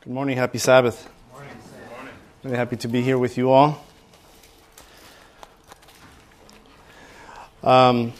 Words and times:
Good 0.00 0.12
morning. 0.12 0.36
Happy 0.36 0.58
Sabbath. 0.58 1.10
Morning. 1.32 1.50
Really 2.44 2.56
happy 2.56 2.76
to 2.76 2.86
be 2.86 3.02
here 3.02 3.18
with 3.18 3.36
you 3.36 3.50
all. 3.50 3.84
Um, 7.64 8.12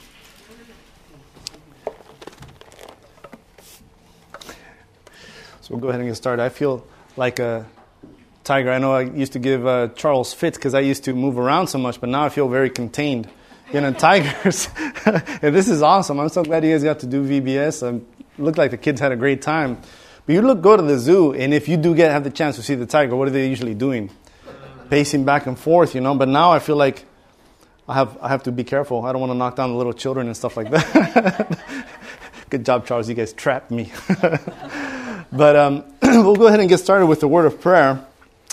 so 5.60 5.68
we'll 5.70 5.78
go 5.78 5.88
ahead 5.88 6.00
and 6.00 6.10
get 6.10 6.16
started. 6.16 6.42
I 6.42 6.48
feel 6.48 6.84
like 7.16 7.38
a 7.38 7.64
tiger. 8.42 8.72
I 8.72 8.78
know 8.78 8.94
I 8.94 9.02
used 9.02 9.34
to 9.34 9.38
give 9.38 9.64
uh, 9.64 9.86
Charles 9.94 10.34
fits 10.34 10.58
because 10.58 10.74
I 10.74 10.80
used 10.80 11.04
to 11.04 11.14
move 11.14 11.38
around 11.38 11.68
so 11.68 11.78
much, 11.78 12.00
but 12.00 12.08
now 12.08 12.24
I 12.24 12.28
feel 12.28 12.48
very 12.48 12.70
contained. 12.70 13.28
You 13.72 13.82
know, 13.82 13.92
tigers. 13.92 14.68
and 15.06 15.54
this 15.54 15.68
is 15.68 15.80
awesome. 15.80 16.18
I'm 16.18 16.28
so 16.28 16.42
glad 16.42 16.64
you 16.64 16.72
guys 16.72 16.82
got 16.82 16.98
to 17.00 17.06
do 17.06 17.22
VBS. 17.22 17.86
Um, 17.86 18.04
looked 18.36 18.58
like 18.58 18.72
the 18.72 18.78
kids 18.78 19.00
had 19.00 19.12
a 19.12 19.16
great 19.16 19.42
time. 19.42 19.80
But 20.28 20.34
you 20.34 20.42
look, 20.42 20.60
go 20.60 20.76
to 20.76 20.82
the 20.82 20.98
zoo, 20.98 21.32
and 21.32 21.54
if 21.54 21.70
you 21.70 21.78
do 21.78 21.94
get 21.94 22.10
have 22.10 22.22
the 22.22 22.30
chance 22.30 22.56
to 22.56 22.62
see 22.62 22.74
the 22.74 22.84
tiger, 22.84 23.16
what 23.16 23.28
are 23.28 23.30
they 23.30 23.48
usually 23.48 23.72
doing? 23.72 24.10
Pacing 24.90 25.24
back 25.24 25.46
and 25.46 25.58
forth, 25.58 25.94
you 25.94 26.02
know. 26.02 26.14
But 26.14 26.28
now 26.28 26.52
I 26.52 26.58
feel 26.58 26.76
like 26.76 27.06
I 27.88 27.94
have 27.94 28.18
I 28.20 28.28
have 28.28 28.42
to 28.42 28.52
be 28.52 28.62
careful. 28.62 29.06
I 29.06 29.12
don't 29.12 29.22
want 29.22 29.30
to 29.30 29.38
knock 29.38 29.56
down 29.56 29.70
the 29.70 29.76
little 29.78 29.94
children 29.94 30.26
and 30.26 30.36
stuff 30.36 30.58
like 30.58 30.70
that. 30.70 31.58
Good 32.50 32.66
job, 32.66 32.86
Charles. 32.86 33.08
You 33.08 33.14
guys 33.14 33.32
trapped 33.32 33.70
me. 33.70 33.90
but 35.32 35.56
um, 35.56 35.84
we'll 36.02 36.36
go 36.36 36.48
ahead 36.48 36.60
and 36.60 36.68
get 36.68 36.80
started 36.80 37.06
with 37.06 37.20
the 37.20 37.28
word 37.28 37.46
of 37.46 37.58
prayer. 37.62 38.04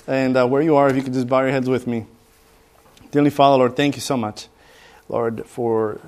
And 0.07 0.37
uh, 0.37 0.47
where 0.47 0.61
you 0.61 0.77
are, 0.77 0.87
if 0.87 0.95
you 0.95 1.03
could 1.03 1.11
just 1.11 1.27
bow 1.27 1.41
your 1.41 1.51
heads 1.51 1.67
with 1.67 1.87
me. 1.87 2.05
Dearly 3.11 3.31
Father, 3.31 3.57
Lord, 3.57 3.75
thank 3.75 3.95
you 3.95 4.01
so 4.01 4.15
much, 4.15 4.47
Lord, 5.09 5.45
for 5.45 5.99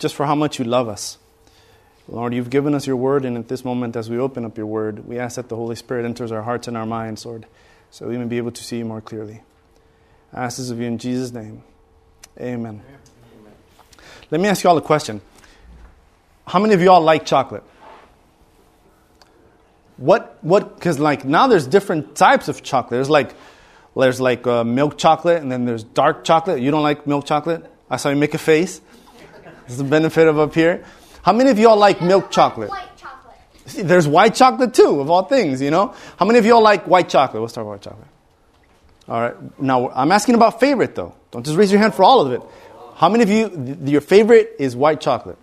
just 0.00 0.16
for 0.16 0.26
how 0.26 0.34
much 0.34 0.58
you 0.58 0.64
love 0.64 0.88
us. 0.88 1.16
Lord, 2.08 2.34
you've 2.34 2.50
given 2.50 2.74
us 2.74 2.86
your 2.86 2.96
word, 2.96 3.24
and 3.24 3.36
at 3.36 3.48
this 3.48 3.64
moment, 3.64 3.96
as 3.96 4.08
we 4.08 4.18
open 4.18 4.44
up 4.44 4.56
your 4.56 4.66
word, 4.66 5.06
we 5.06 5.18
ask 5.18 5.36
that 5.36 5.48
the 5.48 5.56
Holy 5.56 5.74
Spirit 5.74 6.04
enters 6.04 6.30
our 6.30 6.42
hearts 6.42 6.68
and 6.68 6.76
our 6.76 6.86
minds, 6.86 7.26
Lord, 7.26 7.46
so 7.90 8.06
we 8.06 8.16
may 8.16 8.26
be 8.26 8.38
able 8.38 8.52
to 8.52 8.62
see 8.62 8.78
you 8.78 8.84
more 8.84 9.00
clearly. 9.00 9.42
I 10.32 10.44
ask 10.44 10.58
this 10.58 10.70
of 10.70 10.78
you 10.78 10.86
in 10.86 10.98
Jesus' 10.98 11.32
name. 11.32 11.64
Amen. 12.38 12.80
Amen. 12.80 13.52
Let 14.30 14.40
me 14.40 14.48
ask 14.48 14.62
you 14.62 14.70
all 14.70 14.76
a 14.76 14.82
question. 14.82 15.20
How 16.46 16.60
many 16.60 16.74
of 16.74 16.80
you 16.80 16.90
all 16.90 17.00
like 17.00 17.26
chocolate? 17.26 17.64
What, 19.96 20.38
what, 20.42 20.76
because 20.76 21.00
like 21.00 21.24
now 21.24 21.48
there's 21.48 21.66
different 21.66 22.14
types 22.14 22.48
of 22.48 22.62
chocolate. 22.62 22.90
There's 22.90 23.10
like, 23.10 23.34
there's 23.96 24.20
like 24.20 24.46
uh, 24.46 24.62
milk 24.62 24.98
chocolate, 24.98 25.42
and 25.42 25.50
then 25.50 25.64
there's 25.64 25.82
dark 25.82 26.22
chocolate. 26.22 26.60
You 26.60 26.70
don't 26.70 26.82
like 26.82 27.06
milk 27.06 27.24
chocolate? 27.24 27.64
I 27.90 27.96
saw 27.96 28.10
you 28.10 28.16
make 28.16 28.34
a 28.34 28.38
face. 28.38 28.80
This 29.62 29.72
is 29.72 29.78
the 29.78 29.84
benefit 29.84 30.28
of 30.28 30.38
up 30.38 30.54
here. 30.54 30.84
How 31.26 31.32
many 31.32 31.50
of 31.50 31.58
y'all 31.58 31.76
like 31.76 32.00
milk 32.00 32.30
chocolate? 32.30 32.70
White 32.70 32.96
chocolate. 32.96 33.34
See, 33.64 33.82
there's 33.82 34.06
white 34.06 34.36
chocolate 34.36 34.72
too, 34.72 35.00
of 35.00 35.10
all 35.10 35.24
things, 35.24 35.60
you 35.60 35.72
know? 35.72 35.92
How 36.16 36.24
many 36.24 36.38
of 36.38 36.46
y'all 36.46 36.62
like 36.62 36.86
white 36.86 37.08
chocolate? 37.08 37.40
We'll 37.40 37.48
start 37.48 37.66
with 37.66 37.72
white 37.72 37.82
chocolate. 37.82 38.06
All 39.08 39.20
right. 39.20 39.60
Now, 39.60 39.90
I'm 39.90 40.12
asking 40.12 40.36
about 40.36 40.60
favorite 40.60 40.94
though. 40.94 41.16
Don't 41.32 41.44
just 41.44 41.56
raise 41.56 41.72
your 41.72 41.80
hand 41.80 41.94
for 41.96 42.04
all 42.04 42.20
of 42.20 42.30
it. 42.30 42.40
How 42.94 43.08
many 43.08 43.24
of 43.24 43.30
you, 43.30 43.76
your 43.90 44.02
favorite 44.02 44.54
is 44.60 44.76
white 44.76 45.00
chocolate? 45.00 45.36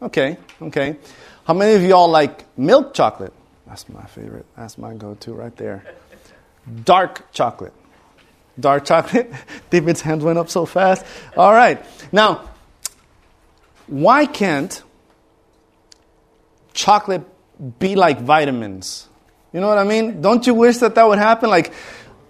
Okay, 0.00 0.38
okay. 0.62 0.96
How 1.44 1.52
many 1.52 1.74
of 1.74 1.82
y'all 1.82 2.08
like 2.08 2.58
milk 2.58 2.94
chocolate? 2.94 3.34
That's 3.66 3.86
my 3.90 4.06
favorite. 4.06 4.46
That's 4.56 4.78
my 4.78 4.94
go 4.94 5.12
to 5.12 5.34
right 5.34 5.54
there. 5.56 5.84
Dark 6.84 7.30
chocolate. 7.32 7.74
Dark 8.58 8.86
chocolate. 8.86 9.30
David's 9.68 10.00
hand 10.00 10.22
went 10.22 10.38
up 10.38 10.48
so 10.48 10.64
fast. 10.64 11.04
All 11.36 11.52
right. 11.52 11.84
Now, 12.12 12.48
why 13.88 14.24
can't 14.24 14.82
chocolate 16.76 17.24
be 17.78 17.96
like 17.96 18.20
vitamins. 18.20 19.08
You 19.52 19.60
know 19.60 19.68
what 19.68 19.78
I 19.78 19.84
mean? 19.84 20.20
Don't 20.20 20.46
you 20.46 20.54
wish 20.54 20.78
that 20.78 20.94
that 20.94 21.08
would 21.08 21.18
happen? 21.18 21.48
Like, 21.50 21.72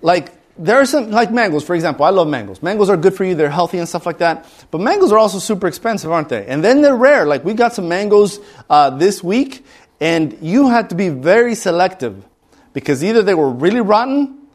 like 0.00 0.32
there 0.56 0.76
are 0.76 0.86
some 0.86 1.10
like 1.10 1.30
mangoes, 1.32 1.64
for 1.64 1.74
example. 1.74 2.04
I 2.04 2.10
love 2.10 2.28
mangoes. 2.28 2.62
Mangoes 2.62 2.88
are 2.88 2.96
good 2.96 3.14
for 3.14 3.24
you. 3.24 3.34
They're 3.34 3.50
healthy 3.50 3.78
and 3.78 3.88
stuff 3.88 4.06
like 4.06 4.18
that. 4.18 4.46
But 4.70 4.80
mangoes 4.80 5.12
are 5.12 5.18
also 5.18 5.38
super 5.38 5.66
expensive, 5.66 6.10
aren't 6.10 6.28
they? 6.28 6.46
And 6.46 6.64
then 6.64 6.82
they're 6.82 6.96
rare. 6.96 7.26
Like 7.26 7.44
we 7.44 7.54
got 7.54 7.74
some 7.74 7.88
mangoes 7.88 8.38
uh, 8.70 8.90
this 8.90 9.22
week, 9.22 9.64
and 10.00 10.38
you 10.40 10.68
had 10.68 10.90
to 10.90 10.94
be 10.94 11.08
very 11.08 11.54
selective 11.54 12.24
because 12.72 13.02
either 13.02 13.22
they 13.22 13.34
were 13.34 13.50
really 13.50 13.80
rotten 13.80 14.46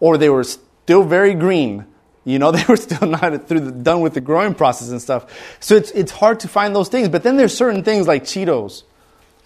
or 0.00 0.16
they 0.16 0.30
were 0.30 0.44
still 0.44 1.02
very 1.02 1.34
green. 1.34 1.84
You 2.24 2.38
know, 2.38 2.50
they 2.56 2.64
were 2.68 2.76
still 2.76 3.08
not 3.08 3.48
through 3.48 3.60
the, 3.60 3.72
done 3.72 4.00
with 4.00 4.14
the 4.14 4.20
growing 4.20 4.54
process 4.54 4.88
and 4.88 5.02
stuff. 5.02 5.26
So 5.60 5.74
it's, 5.74 5.90
it's 5.92 6.12
hard 6.12 6.40
to 6.40 6.48
find 6.48 6.74
those 6.74 6.88
things. 6.88 7.08
But 7.08 7.22
then 7.22 7.36
there's 7.36 7.56
certain 7.56 7.84
things 7.84 8.06
like 8.06 8.24
Cheetos. 8.24 8.84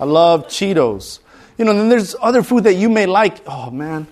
I 0.03 0.05
love 0.05 0.49
Cheetos. 0.49 1.21
You 1.57 1.65
know, 1.65 1.73
then 1.75 1.89
there's 1.89 2.17
other 2.21 2.43
food 2.43 2.65
that 2.65 2.75
you 2.75 2.89
may 2.89 3.07
like. 3.07 3.41
Oh, 3.47 3.71
man. 3.71 4.09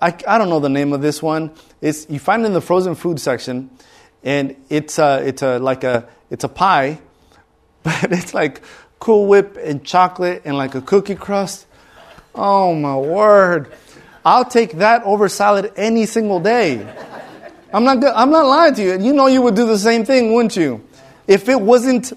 I, 0.00 0.14
I 0.28 0.38
don't 0.38 0.48
know 0.48 0.60
the 0.60 0.68
name 0.68 0.92
of 0.92 1.02
this 1.02 1.20
one. 1.20 1.50
It's, 1.80 2.08
you 2.08 2.20
find 2.20 2.44
it 2.44 2.46
in 2.46 2.52
the 2.52 2.60
frozen 2.60 2.94
food 2.94 3.18
section, 3.18 3.70
and 4.22 4.54
it's, 4.68 5.00
a, 5.00 5.20
it's, 5.26 5.42
a, 5.42 5.58
like 5.58 5.82
a, 5.82 6.06
it's 6.30 6.44
a 6.44 6.48
pie, 6.48 7.00
but 7.82 8.12
it's 8.12 8.34
like 8.34 8.62
Cool 9.00 9.26
Whip 9.26 9.58
and 9.60 9.84
chocolate 9.84 10.42
and 10.44 10.56
like 10.56 10.76
a 10.76 10.80
cookie 10.80 11.16
crust. 11.16 11.66
Oh, 12.32 12.72
my 12.72 12.96
word. 12.96 13.72
I'll 14.24 14.44
take 14.44 14.74
that 14.74 15.02
over 15.02 15.28
salad 15.28 15.72
any 15.74 16.06
single 16.06 16.38
day. 16.38 16.86
I'm 17.72 17.82
not, 17.82 17.96
I'm 18.04 18.30
not 18.30 18.46
lying 18.46 18.74
to 18.74 18.82
you. 18.84 19.00
You 19.00 19.12
know 19.12 19.26
you 19.26 19.42
would 19.42 19.56
do 19.56 19.66
the 19.66 19.76
same 19.76 20.04
thing, 20.04 20.32
wouldn't 20.32 20.54
you? 20.54 20.86
If 21.26 21.48
it 21.48 21.60
wasn't 21.60 22.12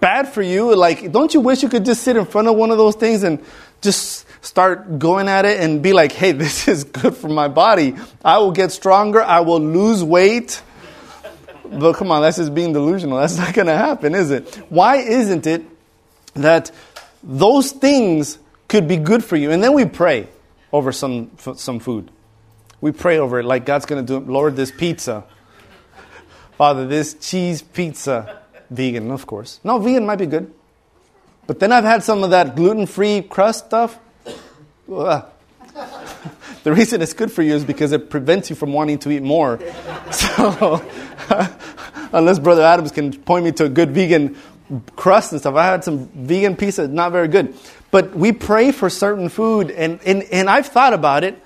bad 0.00 0.28
for 0.28 0.42
you, 0.42 0.74
like, 0.74 1.12
don't 1.12 1.32
you 1.32 1.40
wish 1.40 1.62
you 1.62 1.68
could 1.68 1.84
just 1.84 2.02
sit 2.02 2.16
in 2.16 2.26
front 2.26 2.48
of 2.48 2.56
one 2.56 2.70
of 2.70 2.78
those 2.78 2.94
things 2.94 3.22
and 3.22 3.42
just 3.80 4.26
start 4.44 4.98
going 4.98 5.28
at 5.28 5.44
it 5.44 5.60
and 5.60 5.82
be 5.82 5.92
like, 5.92 6.12
hey, 6.12 6.32
this 6.44 6.68
is 6.68 6.84
good 6.84 7.16
for 7.16 7.28
my 7.28 7.48
body. 7.48 7.94
I 8.24 8.38
will 8.38 8.52
get 8.52 8.72
stronger. 8.72 9.22
I 9.22 9.40
will 9.40 9.60
lose 9.60 10.02
weight. 10.02 10.62
But 11.64 11.94
come 11.94 12.10
on, 12.10 12.22
that's 12.22 12.36
just 12.36 12.54
being 12.54 12.72
delusional. 12.72 13.18
That's 13.18 13.38
not 13.38 13.54
going 13.54 13.66
to 13.66 13.76
happen, 13.76 14.14
is 14.14 14.30
it? 14.30 14.54
Why 14.68 14.96
isn't 14.96 15.46
it 15.46 15.64
that 16.34 16.70
those 17.22 17.72
things 17.72 18.38
could 18.68 18.86
be 18.86 18.96
good 18.96 19.24
for 19.24 19.36
you? 19.36 19.50
And 19.50 19.62
then 19.62 19.72
we 19.72 19.86
pray 19.86 20.28
over 20.72 20.92
some, 20.92 21.30
some 21.38 21.80
food. 21.80 22.10
We 22.80 22.92
pray 22.92 23.18
over 23.18 23.40
it 23.40 23.44
like 23.44 23.64
God's 23.64 23.86
going 23.86 24.04
to 24.04 24.06
do 24.06 24.18
it. 24.18 24.28
Lord, 24.28 24.56
this 24.56 24.70
pizza. 24.70 25.24
Father, 26.58 26.86
this 26.86 27.14
cheese 27.14 27.62
pizza. 27.62 28.43
Vegan, 28.70 29.10
of 29.10 29.26
course. 29.26 29.60
No, 29.64 29.78
vegan 29.78 30.06
might 30.06 30.16
be 30.16 30.26
good. 30.26 30.52
But 31.46 31.60
then 31.60 31.72
I've 31.72 31.84
had 31.84 32.02
some 32.02 32.22
of 32.24 32.30
that 32.30 32.56
gluten 32.56 32.86
free 32.86 33.22
crust 33.22 33.66
stuff. 33.66 33.98
the 34.86 35.24
reason 36.64 37.02
it's 37.02 37.12
good 37.12 37.30
for 37.30 37.42
you 37.42 37.54
is 37.54 37.64
because 37.64 37.92
it 37.92 38.10
prevents 38.10 38.50
you 38.50 38.56
from 38.56 38.72
wanting 38.72 38.98
to 39.00 39.10
eat 39.10 39.22
more. 39.22 39.60
So, 40.12 40.84
unless 42.12 42.38
Brother 42.38 42.62
Adams 42.62 42.92
can 42.92 43.12
point 43.12 43.44
me 43.44 43.52
to 43.52 43.64
a 43.64 43.68
good 43.68 43.90
vegan 43.90 44.36
crust 44.94 45.32
and 45.32 45.40
stuff, 45.40 45.56
I 45.56 45.64
had 45.64 45.82
some 45.82 46.06
vegan 46.08 46.56
pizza, 46.56 46.86
not 46.86 47.10
very 47.10 47.26
good. 47.26 47.54
But 47.90 48.14
we 48.14 48.32
pray 48.32 48.70
for 48.70 48.90
certain 48.90 49.28
food, 49.28 49.70
and, 49.70 49.98
and, 50.04 50.22
and 50.24 50.48
I've 50.48 50.66
thought 50.66 50.92
about 50.92 51.24
it 51.24 51.42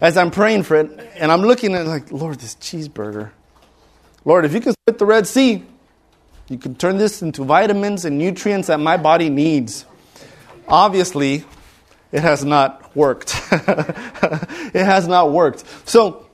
as 0.00 0.16
I'm 0.16 0.30
praying 0.30 0.64
for 0.64 0.76
it, 0.76 0.90
and 1.14 1.30
I'm 1.30 1.42
looking 1.42 1.74
at 1.74 1.82
it 1.82 1.88
like, 1.88 2.10
Lord, 2.10 2.38
this 2.40 2.56
cheeseburger. 2.56 3.30
Lord, 4.24 4.44
if 4.44 4.52
you 4.52 4.60
can 4.60 4.72
split 4.72 4.98
the 4.98 5.06
Red 5.06 5.26
Sea, 5.26 5.64
you 6.52 6.58
can 6.58 6.74
turn 6.74 6.98
this 6.98 7.22
into 7.22 7.44
vitamins 7.44 8.04
and 8.04 8.18
nutrients 8.18 8.68
that 8.68 8.78
my 8.78 8.96
body 8.96 9.30
needs. 9.30 9.86
Obviously, 10.68 11.44
it 12.12 12.20
has 12.20 12.44
not 12.44 12.94
worked. 12.94 13.34
it 13.52 14.84
has 14.84 15.08
not 15.08 15.32
worked. 15.32 15.64
So, 15.88 16.26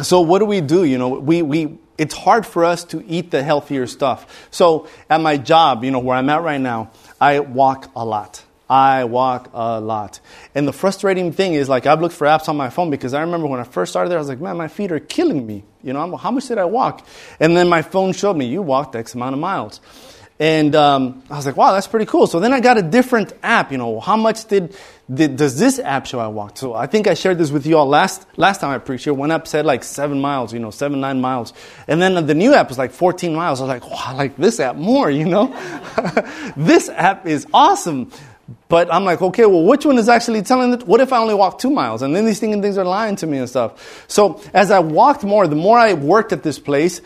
so 0.00 0.20
what 0.20 0.38
do 0.38 0.44
we 0.44 0.60
do? 0.60 0.84
You 0.84 0.98
know, 0.98 1.08
we, 1.08 1.42
we, 1.42 1.78
it's 1.98 2.14
hard 2.14 2.46
for 2.46 2.64
us 2.64 2.84
to 2.84 3.04
eat 3.06 3.30
the 3.30 3.42
healthier 3.42 3.86
stuff. 3.86 4.48
So 4.50 4.88
at 5.10 5.20
my 5.20 5.36
job, 5.36 5.84
you 5.84 5.90
know, 5.90 5.98
where 5.98 6.16
I'm 6.16 6.30
at 6.30 6.42
right 6.42 6.60
now, 6.60 6.90
I 7.20 7.40
walk 7.40 7.90
a 7.96 8.04
lot. 8.04 8.42
I 8.72 9.04
walk 9.04 9.50
a 9.52 9.78
lot. 9.82 10.20
And 10.54 10.66
the 10.66 10.72
frustrating 10.72 11.30
thing 11.30 11.52
is, 11.52 11.68
like, 11.68 11.84
I've 11.84 12.00
looked 12.00 12.14
for 12.14 12.26
apps 12.26 12.48
on 12.48 12.56
my 12.56 12.70
phone 12.70 12.88
because 12.88 13.12
I 13.12 13.20
remember 13.20 13.46
when 13.46 13.60
I 13.60 13.64
first 13.64 13.92
started 13.92 14.08
there, 14.08 14.16
I 14.16 14.22
was 14.22 14.30
like, 14.30 14.40
man, 14.40 14.56
my 14.56 14.68
feet 14.68 14.90
are 14.92 14.98
killing 14.98 15.46
me. 15.46 15.62
You 15.82 15.92
know, 15.92 16.16
how 16.16 16.30
much 16.30 16.48
did 16.48 16.56
I 16.56 16.64
walk? 16.64 17.06
And 17.38 17.54
then 17.54 17.68
my 17.68 17.82
phone 17.82 18.14
showed 18.14 18.34
me, 18.34 18.46
you 18.46 18.62
walked 18.62 18.96
X 18.96 19.14
amount 19.14 19.34
of 19.34 19.40
miles. 19.40 19.82
And 20.40 20.74
um, 20.74 21.22
I 21.28 21.36
was 21.36 21.44
like, 21.44 21.58
wow, 21.58 21.72
that's 21.72 21.86
pretty 21.86 22.06
cool. 22.06 22.26
So 22.26 22.40
then 22.40 22.54
I 22.54 22.60
got 22.60 22.78
a 22.78 22.82
different 22.82 23.34
app. 23.42 23.72
You 23.72 23.78
know, 23.78 24.00
how 24.00 24.16
much 24.16 24.46
did, 24.46 24.74
did 25.12 25.36
does 25.36 25.58
this 25.58 25.78
app 25.78 26.06
show 26.06 26.18
I 26.18 26.28
walked? 26.28 26.56
So 26.56 26.72
I 26.72 26.86
think 26.86 27.06
I 27.06 27.14
shared 27.14 27.36
this 27.36 27.50
with 27.50 27.66
you 27.66 27.76
all 27.76 27.86
last 27.86 28.26
last 28.38 28.62
time 28.62 28.70
I 28.70 28.78
preached 28.78 29.04
here. 29.04 29.12
One 29.12 29.30
app 29.30 29.46
said 29.46 29.66
like 29.66 29.84
seven 29.84 30.18
miles, 30.20 30.52
you 30.52 30.58
know, 30.58 30.70
seven 30.70 31.00
nine 31.00 31.20
miles, 31.20 31.52
and 31.86 32.00
then 32.00 32.26
the 32.26 32.34
new 32.34 32.54
app 32.54 32.70
was 32.70 32.78
like 32.78 32.90
14 32.90 33.34
miles. 33.34 33.60
I 33.60 33.64
was 33.64 33.68
like, 33.68 33.88
wow, 33.88 34.02
I 34.06 34.12
like 34.14 34.36
this 34.36 34.58
app 34.58 34.76
more. 34.76 35.10
You 35.10 35.26
know, 35.26 35.46
this 36.56 36.88
app 36.88 37.26
is 37.26 37.46
awesome. 37.52 38.10
But 38.68 38.92
I'm 38.92 39.04
like, 39.04 39.22
okay, 39.22 39.46
well, 39.46 39.64
which 39.64 39.84
one 39.84 39.98
is 39.98 40.08
actually 40.08 40.42
telling 40.42 40.72
it? 40.72 40.86
What 40.86 41.00
if 41.00 41.12
I 41.12 41.18
only 41.18 41.34
walk 41.34 41.58
two 41.58 41.70
miles? 41.70 42.02
And 42.02 42.14
then 42.14 42.24
these 42.24 42.40
things, 42.40 42.60
things 42.60 42.78
are 42.78 42.84
lying 42.84 43.16
to 43.16 43.26
me 43.26 43.38
and 43.38 43.48
stuff. 43.48 44.04
So 44.08 44.40
as 44.52 44.70
I 44.70 44.78
walked 44.80 45.24
more, 45.24 45.46
the 45.46 45.56
more 45.56 45.78
I 45.78 45.94
worked 45.94 46.32
at 46.32 46.42
this 46.42 46.58
place, 46.58 47.00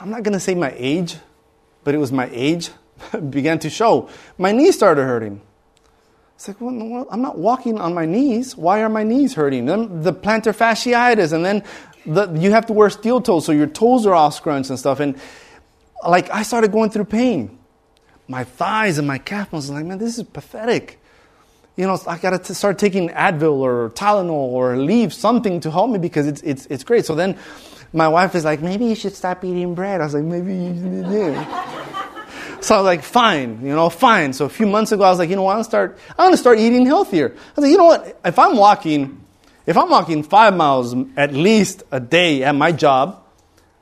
I'm 0.00 0.10
not 0.10 0.22
going 0.22 0.34
to 0.34 0.40
say 0.40 0.54
my 0.54 0.74
age, 0.76 1.16
but 1.84 1.94
it 1.94 1.98
was 1.98 2.10
my 2.10 2.28
age 2.32 2.70
began 3.30 3.58
to 3.60 3.70
show. 3.70 4.08
My 4.38 4.52
knees 4.52 4.74
started 4.74 5.04
hurting. 5.04 5.40
It's 6.34 6.48
like, 6.48 6.60
well, 6.60 7.06
I'm 7.08 7.22
not 7.22 7.38
walking 7.38 7.78
on 7.78 7.94
my 7.94 8.04
knees. 8.04 8.56
Why 8.56 8.82
are 8.82 8.88
my 8.88 9.04
knees 9.04 9.34
hurting? 9.34 9.66
Then 9.66 10.02
the 10.02 10.12
plantar 10.12 10.52
fasciitis, 10.52 11.32
and 11.32 11.44
then 11.44 11.62
the, 12.04 12.32
you 12.32 12.50
have 12.50 12.66
to 12.66 12.72
wear 12.72 12.90
steel 12.90 13.20
toes, 13.20 13.46
so 13.46 13.52
your 13.52 13.68
toes 13.68 14.06
are 14.06 14.14
all 14.14 14.32
scrunched 14.32 14.70
and 14.70 14.76
stuff. 14.76 14.98
And 14.98 15.16
like, 16.04 16.30
I 16.30 16.42
started 16.42 16.72
going 16.72 16.90
through 16.90 17.04
pain. 17.04 17.58
My 18.32 18.44
thighs 18.44 18.96
and 18.96 19.06
my 19.06 19.18
calf 19.18 19.52
muscles, 19.52 19.76
like, 19.76 19.84
man, 19.84 19.98
this 19.98 20.16
is 20.16 20.24
pathetic. 20.24 20.98
You 21.76 21.86
know, 21.86 21.98
I 22.06 22.16
got 22.16 22.42
to 22.42 22.54
start 22.54 22.78
taking 22.78 23.10
Advil 23.10 23.56
or 23.56 23.90
Tylenol 23.90 24.30
or 24.30 24.74
Aleve 24.74 25.12
something 25.12 25.60
to 25.60 25.70
help 25.70 25.90
me 25.90 25.98
because 25.98 26.26
it's, 26.26 26.40
it's, 26.40 26.64
it's 26.70 26.82
great. 26.82 27.04
So 27.04 27.14
then 27.14 27.36
my 27.92 28.08
wife 28.08 28.34
is 28.34 28.42
like, 28.42 28.62
maybe 28.62 28.86
you 28.86 28.94
should 28.94 29.14
stop 29.14 29.44
eating 29.44 29.74
bread. 29.74 30.00
I 30.00 30.04
was 30.04 30.14
like, 30.14 30.24
maybe 30.24 30.54
you 30.54 31.02
do. 31.02 31.34
so 32.62 32.74
I 32.74 32.78
was 32.78 32.84
like, 32.86 33.02
fine, 33.02 33.60
you 33.60 33.74
know, 33.74 33.90
fine. 33.90 34.32
So 34.32 34.46
a 34.46 34.48
few 34.48 34.66
months 34.66 34.92
ago, 34.92 35.02
I 35.04 35.10
was 35.10 35.18
like, 35.18 35.28
you 35.28 35.36
know 35.36 35.42
what, 35.42 35.58
I'm 35.58 35.62
start, 35.62 35.98
I'm 36.12 36.28
gonna 36.28 36.38
start 36.38 36.58
eating 36.58 36.86
healthier. 36.86 37.32
I 37.36 37.60
was 37.60 37.64
like, 37.64 37.70
you 37.70 37.76
know 37.76 37.84
what, 37.84 38.18
if 38.24 38.38
I'm 38.38 38.56
walking, 38.56 39.22
if 39.66 39.76
I'm 39.76 39.90
walking 39.90 40.22
five 40.22 40.56
miles 40.56 40.96
at 41.18 41.34
least 41.34 41.82
a 41.92 42.00
day 42.00 42.44
at 42.44 42.54
my 42.54 42.72
job, 42.72 43.22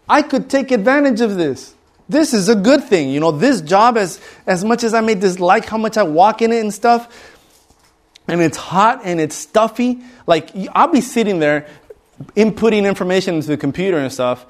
I 0.09 0.23
could 0.23 0.51
take 0.51 0.73
advantage 0.73 1.21
of 1.21 1.37
this. 1.37 1.73
This 2.11 2.35
is 2.35 2.49
a 2.49 2.57
good 2.57 2.83
thing. 2.83 3.11
You 3.11 3.21
know, 3.21 3.31
this 3.31 3.61
job, 3.61 3.97
as, 3.97 4.21
as 4.45 4.65
much 4.65 4.83
as 4.83 4.95
I 4.95 5.01
may 5.01 5.15
dislike 5.15 5.67
how 5.67 5.79
much 5.79 5.97
I 5.97 6.03
walk 6.03 6.43
in 6.43 6.51
it 6.51 6.59
and 6.59 6.75
stuff, 6.75 7.37
and 8.27 8.41
it's 8.41 8.57
hot 8.57 9.03
and 9.05 9.21
it's 9.21 9.37
stuffy, 9.37 10.01
like 10.27 10.51
I'll 10.73 10.89
be 10.89 11.03
sitting 11.03 11.39
there 11.39 11.69
inputting 12.37 12.85
information 12.85 13.37
into 13.37 13.47
the 13.47 13.57
computer 13.57 13.97
and 13.97 14.13
stuff, 14.13 14.45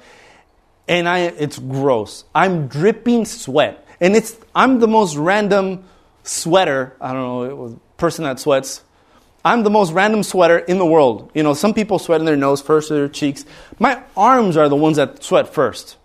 and 0.87 1.07
I, 1.07 1.19
it's 1.19 1.59
gross. 1.59 2.25
I'm 2.33 2.67
dripping 2.67 3.25
sweat. 3.25 3.85
And 3.99 4.15
it's, 4.15 4.35
I'm 4.55 4.79
the 4.79 4.87
most 4.87 5.15
random 5.15 5.83
sweater, 6.23 6.95
I 6.99 7.13
don't 7.13 7.47
know, 7.47 7.79
person 7.97 8.23
that 8.23 8.39
sweats. 8.39 8.81
I'm 9.45 9.61
the 9.61 9.69
most 9.69 9.91
random 9.91 10.23
sweater 10.23 10.57
in 10.57 10.79
the 10.79 10.85
world. 10.85 11.29
You 11.35 11.43
know, 11.43 11.53
some 11.53 11.75
people 11.75 11.99
sweat 11.99 12.19
in 12.19 12.25
their 12.25 12.35
nose 12.35 12.59
first 12.59 12.89
or 12.89 12.95
their 12.95 13.07
cheeks. 13.07 13.45
My 13.77 14.01
arms 14.17 14.57
are 14.57 14.67
the 14.67 14.75
ones 14.75 14.97
that 14.97 15.23
sweat 15.23 15.47
first. 15.47 15.97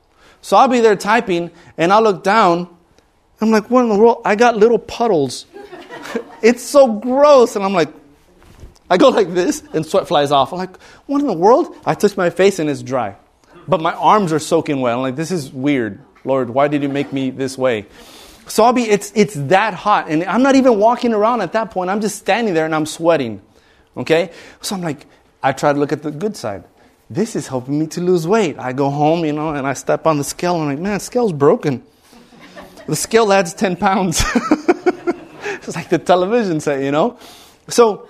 So 0.47 0.57
I'll 0.57 0.69
be 0.69 0.79
there 0.79 0.95
typing, 0.95 1.51
and 1.77 1.93
I'll 1.93 2.05
look 2.05 2.23
down. 2.23 2.69
I'm 3.41 3.51
like, 3.51 3.69
what 3.69 3.83
in 3.83 3.89
the 3.89 3.99
world? 3.99 4.23
I 4.25 4.37
got 4.37 4.57
little 4.57 4.79
puddles. 4.79 5.45
it's 6.41 6.63
so 6.63 6.87
gross. 6.87 7.57
And 7.57 7.65
I'm 7.65 7.73
like, 7.73 7.89
I 8.89 8.97
go 8.97 9.09
like 9.09 9.35
this 9.35 9.65
and 9.73 9.85
sweat 9.85 10.07
flies 10.07 10.31
off. 10.31 10.53
I'm 10.53 10.61
like, 10.61 10.81
what 11.07 11.21
in 11.21 11.27
the 11.27 11.33
world? 11.33 11.75
I 11.85 11.95
touch 11.95 12.17
my 12.17 12.31
face 12.31 12.61
and 12.61 12.71
it's 12.71 12.85
dry. 12.85 13.17
But 13.67 13.81
my 13.81 13.93
arms 13.95 14.33
are 14.33 14.39
soaking 14.39 14.81
wet. 14.81 14.95
I'm 14.95 15.01
like, 15.01 15.17
this 15.17 15.33
is 15.33 15.53
weird. 15.53 16.01
Lord, 16.25 16.51
why 16.51 16.69
did 16.69 16.85
you 16.85 16.89
make 16.91 17.13
me 17.13 17.31
this 17.31 17.59
way? 17.59 17.87
So 18.47 18.63
I'll 18.63 18.73
be, 18.73 18.89
it's, 18.89 19.11
it's 19.17 19.35
that 19.35 19.75
hot. 19.75 20.09
And 20.09 20.23
I'm 20.23 20.45
not 20.45 20.55
even 20.55 20.79
walking 20.79 21.13
around 21.13 21.41
at 21.41 21.55
that 21.55 21.73
point. 21.73 21.91
I'm 21.91 22.01
just 22.01 22.21
standing 22.21 22.55
there 22.55 22.67
and 22.67 22.75
I'm 22.75 22.87
sweating. 22.87 23.43
Okay? 23.97 24.31
So 24.61 24.77
I'm 24.77 24.83
like, 24.83 25.07
I 25.43 25.51
try 25.51 25.73
to 25.73 25.79
look 25.81 25.91
at 25.91 26.05
the 26.05 26.13
good 26.13 26.37
side. 26.37 26.63
This 27.09 27.37
is 27.37 27.47
helping 27.47 27.79
me 27.79 27.87
to 27.89 28.01
lose 28.01 28.27
weight. 28.27 28.59
I 28.59 28.73
go 28.73 28.91
home, 28.91 29.25
you 29.25 29.33
know, 29.33 29.51
and 29.51 29.67
I 29.67 29.75
step 29.75 30.07
on 30.07 30.19
the 30.19 30.25
scale 30.25 30.55
and 30.55 30.65
I'm 30.65 30.69
like, 30.71 30.79
man, 30.81 31.01
scale's 31.01 31.33
broken. 31.33 31.85
The 32.87 32.97
scale 32.97 33.33
adds 33.33 33.55
10 33.55 33.77
pounds. 33.77 34.23
it's 34.35 35.75
like 35.75 35.89
the 35.89 35.99
television 35.99 36.61
set, 36.61 36.83
you 36.83 36.91
know? 36.91 37.19
So 37.69 38.09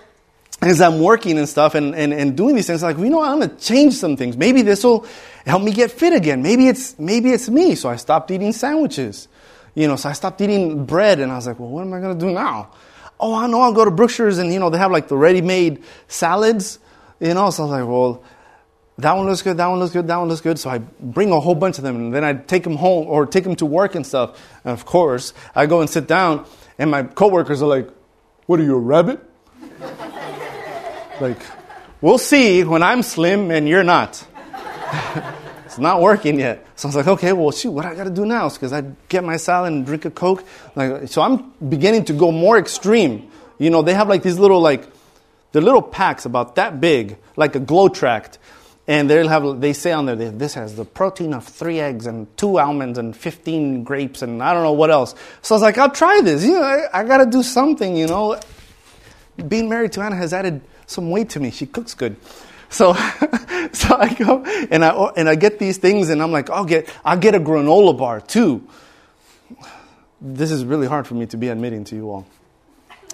as 0.63 0.81
I'm 0.81 1.01
working 1.01 1.39
and 1.39 1.49
stuff 1.49 1.75
and, 1.75 1.95
and, 1.95 2.13
and 2.13 2.37
doing 2.37 2.55
these 2.55 2.67
things, 2.67 2.83
like, 2.83 2.97
you 2.99 3.11
know, 3.11 3.23
I'm 3.23 3.41
to 3.41 3.49
change 3.49 3.95
some 3.95 4.17
things. 4.17 4.37
Maybe 4.37 4.63
this 4.63 4.83
will 4.85 5.07
help 5.47 5.63
me 5.63 5.73
get 5.73 5.91
fit 5.91 6.15
again. 6.15 6.43
Maybe 6.43 6.69
it's, 6.69 6.99
maybe 6.99 7.31
it's 7.33 7.49
me. 7.49 7.75
So 7.75 7.89
I 7.91 7.97
stopped 7.97 8.31
eating 8.31 8.53
sandwiches. 8.53 9.29
You 9.75 9.89
know, 9.89 9.97
so 9.97 10.09
I 10.09 10.13
stopped 10.13 10.41
eating 10.41 10.87
bread 10.87 11.21
and 11.21 11.31
I 11.31 11.37
was 11.37 11.47
like, 11.47 11.61
well, 11.61 11.69
what 11.69 11.83
am 11.83 11.93
I 11.93 12.01
to 12.01 12.15
do 12.15 12.31
now? 12.31 12.71
Oh, 13.21 13.35
I 13.35 13.47
know 13.47 13.61
I'll 13.61 13.75
go 13.75 13.85
to 13.85 13.91
Brookshire's 13.91 14.39
and, 14.39 14.53
you 14.53 14.59
know, 14.59 14.71
they 14.71 14.79
have 14.79 14.91
like 14.91 15.09
the 15.09 15.17
ready-made 15.17 15.83
salads, 16.09 16.79
you 17.21 17.35
know. 17.35 17.51
So 17.51 17.65
I 17.65 17.67
was 17.67 17.81
like, 17.81 17.89
well, 17.89 18.23
that 18.99 19.13
one 19.13 19.27
looks 19.27 19.43
good, 19.43 19.59
that 19.59 19.67
one 19.67 19.79
looks 19.79 19.93
good, 19.93 20.07
that 20.07 20.17
one 20.17 20.29
looks 20.29 20.41
good. 20.41 20.59
So 20.59 20.71
I 20.71 20.79
bring 20.79 21.31
a 21.31 21.39
whole 21.39 21.55
bunch 21.55 21.79
of 21.79 21.85
them 21.85 21.97
and 21.97 22.15
then 22.15 22.25
I 22.25 22.33
take 22.33 22.65
them 22.65 22.77
home 22.77 23.07
or 23.09 23.27
take 23.27 23.45
them 23.45 23.57
to 23.57 23.67
work 23.67 23.95
and 23.95 24.07
stuff. 24.07 24.41
And 24.65 24.73
of 24.73 24.87
course, 24.87 25.35
I 25.55 25.67
go 25.67 25.81
and 25.81 25.91
sit 25.91 26.07
down 26.07 26.47
and 26.79 26.91
my 26.91 27.03
coworkers 27.03 27.63
are 27.63 27.69
like, 27.69 27.91
what 28.47 28.59
are 28.61 28.63
you, 28.63 28.77
a 28.77 28.79
rabbit? 28.79 29.21
Like, 31.21 31.39
we'll 32.01 32.19
see 32.19 32.63
when 32.65 32.83
I'm 32.83 33.03
slim 33.03 33.51
and 33.51 33.69
you're 33.69 33.85
not. 33.85 34.25
it's 35.65 35.79
not 35.79 36.01
working 36.01 36.39
yet. 36.39 36.67
So 36.77 36.87
I 36.87 36.89
was 36.89 36.97
like, 36.97 37.07
okay, 37.07 37.33
well, 37.33 37.51
shoot, 37.51 37.71
what 37.71 37.87
I 37.87 37.95
got 37.95 38.05
to 38.05 38.11
do 38.11 38.25
now? 38.27 38.49
Because 38.49 38.73
I 38.73 38.83
get 39.09 39.25
my 39.25 39.37
salad 39.37 39.73
and 39.73 39.85
drink 39.87 40.05
a 40.05 40.11
Coke. 40.11 40.45
Like, 40.75 41.09
so 41.09 41.23
I'm 41.23 41.53
beginning 41.69 42.05
to 42.07 42.13
go 42.13 42.31
more 42.31 42.59
extreme. 42.59 43.31
You 43.59 43.71
know, 43.71 43.83
they 43.83 43.95
have 43.95 44.09
like 44.09 44.23
these 44.23 44.39
little, 44.39 44.61
like, 44.61 44.87
the 45.53 45.61
little 45.63 45.81
packs 45.81 46.27
about 46.27 46.57
that 46.57 46.81
big, 46.81 47.17
like 47.35 47.57
a 47.57 47.61
glow 47.61 47.89
tract. 47.89 48.39
And 48.89 49.11
they'll 49.11 49.29
have, 49.29 49.61
they 49.61 49.73
say 49.73 49.91
on 49.91 50.07
there, 50.07 50.15
this 50.15 50.55
has 50.55 50.77
the 50.77 50.85
protein 50.85 51.35
of 51.35 51.45
three 51.45 51.81
eggs 51.81 52.07
and 52.07 52.35
two 52.37 52.59
almonds 52.59 52.99
and 52.99 53.17
15 53.17 53.83
grapes 53.83 54.23
and 54.23 54.41
I 54.41 54.55
don't 54.55 54.63
know 54.63 54.73
what 54.73 54.91
else. 54.91 55.15
So 55.43 55.55
I 55.55 55.57
was 55.57 55.63
like, 55.63 55.79
I'll 55.79 55.91
try 55.91 56.21
this. 56.21 56.45
You 56.45 56.53
know, 56.53 56.63
I, 56.63 57.01
I 57.01 57.05
got 57.05 57.19
to 57.19 57.27
do 57.27 57.43
something, 57.43 57.97
you 57.97 58.07
know. 58.07 58.39
Being 59.49 59.69
married 59.69 59.93
to 59.93 60.03
Anna 60.03 60.17
has 60.17 60.33
added 60.33 60.63
some 60.87 61.11
weight 61.11 61.31
to 61.31 61.41
me. 61.41 61.51
She 61.51 61.67
cooks 61.67 61.95
good. 61.95 62.17
So, 62.69 62.95
so 63.73 63.97
I 63.97 64.15
go 64.19 64.43
and 64.71 64.85
I 64.85 64.91
and 65.17 65.29
I 65.29 65.35
get 65.35 65.59
these 65.59 65.79
things, 65.79 66.09
and 66.11 66.23
I'm 66.23 66.33
like, 66.33 66.51
I'll 66.51 66.65
get 66.65 66.93
I'll 67.05 67.19
get 67.19 67.35
a 67.35 67.41
granola 67.41 67.97
bar 67.97 68.21
too. 68.21 68.67
This 70.21 70.51
is 70.51 70.65
really 70.65 70.87
hard 70.87 71.07
for 71.07 71.15
me 71.15 71.27
to 71.27 71.37
be 71.37 71.49
admitting 71.49 71.85
to 71.85 71.97
you 71.97 72.11
all. 72.11 72.27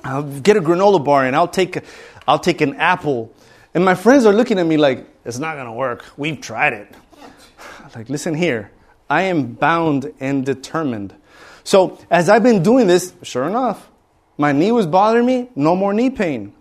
I'll 0.04 0.22
get 0.22 0.56
a 0.56 0.60
granola 0.60 1.04
bar, 1.04 1.24
and 1.24 1.36
I'll 1.36 1.48
take 1.48 1.78
I'll 2.26 2.38
take 2.38 2.60
an 2.60 2.76
apple, 2.76 3.34
and 3.74 3.84
my 3.84 3.94
friends 3.94 4.26
are 4.26 4.32
looking 4.32 4.58
at 4.58 4.66
me 4.66 4.76
like 4.76 5.06
it's 5.24 5.38
not 5.38 5.56
gonna 5.56 5.72
work. 5.72 6.04
We've 6.16 6.40
tried 6.40 6.72
it. 6.72 6.94
Like, 7.94 8.08
listen 8.08 8.32
here, 8.32 8.70
I 9.10 9.22
am 9.22 9.52
bound 9.52 10.14
and 10.18 10.46
determined. 10.46 11.14
So 11.62 11.98
as 12.10 12.30
I've 12.30 12.42
been 12.42 12.62
doing 12.62 12.86
this, 12.86 13.12
sure 13.22 13.44
enough, 13.46 13.90
my 14.38 14.52
knee 14.52 14.72
was 14.72 14.86
bothering 14.86 15.26
me. 15.26 15.50
No 15.54 15.76
more 15.76 15.92
knee 15.92 16.08
pain. 16.08 16.54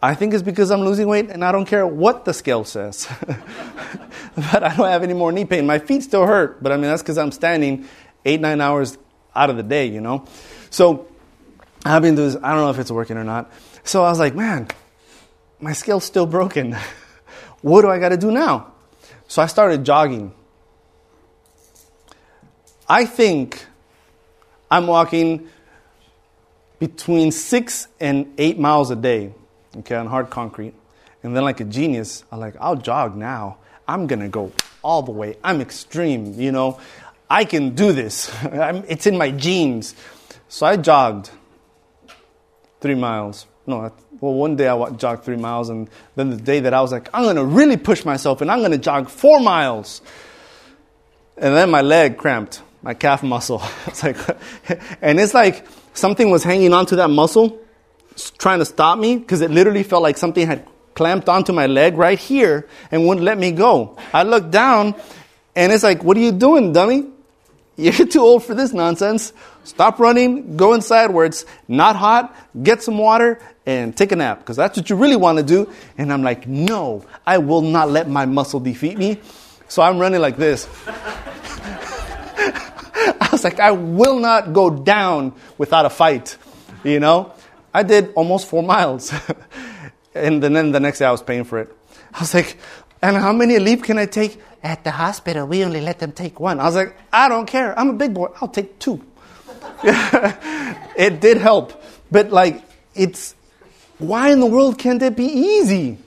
I 0.00 0.14
think 0.14 0.32
it's 0.32 0.42
because 0.42 0.70
I'm 0.70 0.82
losing 0.82 1.08
weight 1.08 1.30
and 1.30 1.44
I 1.44 1.50
don't 1.50 1.64
care 1.64 1.86
what 1.86 2.24
the 2.24 2.32
scale 2.32 2.64
says. 2.64 3.08
but 4.36 4.62
I 4.62 4.76
don't 4.76 4.86
have 4.86 5.02
any 5.02 5.14
more 5.14 5.32
knee 5.32 5.44
pain. 5.44 5.66
My 5.66 5.78
feet 5.78 6.02
still 6.02 6.26
hurt, 6.26 6.62
but 6.62 6.70
I 6.70 6.76
mean, 6.76 6.84
that's 6.84 7.02
because 7.02 7.18
I'm 7.18 7.32
standing 7.32 7.88
eight, 8.24 8.40
nine 8.40 8.60
hours 8.60 8.98
out 9.34 9.50
of 9.50 9.56
the 9.56 9.62
day, 9.62 9.86
you 9.86 10.00
know? 10.00 10.24
So 10.70 11.08
I've 11.84 12.02
been 12.02 12.14
doing 12.14 12.28
this. 12.28 12.36
I 12.42 12.52
don't 12.52 12.60
know 12.60 12.70
if 12.70 12.78
it's 12.78 12.90
working 12.90 13.16
or 13.16 13.24
not. 13.24 13.50
So 13.82 14.04
I 14.04 14.10
was 14.10 14.18
like, 14.18 14.34
man, 14.34 14.68
my 15.60 15.72
scale's 15.72 16.04
still 16.04 16.26
broken. 16.26 16.76
what 17.62 17.82
do 17.82 17.88
I 17.88 17.98
got 17.98 18.10
to 18.10 18.16
do 18.16 18.30
now? 18.30 18.72
So 19.26 19.42
I 19.42 19.46
started 19.46 19.84
jogging. 19.84 20.32
I 22.88 23.04
think 23.04 23.66
I'm 24.70 24.86
walking 24.86 25.48
between 26.78 27.32
six 27.32 27.88
and 28.00 28.32
eight 28.38 28.58
miles 28.58 28.90
a 28.90 28.96
day 28.96 29.32
okay, 29.78 29.96
on 29.96 30.06
hard 30.06 30.30
concrete. 30.30 30.74
And 31.22 31.36
then, 31.36 31.42
like 31.42 31.60
a 31.60 31.64
genius, 31.64 32.24
I'm 32.30 32.38
like, 32.38 32.54
I'll 32.60 32.76
jog 32.76 33.16
now. 33.16 33.58
I'm 33.86 34.06
to 34.06 34.28
go 34.28 34.52
all 34.82 35.02
the 35.02 35.10
way. 35.10 35.36
I'm 35.42 35.60
extreme, 35.60 36.40
you 36.40 36.52
know. 36.52 36.78
I 37.28 37.44
can 37.44 37.74
do 37.74 37.92
this. 37.92 38.32
it's 38.42 39.06
in 39.06 39.18
my 39.18 39.30
genes. 39.30 39.94
So 40.48 40.66
I 40.66 40.76
jogged 40.76 41.30
three 42.80 42.94
miles. 42.94 43.46
No, 43.66 43.92
well, 44.20 44.34
one 44.34 44.56
day 44.56 44.68
I 44.68 44.90
jogged 44.90 45.24
three 45.24 45.36
miles, 45.36 45.68
and 45.68 45.88
then 46.16 46.30
the 46.30 46.36
day 46.36 46.60
that 46.60 46.74
I 46.74 46.80
was 46.80 46.92
like, 46.92 47.08
I'm 47.14 47.22
going 47.22 47.36
to 47.36 47.44
really 47.44 47.76
push 47.76 48.04
myself 48.04 48.40
and 48.40 48.50
I'm 48.50 48.58
going 48.60 48.72
to 48.72 48.78
jog 48.78 49.08
four 49.08 49.40
miles. 49.40 50.00
And 51.36 51.54
then 51.54 51.70
my 51.70 51.82
leg 51.82 52.16
cramped, 52.16 52.62
my 52.82 52.94
calf 52.94 53.22
muscle. 53.22 53.62
it's 53.86 54.02
like, 54.02 54.16
and 55.02 55.20
it's 55.20 55.34
like 55.34 55.66
something 55.94 56.30
was 56.30 56.42
hanging 56.42 56.72
onto 56.72 56.96
that 56.96 57.10
muscle 57.10 57.60
trying 58.38 58.58
to 58.58 58.64
stop 58.64 58.98
me 58.98 59.16
because 59.16 59.40
it 59.40 59.50
literally 59.50 59.84
felt 59.84 60.02
like 60.02 60.18
something 60.18 60.46
had 60.46 60.66
clamped 60.94 61.28
onto 61.28 61.52
my 61.52 61.66
leg 61.66 61.96
right 61.96 62.18
here 62.18 62.66
and 62.90 63.06
wouldn't 63.06 63.24
let 63.24 63.38
me 63.38 63.52
go. 63.52 63.96
I 64.12 64.24
looked 64.24 64.50
down 64.50 64.96
and 65.54 65.72
it's 65.72 65.84
like, 65.84 66.02
what 66.02 66.16
are 66.16 66.20
you 66.20 66.32
doing, 66.32 66.72
dummy? 66.72 67.06
You're 67.78 68.08
too 68.08 68.20
old 68.20 68.44
for 68.44 68.54
this 68.54 68.72
nonsense. 68.72 69.32
Stop 69.62 70.00
running, 70.00 70.56
go 70.56 70.74
inside 70.74 71.12
where 71.12 71.24
it's 71.24 71.44
not 71.68 71.94
hot, 71.94 72.34
get 72.60 72.82
some 72.82 72.98
water, 72.98 73.40
and 73.66 73.96
take 73.96 74.10
a 74.10 74.16
nap 74.16 74.40
because 74.40 74.56
that's 74.56 74.76
what 74.76 74.90
you 74.90 74.96
really 74.96 75.14
want 75.14 75.38
to 75.38 75.44
do. 75.44 75.70
And 75.96 76.12
I'm 76.12 76.24
like, 76.24 76.48
no, 76.48 77.04
I 77.24 77.38
will 77.38 77.62
not 77.62 77.88
let 77.88 78.08
my 78.08 78.26
muscle 78.26 78.58
defeat 78.58 78.98
me. 78.98 79.20
So 79.68 79.80
I'm 79.80 79.98
running 79.98 80.20
like 80.20 80.36
this. 80.36 80.68
I 83.20 83.28
was 83.30 83.44
like, 83.44 83.60
I 83.60 83.70
will 83.70 84.18
not 84.18 84.52
go 84.52 84.70
down 84.70 85.32
without 85.56 85.86
a 85.86 85.90
fight, 85.90 86.36
you 86.82 86.98
know? 86.98 87.32
I 87.72 87.84
did 87.84 88.12
almost 88.14 88.48
four 88.48 88.62
miles. 88.74 89.12
and 90.16 90.42
then 90.42 90.72
the 90.72 90.80
next 90.80 90.98
day 90.98 91.04
I 91.04 91.12
was 91.12 91.22
paying 91.22 91.44
for 91.44 91.60
it. 91.60 91.72
I 92.12 92.18
was 92.18 92.34
like, 92.34 92.58
and 93.02 93.16
how 93.16 93.32
many 93.32 93.54
Aleve 93.54 93.84
can 93.84 93.98
I 93.98 94.06
take? 94.06 94.40
At 94.62 94.82
the 94.84 94.90
hospital, 94.90 95.46
we 95.46 95.64
only 95.64 95.80
let 95.80 95.98
them 95.98 96.12
take 96.12 96.40
one. 96.40 96.58
I 96.58 96.64
was 96.64 96.74
like, 96.74 96.96
I 97.12 97.28
don't 97.28 97.46
care. 97.46 97.78
I'm 97.78 97.90
a 97.90 97.92
big 97.92 98.12
boy. 98.12 98.28
I'll 98.40 98.48
take 98.48 98.78
two. 98.78 99.04
it 99.84 101.20
did 101.20 101.38
help. 101.38 101.82
But 102.10 102.30
like, 102.30 102.62
it's, 102.94 103.34
why 103.98 104.30
in 104.32 104.40
the 104.40 104.46
world 104.46 104.78
can't 104.78 105.00
it 105.02 105.16
be 105.16 105.26
easy? 105.26 105.98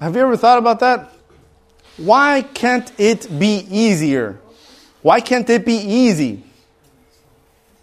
Have 0.00 0.16
you 0.16 0.22
ever 0.22 0.36
thought 0.36 0.58
about 0.58 0.80
that? 0.80 1.12
Why 1.96 2.42
can't 2.42 2.90
it 2.98 3.28
be 3.38 3.64
easier? 3.70 4.40
Why 5.02 5.20
can't 5.20 5.48
it 5.48 5.64
be 5.64 5.74
easy? 5.76 6.42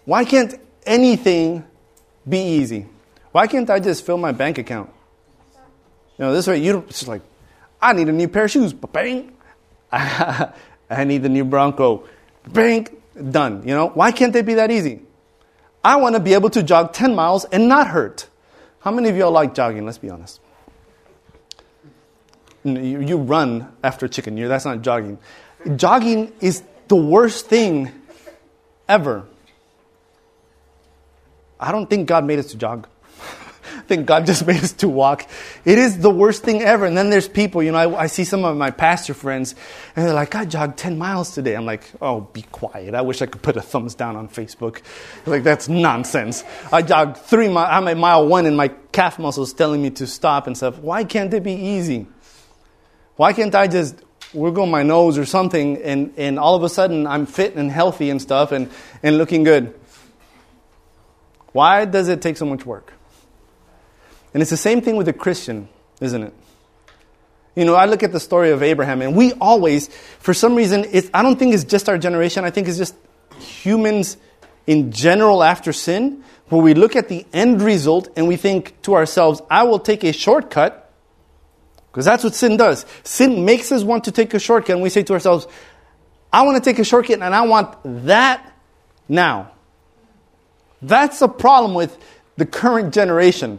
Why 0.04 0.24
can't 0.24 0.54
anything 0.84 1.64
be 2.28 2.38
easy? 2.38 2.86
Why 3.32 3.46
can't 3.46 3.70
I 3.70 3.78
just 3.78 4.04
fill 4.04 4.18
my 4.18 4.32
bank 4.32 4.58
account? 4.58 4.90
You 6.18 6.26
know, 6.26 6.34
this 6.34 6.46
way 6.46 6.58
you 6.58 6.84
it's 6.88 7.06
like, 7.06 7.22
I 7.80 7.92
need 7.92 8.08
a 8.08 8.12
new 8.12 8.28
pair 8.28 8.44
of 8.44 8.50
shoes. 8.50 8.72
Bang. 8.72 9.32
I 9.92 10.52
need 11.04 11.22
the 11.22 11.28
new 11.28 11.44
Bronco. 11.44 12.04
Bang. 12.48 12.86
Done. 13.30 13.62
You 13.66 13.74
know, 13.74 13.88
why 13.88 14.12
can't 14.12 14.32
they 14.32 14.42
be 14.42 14.54
that 14.54 14.70
easy? 14.70 15.00
I 15.82 15.96
want 15.96 16.14
to 16.14 16.20
be 16.20 16.34
able 16.34 16.50
to 16.50 16.62
jog 16.62 16.92
10 16.92 17.14
miles 17.14 17.44
and 17.46 17.68
not 17.68 17.88
hurt. 17.88 18.28
How 18.80 18.90
many 18.90 19.08
of 19.08 19.16
y'all 19.16 19.30
like 19.30 19.54
jogging? 19.54 19.84
Let's 19.84 19.98
be 19.98 20.10
honest. 20.10 20.40
You, 22.64 23.00
you 23.00 23.16
run 23.16 23.72
after 23.82 24.06
chicken. 24.08 24.36
you 24.36 24.48
that's 24.48 24.64
not 24.64 24.82
jogging. 24.82 25.18
Jogging 25.76 26.32
is 26.40 26.62
the 26.88 26.96
worst 26.96 27.46
thing 27.46 27.90
ever. 28.88 29.24
I 31.58 31.72
don't 31.72 31.88
think 31.88 32.08
God 32.08 32.24
made 32.24 32.38
us 32.38 32.50
to 32.52 32.56
jog. 32.56 32.88
I 33.76 33.80
think 33.88 34.06
God 34.06 34.26
just 34.26 34.46
made 34.46 34.62
us 34.62 34.72
to 34.74 34.88
walk. 34.88 35.26
It 35.64 35.78
is 35.78 35.98
the 35.98 36.10
worst 36.10 36.42
thing 36.42 36.62
ever. 36.62 36.86
And 36.86 36.96
then 36.96 37.10
there's 37.10 37.28
people, 37.28 37.62
you 37.62 37.72
know, 37.72 37.78
I, 37.78 38.02
I, 38.02 38.06
see 38.06 38.24
some 38.24 38.44
of 38.44 38.56
my 38.56 38.70
pastor 38.70 39.14
friends, 39.14 39.54
and 39.96 40.06
they're 40.06 40.14
like, 40.14 40.34
I 40.34 40.44
jogged 40.44 40.78
10 40.78 40.98
miles 40.98 41.34
today. 41.34 41.54
I'm 41.54 41.66
like, 41.66 41.84
oh, 42.00 42.20
be 42.20 42.42
quiet. 42.42 42.94
I 42.94 43.02
wish 43.02 43.22
I 43.22 43.26
could 43.26 43.42
put 43.42 43.56
a 43.56 43.62
thumbs 43.62 43.94
down 43.94 44.16
on 44.16 44.28
Facebook. 44.28 44.82
Like, 45.26 45.42
that's 45.42 45.68
nonsense. 45.68 46.44
I 46.72 46.82
jogged 46.82 47.16
three 47.18 47.48
miles, 47.48 47.68
I'm 47.70 47.88
at 47.88 47.96
mile 47.96 48.26
one, 48.26 48.46
and 48.46 48.56
my 48.56 48.68
calf 48.92 49.18
muscles 49.18 49.52
telling 49.52 49.82
me 49.82 49.90
to 49.90 50.06
stop 50.06 50.46
and 50.46 50.56
stuff. 50.56 50.78
Why 50.78 51.04
can't 51.04 51.32
it 51.32 51.42
be 51.42 51.54
easy? 51.54 52.06
Why 53.16 53.32
can't 53.32 53.54
I 53.54 53.66
just 53.66 54.02
wiggle 54.32 54.66
my 54.66 54.82
nose 54.82 55.18
or 55.18 55.24
something, 55.24 55.82
and, 55.82 56.14
and 56.16 56.38
all 56.38 56.54
of 56.54 56.62
a 56.62 56.68
sudden 56.68 57.06
I'm 57.06 57.26
fit 57.26 57.54
and 57.56 57.70
healthy 57.70 58.10
and 58.10 58.20
stuff 58.20 58.52
and, 58.52 58.70
and 59.02 59.18
looking 59.18 59.44
good? 59.44 59.78
Why 61.52 61.84
does 61.84 62.08
it 62.08 62.22
take 62.22 62.36
so 62.36 62.46
much 62.46 62.64
work? 62.64 62.92
And 64.32 64.40
it's 64.42 64.50
the 64.50 64.56
same 64.56 64.80
thing 64.80 64.96
with 64.96 65.08
a 65.08 65.12
Christian, 65.12 65.68
isn't 66.00 66.22
it? 66.22 66.32
You 67.56 67.64
know, 67.64 67.74
I 67.74 67.86
look 67.86 68.02
at 68.02 68.12
the 68.12 68.20
story 68.20 68.50
of 68.50 68.62
Abraham, 68.62 69.02
and 69.02 69.16
we 69.16 69.32
always, 69.34 69.88
for 70.20 70.32
some 70.32 70.54
reason, 70.54 70.86
I 71.12 71.22
don't 71.22 71.38
think 71.38 71.52
it's 71.52 71.64
just 71.64 71.88
our 71.88 71.98
generation, 71.98 72.44
I 72.44 72.50
think 72.50 72.68
it's 72.68 72.78
just 72.78 72.94
humans 73.40 74.16
in 74.66 74.92
general 74.92 75.42
after 75.42 75.72
sin, 75.72 76.22
where 76.48 76.62
we 76.62 76.74
look 76.74 76.94
at 76.96 77.08
the 77.08 77.26
end 77.32 77.60
result 77.60 78.08
and 78.16 78.28
we 78.28 78.36
think 78.36 78.80
to 78.82 78.94
ourselves, 78.94 79.42
I 79.50 79.64
will 79.64 79.80
take 79.80 80.04
a 80.04 80.12
shortcut, 80.12 80.92
because 81.90 82.04
that's 82.04 82.22
what 82.22 82.34
sin 82.34 82.56
does. 82.56 82.86
Sin 83.02 83.44
makes 83.44 83.72
us 83.72 83.82
want 83.82 84.04
to 84.04 84.12
take 84.12 84.32
a 84.32 84.38
shortcut, 84.38 84.76
and 84.76 84.82
we 84.82 84.90
say 84.90 85.02
to 85.02 85.12
ourselves, 85.12 85.48
I 86.32 86.42
want 86.42 86.62
to 86.62 86.70
take 86.70 86.78
a 86.78 86.84
shortcut 86.84 87.20
and 87.20 87.34
I 87.34 87.42
want 87.42 87.76
that 88.06 88.52
now. 89.08 89.50
That's 90.80 91.18
the 91.18 91.28
problem 91.28 91.74
with 91.74 91.98
the 92.36 92.46
current 92.46 92.94
generation. 92.94 93.58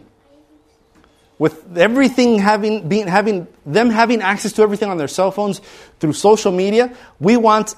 With 1.41 1.75
everything 1.75 2.38
having, 2.38 2.88
being, 2.88 3.07
having 3.07 3.48
them 3.65 3.89
having 3.89 4.21
access 4.21 4.51
to 4.51 4.62
everything 4.62 4.91
on 4.91 4.98
their 4.98 5.07
cell 5.07 5.31
phones 5.31 5.60
through 6.00 6.13
social 6.13 6.51
media, 6.51 6.95
we 7.19 7.36
want 7.36 7.74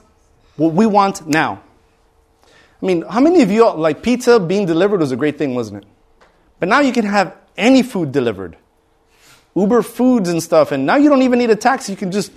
what 0.58 0.74
we 0.74 0.86
want 0.86 1.26
now. 1.26 1.64
I 2.46 2.86
mean, 2.86 3.04
how 3.04 3.22
many 3.22 3.42
of 3.42 3.50
you 3.50 3.74
like 3.74 4.04
pizza 4.04 4.38
being 4.38 4.66
delivered 4.66 5.00
was 5.00 5.14
a 5.14 5.16
great 5.16 5.38
thing, 5.38 5.56
wasn't 5.56 5.82
it? 5.82 5.90
But 6.60 6.68
now 6.68 6.82
you 6.82 6.92
can 6.92 7.06
have 7.06 7.38
any 7.56 7.84
food 7.84 8.12
delivered. 8.12 8.58
Uber 9.56 9.82
foods 9.82 10.28
and 10.28 10.44
stuff, 10.44 10.74
and 10.74 10.86
now 10.86 10.98
you 10.98 11.08
don't 11.08 11.22
even 11.22 11.40
need 11.40 11.50
a 11.50 11.56
taxi. 11.56 11.94
You 11.94 11.98
can 11.98 12.12
just 12.12 12.34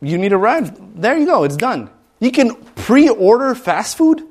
you 0.00 0.16
need 0.16 0.32
a 0.32 0.38
ride. 0.38 0.74
There 0.98 1.18
you 1.18 1.26
go, 1.26 1.44
it's 1.44 1.58
done. 1.58 1.90
You 2.18 2.32
can 2.32 2.54
pre-order 2.54 3.54
fast 3.54 3.98
food 3.98 4.22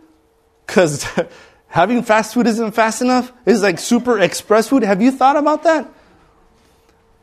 because 0.65 1.05
Having 1.75 2.03
fast 2.03 2.33
food 2.33 2.47
isn't 2.47 2.71
fast 2.71 3.01
enough? 3.01 3.33
It's 3.45 3.61
like 3.61 3.79
super 3.79 4.17
express 4.17 4.69
food. 4.69 4.83
Have 4.83 5.01
you 5.01 5.11
thought 5.11 5.35
about 5.35 5.63
that? 5.63 5.85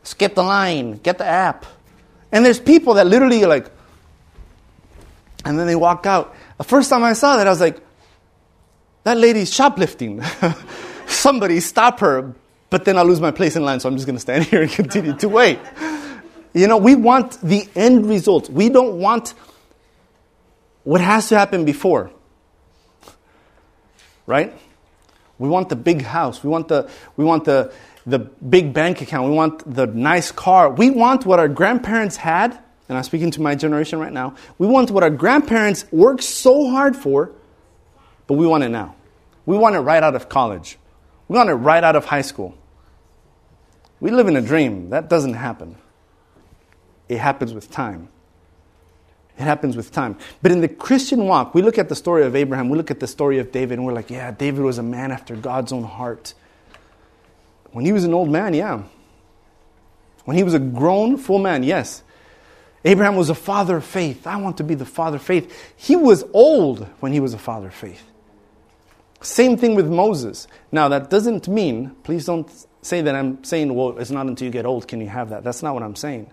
Skip 0.03 0.35
the 0.35 0.43
line, 0.43 0.97
get 0.97 1.17
the 1.17 1.25
app. 1.25 1.65
And 2.31 2.45
there's 2.45 2.59
people 2.59 2.95
that 2.95 3.07
literally 3.07 3.45
like, 3.45 3.69
and 5.45 5.57
then 5.57 5.67
they 5.67 5.75
walk 5.75 6.05
out. 6.05 6.35
The 6.57 6.63
first 6.63 6.89
time 6.89 7.03
I 7.03 7.13
saw 7.13 7.37
that, 7.37 7.47
I 7.47 7.49
was 7.49 7.59
like, 7.59 7.79
that 9.03 9.17
lady's 9.17 9.53
shoplifting. 9.53 10.21
Somebody 11.07 11.59
stop 11.59 11.99
her. 11.99 12.33
But 12.69 12.85
then 12.85 12.97
I'll 12.97 13.05
lose 13.05 13.21
my 13.21 13.31
place 13.31 13.55
in 13.55 13.63
line, 13.63 13.79
so 13.79 13.87
I'm 13.87 13.95
just 13.95 14.07
going 14.07 14.15
to 14.15 14.21
stand 14.21 14.43
here 14.45 14.61
and 14.61 14.71
continue 14.71 15.15
to 15.17 15.29
wait. 15.29 15.59
You 16.53 16.67
know, 16.67 16.77
we 16.77 16.95
want 16.95 17.39
the 17.41 17.67
end 17.75 18.07
result. 18.07 18.49
We 18.49 18.69
don't 18.69 18.99
want 18.99 19.33
what 20.83 21.01
has 21.01 21.29
to 21.29 21.37
happen 21.37 21.65
before 21.65 22.11
right? 24.25 24.53
We 25.37 25.49
want 25.49 25.69
the 25.69 25.75
big 25.75 26.01
house. 26.01 26.43
We 26.43 26.49
want 26.49 26.67
the, 26.67 26.89
we 27.17 27.25
want 27.25 27.45
the, 27.45 27.73
the 28.05 28.19
big 28.19 28.73
bank 28.73 29.01
account. 29.01 29.29
We 29.29 29.35
want 29.35 29.73
the 29.75 29.87
nice 29.87 30.31
car. 30.31 30.69
We 30.69 30.89
want 30.89 31.25
what 31.25 31.39
our 31.39 31.47
grandparents 31.47 32.15
had, 32.15 32.57
and 32.89 32.97
I'm 32.97 33.03
speaking 33.03 33.31
to 33.31 33.41
my 33.41 33.55
generation 33.55 33.99
right 33.99 34.11
now. 34.11 34.35
We 34.57 34.67
want 34.67 34.91
what 34.91 35.03
our 35.03 35.09
grandparents 35.09 35.85
worked 35.91 36.23
so 36.23 36.69
hard 36.69 36.95
for, 36.95 37.31
but 38.27 38.35
we 38.35 38.45
want 38.45 38.63
it 38.63 38.69
now. 38.69 38.95
We 39.45 39.57
want 39.57 39.75
it 39.75 39.79
right 39.79 40.03
out 40.03 40.15
of 40.15 40.29
college. 40.29 40.77
We 41.27 41.37
want 41.37 41.49
it 41.49 41.55
right 41.55 41.83
out 41.83 41.95
of 41.95 42.05
high 42.05 42.21
school. 42.21 42.55
We 43.99 44.11
live 44.11 44.27
in 44.27 44.35
a 44.35 44.41
dream. 44.41 44.89
That 44.89 45.09
doesn't 45.09 45.35
happen. 45.35 45.77
It 47.07 47.19
happens 47.19 47.53
with 47.53 47.71
time. 47.71 48.09
It 49.37 49.43
happens 49.43 49.75
with 49.75 49.91
time. 49.91 50.17
But 50.41 50.51
in 50.51 50.61
the 50.61 50.67
Christian 50.67 51.25
walk, 51.25 51.55
we 51.55 51.61
look 51.61 51.77
at 51.77 51.89
the 51.89 51.95
story 51.95 52.23
of 52.23 52.35
Abraham, 52.35 52.69
we 52.69 52.77
look 52.77 52.91
at 52.91 52.99
the 52.99 53.07
story 53.07 53.39
of 53.39 53.51
David, 53.51 53.79
and 53.79 53.85
we're 53.85 53.93
like, 53.93 54.09
yeah, 54.09 54.31
David 54.31 54.61
was 54.61 54.77
a 54.77 54.83
man 54.83 55.11
after 55.11 55.35
God's 55.35 55.71
own 55.71 55.83
heart. 55.83 56.33
When 57.73 57.85
he 57.85 57.91
was 57.91 58.03
an 58.05 58.13
old 58.13 58.29
man, 58.29 58.53
yeah. 58.53 58.83
When 60.25 60.37
he 60.37 60.43
was 60.43 60.53
a 60.53 60.59
grown, 60.59 61.17
full 61.17 61.39
man, 61.39 61.63
yes. 61.63 62.03
Abraham 62.85 63.15
was 63.15 63.29
a 63.29 63.35
father 63.35 63.77
of 63.77 63.85
faith. 63.85 64.27
I 64.27 64.37
want 64.37 64.57
to 64.57 64.63
be 64.63 64.75
the 64.75 64.85
father 64.85 65.17
of 65.17 65.23
faith. 65.23 65.73
He 65.75 65.95
was 65.95 66.23
old 66.33 66.87
when 66.99 67.11
he 67.13 67.19
was 67.19 67.33
a 67.33 67.37
father 67.37 67.67
of 67.67 67.73
faith. 67.73 68.03
Same 69.21 69.57
thing 69.57 69.75
with 69.75 69.87
Moses. 69.87 70.47
Now, 70.71 70.89
that 70.89 71.09
doesn't 71.09 71.47
mean, 71.47 71.95
please 72.03 72.25
don't 72.25 72.49
say 72.81 73.01
that 73.01 73.15
I'm 73.15 73.43
saying, 73.43 73.73
well, 73.73 73.97
it's 73.97 74.11
not 74.11 74.27
until 74.27 74.45
you 74.45 74.51
get 74.51 74.65
old 74.65 74.87
can 74.87 74.99
you 74.99 75.07
have 75.07 75.29
that. 75.29 75.43
That's 75.43 75.63
not 75.63 75.73
what 75.73 75.83
I'm 75.83 75.95
saying. 75.95 76.29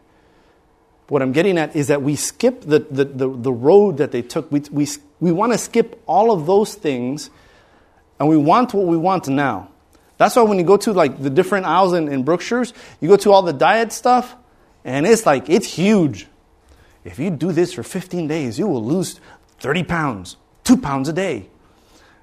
What 1.08 1.22
I'm 1.22 1.32
getting 1.32 1.56
at 1.56 1.74
is 1.74 1.88
that 1.88 2.02
we 2.02 2.16
skip 2.16 2.60
the, 2.62 2.80
the, 2.80 3.04
the, 3.04 3.28
the 3.28 3.52
road 3.52 3.96
that 3.98 4.12
they 4.12 4.22
took. 4.22 4.50
We, 4.52 4.62
we, 4.70 4.88
we 5.20 5.32
want 5.32 5.52
to 5.52 5.58
skip 5.58 6.02
all 6.06 6.32
of 6.32 6.46
those 6.46 6.74
things 6.74 7.30
and 8.18 8.28
we 8.28 8.36
want 8.36 8.74
what 8.74 8.86
we 8.86 8.96
want 8.96 9.28
now. 9.28 9.69
That's 10.20 10.36
why 10.36 10.42
when 10.42 10.58
you 10.58 10.64
go 10.64 10.76
to 10.76 10.92
like 10.92 11.18
the 11.18 11.30
different 11.30 11.64
aisles 11.64 11.94
in, 11.94 12.06
in 12.12 12.24
Brookshire's, 12.24 12.74
you 13.00 13.08
go 13.08 13.16
to 13.16 13.32
all 13.32 13.40
the 13.40 13.54
diet 13.54 13.90
stuff 13.90 14.36
and 14.84 15.06
it's 15.06 15.24
like, 15.24 15.48
it's 15.48 15.66
huge. 15.66 16.26
If 17.04 17.18
you 17.18 17.30
do 17.30 17.52
this 17.52 17.72
for 17.72 17.82
15 17.82 18.28
days, 18.28 18.58
you 18.58 18.66
will 18.66 18.84
lose 18.84 19.18
30 19.60 19.84
pounds, 19.84 20.36
two 20.62 20.76
pounds 20.76 21.08
a 21.08 21.14
day. 21.14 21.48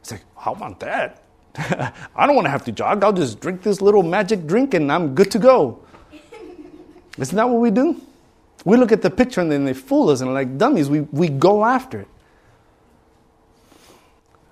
It's 0.02 0.12
like, 0.12 0.22
I 0.46 0.52
want 0.52 0.80
that. 0.82 1.24
I 1.58 2.28
don't 2.28 2.36
want 2.36 2.46
to 2.46 2.52
have 2.52 2.66
to 2.66 2.72
jog. 2.72 3.04
I'll 3.04 3.14
just 3.14 3.40
drink 3.40 3.64
this 3.64 3.82
little 3.82 4.04
magic 4.04 4.46
drink 4.46 4.76
and 4.76 4.92
I'm 4.92 5.16
good 5.16 5.32
to 5.32 5.40
go. 5.40 5.80
Isn't 7.18 7.36
that 7.36 7.50
what 7.50 7.60
we 7.60 7.72
do? 7.72 8.00
We 8.64 8.78
look 8.78 8.92
at 8.92 9.02
the 9.02 9.10
picture 9.10 9.42
and 9.42 9.52
then 9.52 9.66
they 9.66 9.74
fool 9.74 10.12
us 10.12 10.22
and 10.22 10.32
like 10.36 10.60
dummies, 10.60 10.88
we, 10.88 11.02
we 11.02 11.30
go 11.30 11.66
after 11.66 12.02
it. 12.02 12.08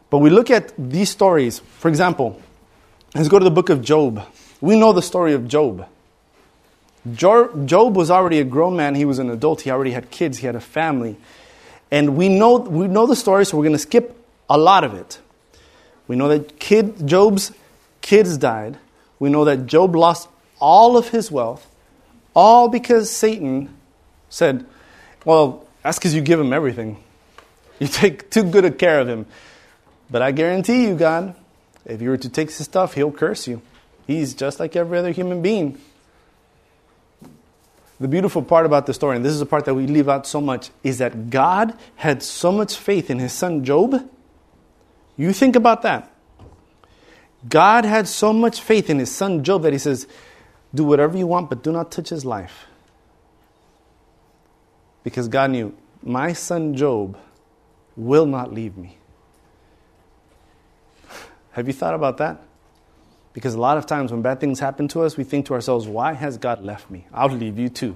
But 0.10 0.18
we 0.18 0.32
look 0.32 0.50
at 0.50 0.74
these 0.80 1.12
stories. 1.12 1.60
For 1.60 1.90
example, 1.90 2.42
let's 3.16 3.30
go 3.30 3.40
to 3.40 3.46
the 3.46 3.52
book 3.52 3.70
of 3.70 3.82
Job. 3.82 4.24
We 4.62 4.78
know 4.78 4.94
the 4.94 5.02
story 5.02 5.34
of 5.34 5.48
Job. 5.48 5.88
Job 7.14 7.96
was 7.96 8.10
already 8.10 8.40
a 8.40 8.44
grown 8.44 8.76
man, 8.76 8.96
he 8.96 9.06
was 9.06 9.20
an 9.20 9.30
adult, 9.30 9.62
he 9.62 9.70
already 9.70 9.92
had 9.92 10.10
kids, 10.10 10.40
he 10.40 10.48
had 10.48 10.56
a 10.56 10.62
family. 10.62 11.16
And 11.92 12.18
we 12.18 12.30
know, 12.30 12.58
we 12.58 12.88
know 12.88 13.06
the 13.06 13.16
story, 13.16 13.46
so 13.46 13.58
we're 13.58 13.64
going 13.64 13.74
to 13.74 13.80
skip 13.80 14.18
a 14.50 14.58
lot 14.58 14.84
of 14.84 14.96
it. 14.96 15.20
We 16.08 16.16
know 16.16 16.28
that 16.28 16.60
kid, 16.60 17.08
Job's 17.08 17.52
kids 18.02 18.38
died. 18.38 18.78
We 19.20 19.30
know 19.30 19.46
that 19.46 19.66
Job 19.66 19.96
lost 19.96 20.28
all 20.60 20.98
of 20.98 21.10
his 21.10 21.32
wealth, 21.32 21.66
all 22.34 22.70
because 22.70 23.10
Satan 23.10 23.76
said, 24.30 24.66
Well, 25.24 25.66
that's 25.84 25.98
because 25.98 26.14
you 26.14 26.22
give 26.22 26.40
him 26.40 26.54
everything. 26.54 27.02
You 27.80 27.88
take 27.88 28.30
too 28.30 28.44
good 28.44 28.66
a 28.66 28.72
care 28.72 29.00
of 29.00 29.08
him. 29.08 29.26
But 30.10 30.22
I 30.22 30.32
guarantee 30.32 30.84
you, 30.84 30.96
God, 30.96 31.36
if 31.86 32.02
you 32.02 32.10
were 32.10 32.18
to 32.18 32.30
take 32.30 32.50
his 32.50 32.66
stuff, 32.66 32.94
he'll 32.94 33.12
curse 33.12 33.48
you. 33.48 33.62
He's 34.08 34.34
just 34.34 34.60
like 34.60 34.76
every 34.76 34.98
other 34.98 35.12
human 35.12 35.42
being. 35.42 35.80
The 38.00 38.08
beautiful 38.08 38.42
part 38.42 38.66
about 38.66 38.86
the 38.86 38.94
story, 38.94 39.16
and 39.16 39.24
this 39.24 39.32
is 39.32 39.40
the 39.40 39.46
part 39.46 39.66
that 39.66 39.74
we 39.74 39.88
leave 39.88 40.10
out 40.10 40.28
so 40.28 40.42
much, 40.42 40.70
is 40.84 40.98
that 40.98 41.30
God 41.30 41.78
had 41.96 42.22
so 42.22 42.52
much 42.52 42.76
faith 42.76 43.10
in 43.10 43.20
his 43.20 43.32
son 43.32 43.64
Job. 43.64 44.10
You 45.16 45.32
think 45.32 45.56
about 45.56 45.82
that. 45.84 46.12
God 47.48 47.86
had 47.86 48.08
so 48.08 48.34
much 48.34 48.60
faith 48.60 48.90
in 48.90 49.00
his 49.00 49.12
son 49.12 49.44
Job 49.44 49.62
that 49.62 49.72
he 49.72 49.80
says, 49.80 50.08
Do 50.74 50.84
whatever 50.84 51.18
you 51.18 51.28
want, 51.28 51.50
but 51.50 51.64
do 51.64 51.72
not 51.72 51.92
touch 51.92 52.10
his 52.10 52.26
life. 52.26 52.66
Because 55.04 55.28
God 55.28 55.52
knew, 55.52 55.76
my 56.04 56.34
son 56.34 56.76
Job 56.76 57.18
will 57.96 58.26
not 58.26 58.54
leave 58.54 58.76
me. 58.76 58.98
Have 61.56 61.68
you 61.68 61.74
thought 61.74 61.94
about 61.94 62.18
that? 62.18 62.42
Because 63.32 63.54
a 63.54 63.60
lot 63.60 63.78
of 63.78 63.86
times 63.86 64.12
when 64.12 64.22
bad 64.22 64.42
things 64.42 64.60
happen 64.60 64.90
to 64.90 65.04
us, 65.04 65.16
we 65.16 65.24
think 65.24 65.46
to 65.46 65.54
ourselves, 65.54 65.88
why 65.88 66.12
has 66.12 66.38
God 66.38 66.62
left 66.62 66.92
me? 66.92 67.08
I'll 67.14 67.30
leave 67.30 67.58
you 67.58 67.70
too. 67.70 67.96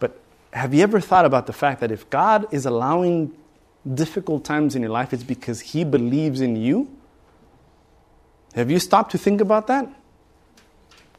But 0.00 0.20
have 0.52 0.74
you 0.74 0.82
ever 0.82 1.00
thought 1.00 1.24
about 1.24 1.46
the 1.46 1.52
fact 1.52 1.80
that 1.82 1.92
if 1.92 2.10
God 2.10 2.52
is 2.52 2.66
allowing 2.66 3.32
difficult 3.94 4.44
times 4.44 4.74
in 4.74 4.82
your 4.82 4.90
life, 4.90 5.12
it's 5.12 5.22
because 5.22 5.60
He 5.60 5.84
believes 5.84 6.40
in 6.40 6.56
you? 6.56 6.90
Have 8.54 8.68
you 8.68 8.80
stopped 8.80 9.12
to 9.12 9.18
think 9.18 9.40
about 9.40 9.68
that? 9.68 9.88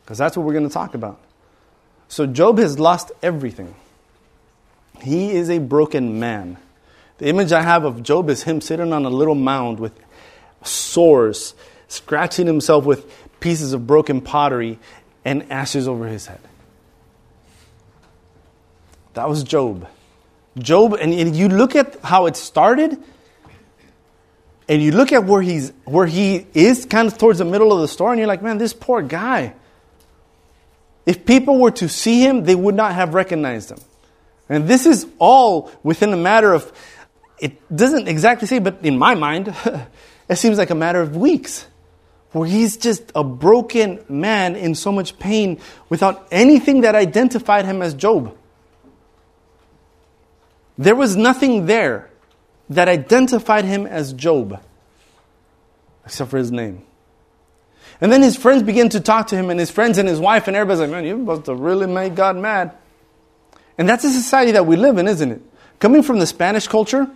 Because 0.02 0.18
that's 0.18 0.36
what 0.36 0.46
we're 0.46 0.54
going 0.54 0.68
to 0.68 0.74
talk 0.74 0.94
about. 0.94 1.22
So, 2.10 2.26
Job 2.26 2.58
has 2.58 2.80
lost 2.80 3.14
everything. 3.24 3.76
He 5.00 5.32
is 5.32 5.50
a 5.50 5.60
broken 5.60 6.20
man. 6.20 6.58
The 7.18 7.28
image 7.28 7.52
I 7.52 7.62
have 7.62 7.86
of 7.86 8.04
Job 8.04 8.30
is 8.30 8.44
him 8.44 8.62
sitting 8.62 8.92
on 8.92 9.06
a 9.06 9.10
little 9.10 9.36
mound 9.36 9.80
with 9.80 9.94
sores, 10.64 11.54
scratching 11.88 12.48
himself 12.48 12.86
with 12.86 13.06
pieces 13.40 13.74
of 13.74 13.88
broken 13.88 14.22
pottery 14.22 14.80
and 15.24 15.52
ashes 15.52 15.88
over 15.88 16.08
his 16.08 16.26
head. 16.26 16.42
That 19.14 19.30
was 19.30 19.44
Job. 19.44 19.88
Job, 20.58 20.94
and 20.94 21.36
you 21.36 21.48
look 21.48 21.76
at 21.76 22.00
how 22.02 22.26
it 22.26 22.36
started, 22.36 23.02
and 24.68 24.82
you 24.82 24.92
look 24.92 25.12
at 25.12 25.26
where 25.26 25.42
he's 25.42 25.72
where 25.84 26.08
he 26.08 26.48
is 26.54 26.86
kind 26.86 27.08
of 27.08 27.18
towards 27.18 27.40
the 27.40 27.46
middle 27.46 27.72
of 27.72 27.82
the 27.82 27.88
story, 27.88 28.14
and 28.14 28.20
you're 28.20 28.28
like, 28.28 28.42
man, 28.42 28.58
this 28.58 28.74
poor 28.74 29.02
guy. 29.02 29.54
If 31.06 31.26
people 31.26 31.60
were 31.60 31.72
to 31.72 31.88
see 31.88 32.26
him, 32.26 32.46
they 32.46 32.56
would 32.56 32.76
not 32.76 32.94
have 32.94 33.14
recognized 33.14 33.72
him. 33.72 33.78
And 34.50 34.68
this 34.68 34.86
is 34.86 35.06
all 35.20 35.72
within 35.84 36.12
a 36.14 36.18
matter 36.18 36.52
of, 36.54 36.72
it 37.40 37.76
doesn't 37.76 38.08
exactly 38.08 38.48
say, 38.48 38.60
but 38.60 38.80
in 38.84 38.98
my 38.98 39.16
mind, 39.16 39.54
it 40.30 40.36
seems 40.38 40.58
like 40.58 40.70
a 40.70 40.76
matter 40.76 41.02
of 41.02 41.16
weeks. 41.16 41.68
Where 42.32 42.48
he's 42.48 42.76
just 42.76 43.14
a 43.16 43.24
broken 43.24 44.04
man 44.10 44.58
in 44.58 44.76
so 44.76 44.92
much 44.92 45.18
pain 45.20 45.62
without 45.88 46.28
anything 46.32 46.82
that 46.82 46.94
identified 46.94 47.66
him 47.66 47.82
as 47.82 47.94
Job. 47.94 48.36
There 50.78 50.96
was 50.96 51.16
nothing 51.16 51.66
there 51.66 52.10
that 52.70 52.90
identified 52.90 53.64
him 53.64 53.88
as 53.88 54.12
Job, 54.12 54.62
except 56.04 56.30
for 56.30 56.38
his 56.38 56.52
name. 56.52 56.84
And 58.02 58.12
then 58.12 58.22
his 58.22 58.36
friends 58.36 58.64
begin 58.64 58.90
to 58.90 59.00
talk 59.00 59.28
to 59.28 59.38
him, 59.38 59.50
and 59.50 59.60
his 59.60 59.72
friends 59.72 59.98
and 59.98 60.10
his 60.10 60.20
wife, 60.20 60.48
and 60.48 60.58
everybody's 60.58 60.82
like, 60.82 60.90
man, 60.90 61.06
you 61.06 61.18
must 61.18 61.46
have 61.46 61.60
really 61.60 61.88
made 61.88 62.16
God 62.16 62.36
mad. 62.36 62.76
And 63.78 63.88
that's 63.88 64.04
the 64.04 64.10
society 64.10 64.52
that 64.52 64.66
we 64.66 64.76
live 64.76 64.98
in, 64.98 65.08
isn't 65.08 65.32
it? 65.32 65.42
Coming 65.80 66.04
from 66.04 66.20
the 66.20 66.28
Spanish 66.28 66.68
culture, 66.68 67.10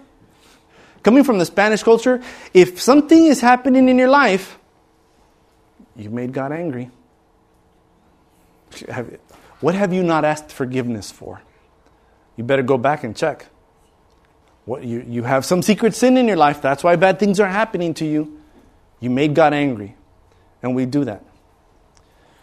coming 1.04 1.24
from 1.24 1.40
the 1.40 1.46
Spanish 1.46 1.84
culture, 1.84 2.22
if 2.54 2.82
something 2.82 3.26
is 3.26 3.42
happening 3.42 3.90
in 3.90 3.98
your 3.98 4.10
life, 4.10 4.58
you 5.96 6.10
made 6.10 6.34
God 6.34 6.52
angry. 6.52 6.90
What 9.60 9.76
have 9.76 9.94
you 9.94 10.04
not 10.04 10.24
asked 10.26 10.52
forgiveness 10.52 11.12
for? 11.12 11.42
You 12.38 12.44
better 12.44 12.64
go 12.64 12.78
back 12.78 13.04
and 13.04 13.16
check. 13.16 13.48
What, 14.66 14.84
you, 14.84 15.04
you 15.08 15.24
have 15.24 15.46
some 15.46 15.62
secret 15.62 15.96
sin 15.96 16.16
in 16.16 16.28
your 16.28 16.38
life. 16.38 16.62
That's 16.62 16.84
why 16.84 16.96
bad 16.96 17.20
things 17.20 17.40
are 17.40 17.48
happening 17.48 17.94
to 17.96 18.06
you. 18.06 18.40
You 19.00 19.10
made 19.10 19.34
God 19.34 19.54
angry. 19.54 19.96
And 20.62 20.76
we 20.76 20.86
do 20.86 21.06
that. 21.06 21.24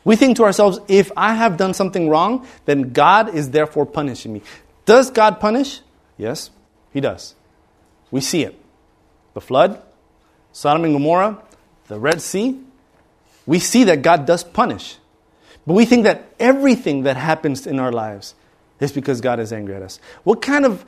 We 0.05 0.17
think 0.17 0.37
to 0.37 0.45
ourselves, 0.45 0.79
if 0.88 1.11
I 1.16 1.35
have 1.35 1.57
done 1.57 1.75
something 1.75 2.09
wrong, 2.09 2.47
then 2.64 2.92
God 2.92 3.35
is 3.35 3.51
therefore 3.51 3.87
punishing 3.87 4.33
me. 4.33 4.42
Does 4.85 5.11
God 5.11 5.40
punish? 5.40 5.81
Yes, 6.16 6.51
He 6.92 7.01
does. 7.01 7.35
We 8.11 8.21
see 8.21 8.45
it. 8.45 8.59
The 9.35 9.40
flood, 9.40 9.83
Sodom 10.53 10.85
and 10.85 10.95
Gomorrah, 10.95 11.42
the 11.88 11.99
Red 11.99 12.23
Sea. 12.23 12.61
We 13.45 13.59
see 13.59 13.85
that 13.85 14.03
God 14.03 14.27
does 14.27 14.42
punish. 14.42 14.97
But 15.66 15.75
we 15.75 15.85
think 15.85 16.05
that 16.05 16.27
everything 16.38 17.03
that 17.03 17.16
happens 17.16 17.66
in 17.66 17.79
our 17.79 17.92
lives 17.92 18.35
is 18.81 18.92
because 18.92 19.21
God 19.21 19.40
is 19.40 19.53
angry 19.53 19.75
at 19.75 19.83
us. 19.83 20.01
What 20.25 20.40
kind 20.40 20.64
of 20.64 20.85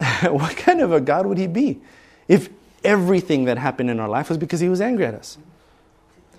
what 0.22 0.56
kind 0.56 0.80
of 0.80 0.92
a 0.92 1.00
God 1.00 1.26
would 1.26 1.38
he 1.38 1.46
be 1.46 1.80
if 2.28 2.48
everything 2.82 3.44
that 3.46 3.58
happened 3.58 3.90
in 3.90 4.00
our 4.00 4.08
life 4.08 4.28
was 4.28 4.38
because 4.38 4.60
he 4.60 4.68
was 4.68 4.80
angry 4.80 5.06
at 5.06 5.14
us? 5.14 5.38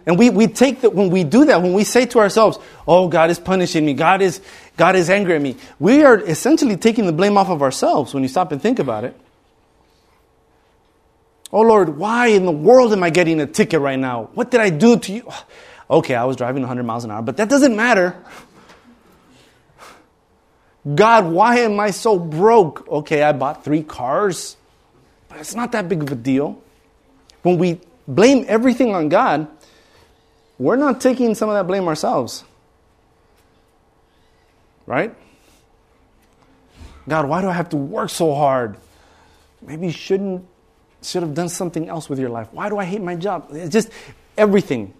And 0.05 0.19
we, 0.19 0.29
we 0.29 0.45
take 0.47 0.81
that 0.81 0.93
when 0.93 1.09
we 1.09 1.23
do 1.23 1.45
that, 1.45 1.63
when 1.63 1.73
we 1.73 1.83
say 1.83 2.05
to 2.07 2.19
ourselves, 2.19 2.59
Oh, 2.87 3.07
God 3.07 3.29
is 3.29 3.39
punishing 3.39 3.85
me, 3.85 3.93
God 3.93 4.21
is, 4.21 4.39
God 4.77 4.95
is 4.95 5.09
angry 5.09 5.35
at 5.35 5.41
me, 5.41 5.57
we 5.79 6.03
are 6.03 6.19
essentially 6.19 6.77
taking 6.77 7.05
the 7.05 7.13
blame 7.13 7.37
off 7.37 7.49
of 7.49 7.61
ourselves 7.61 8.13
when 8.13 8.21
you 8.21 8.29
stop 8.29 8.51
and 8.51 8.61
think 8.61 8.79
about 8.79 9.03
it. 9.03 9.19
Oh 11.51 11.61
Lord, 11.61 11.97
why 11.97 12.27
in 12.27 12.45
the 12.45 12.51
world 12.51 12.91
am 12.91 13.03
I 13.03 13.09
getting 13.09 13.39
a 13.39 13.45
ticket 13.45 13.79
right 13.79 13.99
now? 13.99 14.29
What 14.33 14.51
did 14.51 14.61
I 14.61 14.69
do 14.69 14.97
to 14.97 15.11
you? 15.11 15.29
Okay, 15.87 16.15
I 16.15 16.23
was 16.23 16.35
driving 16.35 16.63
100 16.63 16.81
miles 16.81 17.03
an 17.03 17.11
hour, 17.11 17.21
but 17.21 17.37
that 17.37 17.47
doesn't 17.47 17.75
matter. 17.75 18.15
God, 20.95 21.25
why 21.25 21.59
am 21.59 21.79
I 21.79 21.91
so 21.91 22.17
broke? 22.17 22.87
Okay, 22.87 23.21
I 23.21 23.33
bought 23.33 23.63
three 23.63 23.83
cars, 23.83 24.57
but 25.29 25.37
it's 25.37 25.53
not 25.53 25.73
that 25.73 25.87
big 25.87 26.01
of 26.01 26.11
a 26.11 26.15
deal. 26.15 26.59
When 27.43 27.59
we 27.59 27.81
blame 28.07 28.45
everything 28.47 28.95
on 28.95 29.09
God, 29.09 29.47
we're 30.57 30.75
not 30.75 31.01
taking 31.01 31.35
some 31.35 31.49
of 31.49 31.55
that 31.55 31.67
blame 31.67 31.87
ourselves. 31.87 32.43
Right? 34.87 35.13
God, 37.07 37.29
why 37.29 37.41
do 37.41 37.47
I 37.47 37.53
have 37.53 37.69
to 37.69 37.77
work 37.77 38.09
so 38.09 38.33
hard? 38.33 38.77
Maybe 39.61 39.85
you 39.85 39.91
shouldn't 39.91 40.47
should 41.09 41.23
have 41.23 41.33
done 41.33 41.49
something 41.49 41.89
else 41.89 42.09
with 42.09 42.19
your 42.19 42.29
life. 42.29 42.47
Why 42.51 42.69
do 42.69 42.77
I 42.77 42.85
hate 42.85 43.01
my 43.01 43.15
job? 43.15 43.47
It's 43.51 43.71
just 43.71 43.89
everything. 44.37 44.93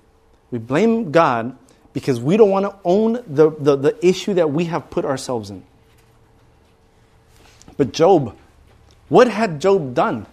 We 0.51 0.59
blame 0.59 1.11
God 1.11 1.57
because 1.93 2.19
we 2.19 2.37
don't 2.37 2.49
want 2.49 2.65
to 2.65 2.75
own 2.83 3.23
the, 3.27 3.51
the, 3.51 3.75
the 3.75 4.05
issue 4.05 4.33
that 4.35 4.51
we 4.51 4.65
have 4.65 4.89
put 4.89 5.05
ourselves 5.05 5.49
in. 5.49 5.63
But 7.77 7.93
Job, 7.93 8.35
what 9.09 9.27
had 9.27 9.59
Job 9.61 9.93
done? 9.93 10.25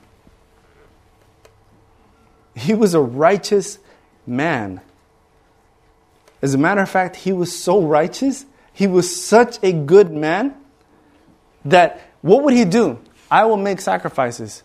He 2.55 2.75
was 2.75 2.95
a 2.95 3.01
righteous 3.01 3.79
man. 4.27 4.81
As 6.41 6.55
a 6.55 6.59
matter 6.59 6.81
of 6.81 6.91
fact, 6.91 7.17
he 7.17 7.33
was 7.33 7.57
so 7.57 7.81
righteous, 7.81 8.45
he 8.73 8.87
was 8.87 9.25
such 9.25 9.59
a 9.63 9.73
good 9.73 10.13
man 10.13 10.55
that 11.65 12.01
what 12.21 12.43
would 12.43 12.55
he 12.55 12.65
do? 12.65 12.99
I 13.31 13.45
will 13.45 13.57
make 13.57 13.81
sacrifices 13.81 14.63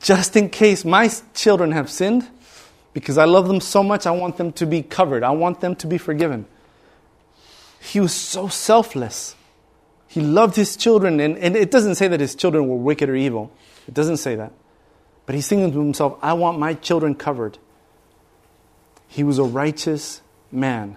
just 0.00 0.36
in 0.36 0.48
case 0.48 0.84
my 0.84 1.10
children 1.34 1.72
have 1.72 1.90
sinned 1.90 2.28
because 2.92 3.18
I 3.18 3.24
love 3.24 3.48
them 3.48 3.60
so 3.60 3.82
much, 3.82 4.06
I 4.06 4.10
want 4.10 4.36
them 4.36 4.52
to 4.52 4.66
be 4.66 4.82
covered, 4.82 5.24
I 5.24 5.30
want 5.30 5.60
them 5.60 5.74
to 5.76 5.86
be 5.86 5.98
forgiven. 5.98 6.46
He 7.80 8.00
was 8.00 8.12
so 8.12 8.48
selfless. 8.48 9.34
He 10.06 10.20
loved 10.20 10.56
his 10.56 10.76
children, 10.76 11.20
and, 11.20 11.38
and 11.38 11.56
it 11.56 11.70
doesn't 11.70 11.94
say 11.94 12.06
that 12.08 12.20
his 12.20 12.34
children 12.34 12.68
were 12.68 12.76
wicked 12.76 13.08
or 13.08 13.16
evil. 13.16 13.50
It 13.88 13.94
doesn't 13.94 14.18
say 14.18 14.36
that. 14.36 14.52
But 15.24 15.34
he's 15.34 15.48
thinking 15.48 15.72
to 15.72 15.78
himself, 15.78 16.18
I 16.20 16.34
want 16.34 16.58
my 16.58 16.74
children 16.74 17.14
covered. 17.14 17.58
He 19.08 19.24
was 19.24 19.38
a 19.38 19.44
righteous 19.44 20.20
man. 20.50 20.96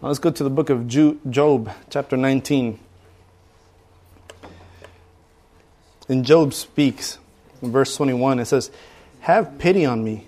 Now 0.00 0.08
let's 0.08 0.18
go 0.18 0.30
to 0.30 0.44
the 0.44 0.50
book 0.50 0.68
of 0.68 0.86
Job, 0.86 1.70
chapter 1.90 2.16
19. 2.16 2.78
And 6.08 6.24
Job 6.24 6.52
speaks 6.52 7.18
in 7.62 7.72
verse 7.72 7.96
21. 7.96 8.40
It 8.40 8.46
says, 8.46 8.70
Have 9.20 9.58
pity 9.58 9.86
on 9.86 10.04
me. 10.04 10.26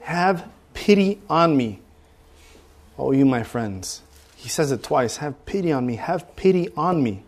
Have 0.00 0.48
pity 0.74 1.20
on 1.28 1.56
me. 1.56 1.80
Oh, 2.98 3.12
you, 3.12 3.24
my 3.24 3.42
friends. 3.42 4.02
He 4.36 4.48
says 4.48 4.72
it 4.72 4.82
twice 4.82 5.18
Have 5.18 5.44
pity 5.46 5.70
on 5.70 5.86
me. 5.86 5.96
Have 5.96 6.34
pity 6.36 6.70
on 6.76 7.02
me. 7.02 7.22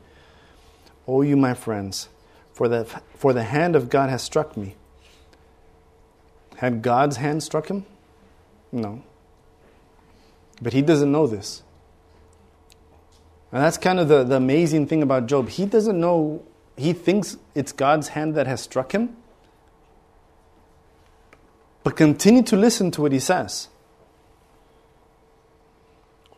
Oh, 1.06 1.22
you, 1.22 1.36
my 1.36 1.54
friends. 1.54 2.08
For 2.52 2.68
the, 2.68 2.84
for 3.16 3.32
the 3.32 3.44
hand 3.44 3.76
of 3.76 3.88
God 3.90 4.10
has 4.10 4.22
struck 4.22 4.56
me. 4.56 4.74
Had 6.56 6.82
God's 6.82 7.16
hand 7.16 7.42
struck 7.42 7.68
him? 7.68 7.84
No. 8.70 9.02
But 10.60 10.72
he 10.72 10.80
doesn't 10.80 11.10
know 11.10 11.26
this. 11.26 11.62
And 13.50 13.62
that's 13.62 13.76
kind 13.76 13.98
of 13.98 14.08
the, 14.08 14.24
the 14.24 14.36
amazing 14.36 14.86
thing 14.86 15.02
about 15.02 15.26
Job. 15.26 15.48
He 15.48 15.66
doesn't 15.66 16.00
know, 16.00 16.42
he 16.76 16.92
thinks 16.92 17.36
it's 17.54 17.72
God's 17.72 18.08
hand 18.08 18.34
that 18.36 18.46
has 18.46 18.60
struck 18.60 18.92
him. 18.92 19.16
But 21.85 21.97
continue 21.97 22.42
to 22.45 22.57
listen 22.57 22.90
to 22.92 23.03
what 23.03 23.12
he 23.12 23.18
says. 23.18 23.68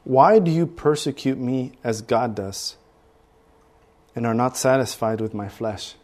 Why 0.05 0.39
do 0.39 0.51
you 0.51 0.67
persecute 0.67 1.39
me 1.39 1.73
as 1.83 2.03
God 2.03 2.35
does 2.35 2.77
and 4.15 4.27
are 4.27 4.35
not 4.35 4.57
satisfied 4.57 5.21
with 5.21 5.35
my 5.35 5.49
flesh? 5.49 5.95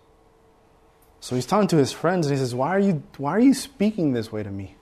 So 1.20 1.34
he's 1.34 1.46
talking 1.46 1.68
to 1.68 1.76
his 1.76 1.92
friends 1.92 2.26
and 2.26 2.34
he 2.34 2.40
says, 2.40 2.54
Why 2.54 2.68
are 2.68 2.78
you, 2.78 3.02
why 3.18 3.32
are 3.32 3.40
you 3.40 3.52
speaking 3.52 4.12
this 4.12 4.32
way 4.32 4.42
to 4.42 4.50
me? 4.50 4.74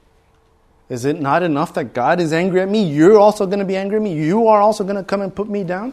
Is 0.89 1.05
it 1.05 1.21
not 1.21 1.43
enough 1.43 1.75
that 1.75 1.93
God 1.93 2.21
is 2.21 2.33
angry 2.33 2.61
at 2.61 2.69
me? 2.69 2.85
You're 2.85 3.19
also 3.19 3.45
going 3.45 3.59
to 3.59 3.65
be 3.65 3.77
angry 3.77 3.97
at 3.97 4.03
me? 4.03 4.15
You 4.15 4.49
are 4.49 4.61
also 4.61 4.85
going 4.85 4.97
to 4.97 5.03
come 5.03 5.21
and 5.21 5.35
put 5.35 5.49
me 5.49 5.65
down? 5.65 5.93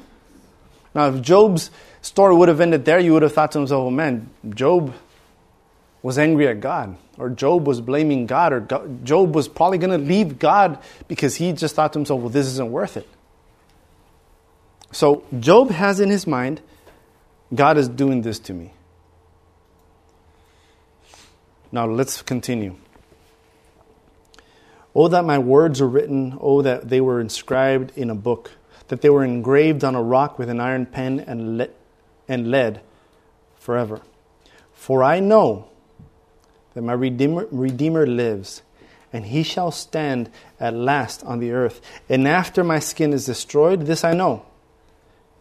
Now, 0.94 1.10
if 1.10 1.22
Job's 1.22 1.72
story 2.02 2.34
would 2.34 2.48
have 2.48 2.62
ended 2.62 2.86
there, 2.86 3.00
you 3.00 3.12
would 3.14 3.24
have 3.24 3.34
thought 3.34 3.52
to 3.54 3.60
himself, 3.60 3.82
well, 3.82 3.92
man, 3.92 4.30
Job 4.50 4.94
was 6.02 6.18
angry 6.18 6.48
at 6.48 6.62
God, 6.62 6.96
or 7.18 7.30
Job 7.30 7.68
was 7.68 7.82
blaming 7.82 8.26
God, 8.26 8.54
or 8.54 8.90
Job 9.04 9.36
was 9.36 9.48
probably 9.48 9.78
going 9.78 9.98
to 9.98 10.06
leave 10.06 10.40
God 10.40 10.80
because 11.08 11.36
he 11.36 11.54
just 11.54 11.76
thought 11.76 11.94
to 11.94 12.00
himself, 12.00 12.20
well, 12.20 12.30
this 12.30 12.48
isn't 12.48 12.72
worth 12.72 12.98
it. 12.98 13.08
So, 14.92 15.24
Job 15.40 15.72
has 15.72 16.00
in 16.00 16.10
his 16.10 16.26
mind, 16.26 16.62
God 17.54 17.78
is 17.78 17.88
doing 17.88 18.22
this 18.22 18.40
to 18.40 18.54
me. 18.54 18.74
Now, 21.72 21.86
let's 21.86 22.22
continue. 22.22 22.76
Oh, 24.94 25.10
that 25.10 25.26
my 25.26 25.38
words 25.38 25.82
were 25.82 25.90
written, 25.90 26.38
oh, 26.40 26.62
that 26.62 26.88
they 26.88 27.02
were 27.02 27.20
inscribed 27.20 27.92
in 27.98 28.10
a 28.10 28.16
book, 28.16 28.52
that 28.88 29.02
they 29.02 29.10
were 29.10 29.26
engraved 29.26 29.84
on 29.84 29.96
a 29.96 30.02
rock 30.02 30.40
with 30.40 30.50
an 30.50 30.62
iron 30.62 30.86
pen 30.86 31.20
and, 31.20 31.58
le- 31.58 31.70
and 32.30 32.50
lead 32.50 32.80
forever. 33.58 34.00
For 34.74 35.04
I 35.04 35.20
know 35.20 35.68
that 36.76 36.82
my 36.82 36.94
Redeemer, 36.94 37.48
Redeemer 37.50 38.06
lives, 38.06 38.62
and 39.12 39.26
he 39.26 39.44
shall 39.44 39.72
stand 39.72 40.30
at 40.60 40.74
last 40.74 41.24
on 41.24 41.40
the 41.40 41.52
earth. 41.52 41.82
And 42.10 42.28
after 42.28 42.64
my 42.64 42.80
skin 42.80 43.14
is 43.14 43.26
destroyed, 43.26 43.86
this 43.86 44.04
I 44.04 44.14
know, 44.14 44.46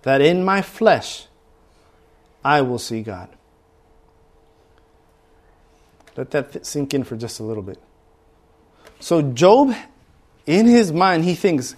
that 0.02 0.20
in 0.20 0.44
my 0.44 0.62
flesh 0.62 1.26
I 2.44 2.62
will 2.62 2.78
see 2.78 3.02
God. 3.02 3.28
Let 6.16 6.30
that 6.30 6.64
sink 6.64 6.94
in 6.94 7.02
for 7.02 7.16
just 7.16 7.40
a 7.40 7.42
little 7.42 7.64
bit. 7.64 7.80
So, 9.00 9.20
Job, 9.20 9.74
in 10.46 10.66
his 10.66 10.92
mind, 10.92 11.24
he 11.24 11.34
thinks, 11.34 11.74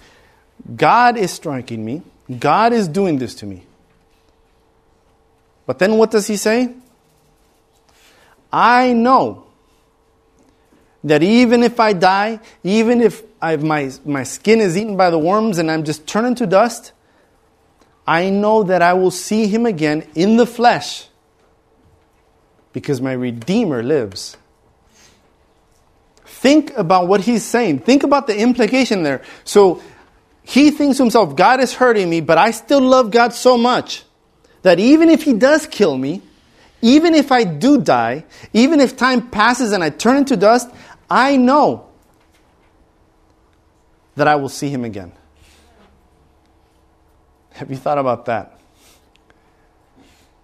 God 0.77 1.17
is 1.17 1.31
striking 1.31 1.83
me, 1.83 2.03
God 2.39 2.75
is 2.75 2.89
doing 2.89 3.19
this 3.19 3.35
to 3.37 3.47
me. 3.47 3.63
But 5.65 5.79
then 5.79 5.97
what 5.97 6.11
does 6.11 6.27
he 6.27 6.37
say? 6.37 6.75
I 8.53 8.93
know 8.93 9.46
that 11.05 11.23
even 11.23 11.63
if 11.63 11.79
I 11.79 11.93
die, 11.93 12.41
even 12.65 13.01
if 13.01 13.23
I've, 13.41 13.63
my, 13.63 13.91
my 14.05 14.25
skin 14.25 14.61
is 14.61 14.77
eaten 14.77 14.97
by 14.97 15.11
the 15.11 15.19
worms 15.19 15.59
and 15.59 15.71
I'm 15.71 15.85
just 15.85 16.07
turned 16.07 16.39
to 16.39 16.47
dust, 16.47 16.93
I 18.07 18.31
know 18.31 18.63
that 18.65 18.83
I 18.83 18.95
will 18.95 19.11
see 19.11 19.47
him 19.47 19.67
again 19.67 20.07
in 20.15 20.37
the 20.37 20.47
flesh 20.47 21.09
because 22.73 23.01
my 23.01 23.13
Redeemer 23.13 23.83
lives. 23.83 24.37
Think 26.25 26.77
about 26.77 27.09
what 27.09 27.23
he's 27.23 27.45
saying. 27.45 27.81
Think 27.81 28.03
about 28.03 28.27
the 28.27 28.39
implication 28.39 29.03
there. 29.03 29.23
So 29.45 29.83
he 30.43 30.71
thinks 30.71 30.99
to 30.99 31.03
himself, 31.03 31.35
God 31.35 31.61
is 31.61 31.73
hurting 31.75 32.09
me, 32.09 32.21
but 32.21 32.39
I 32.39 32.51
still 32.51 32.81
love 32.81 33.11
God 33.11 33.33
so 33.33 33.57
much 33.57 34.05
that 34.63 34.79
even 34.79 35.09
if 35.09 35.23
he 35.23 35.33
does 35.33 35.67
kill 35.67 35.97
me, 35.97 36.23
even 36.83 37.15
if 37.15 37.33
I 37.33 37.45
do 37.45 37.81
die, 37.81 38.25
even 38.53 38.81
if 38.81 38.97
time 38.97 39.31
passes 39.31 39.73
and 39.73 39.83
I 39.83 39.91
turn 39.91 40.19
into 40.19 40.37
dust, 40.37 40.71
I 41.11 41.37
know 41.37 41.89
that 44.17 44.27
I 44.27 44.37
will 44.37 44.49
see 44.49 44.69
him 44.69 44.85
again. 44.85 45.13
Have 47.53 47.71
you 47.71 47.77
thought 47.77 47.99
about 47.99 48.27
that? 48.27 48.59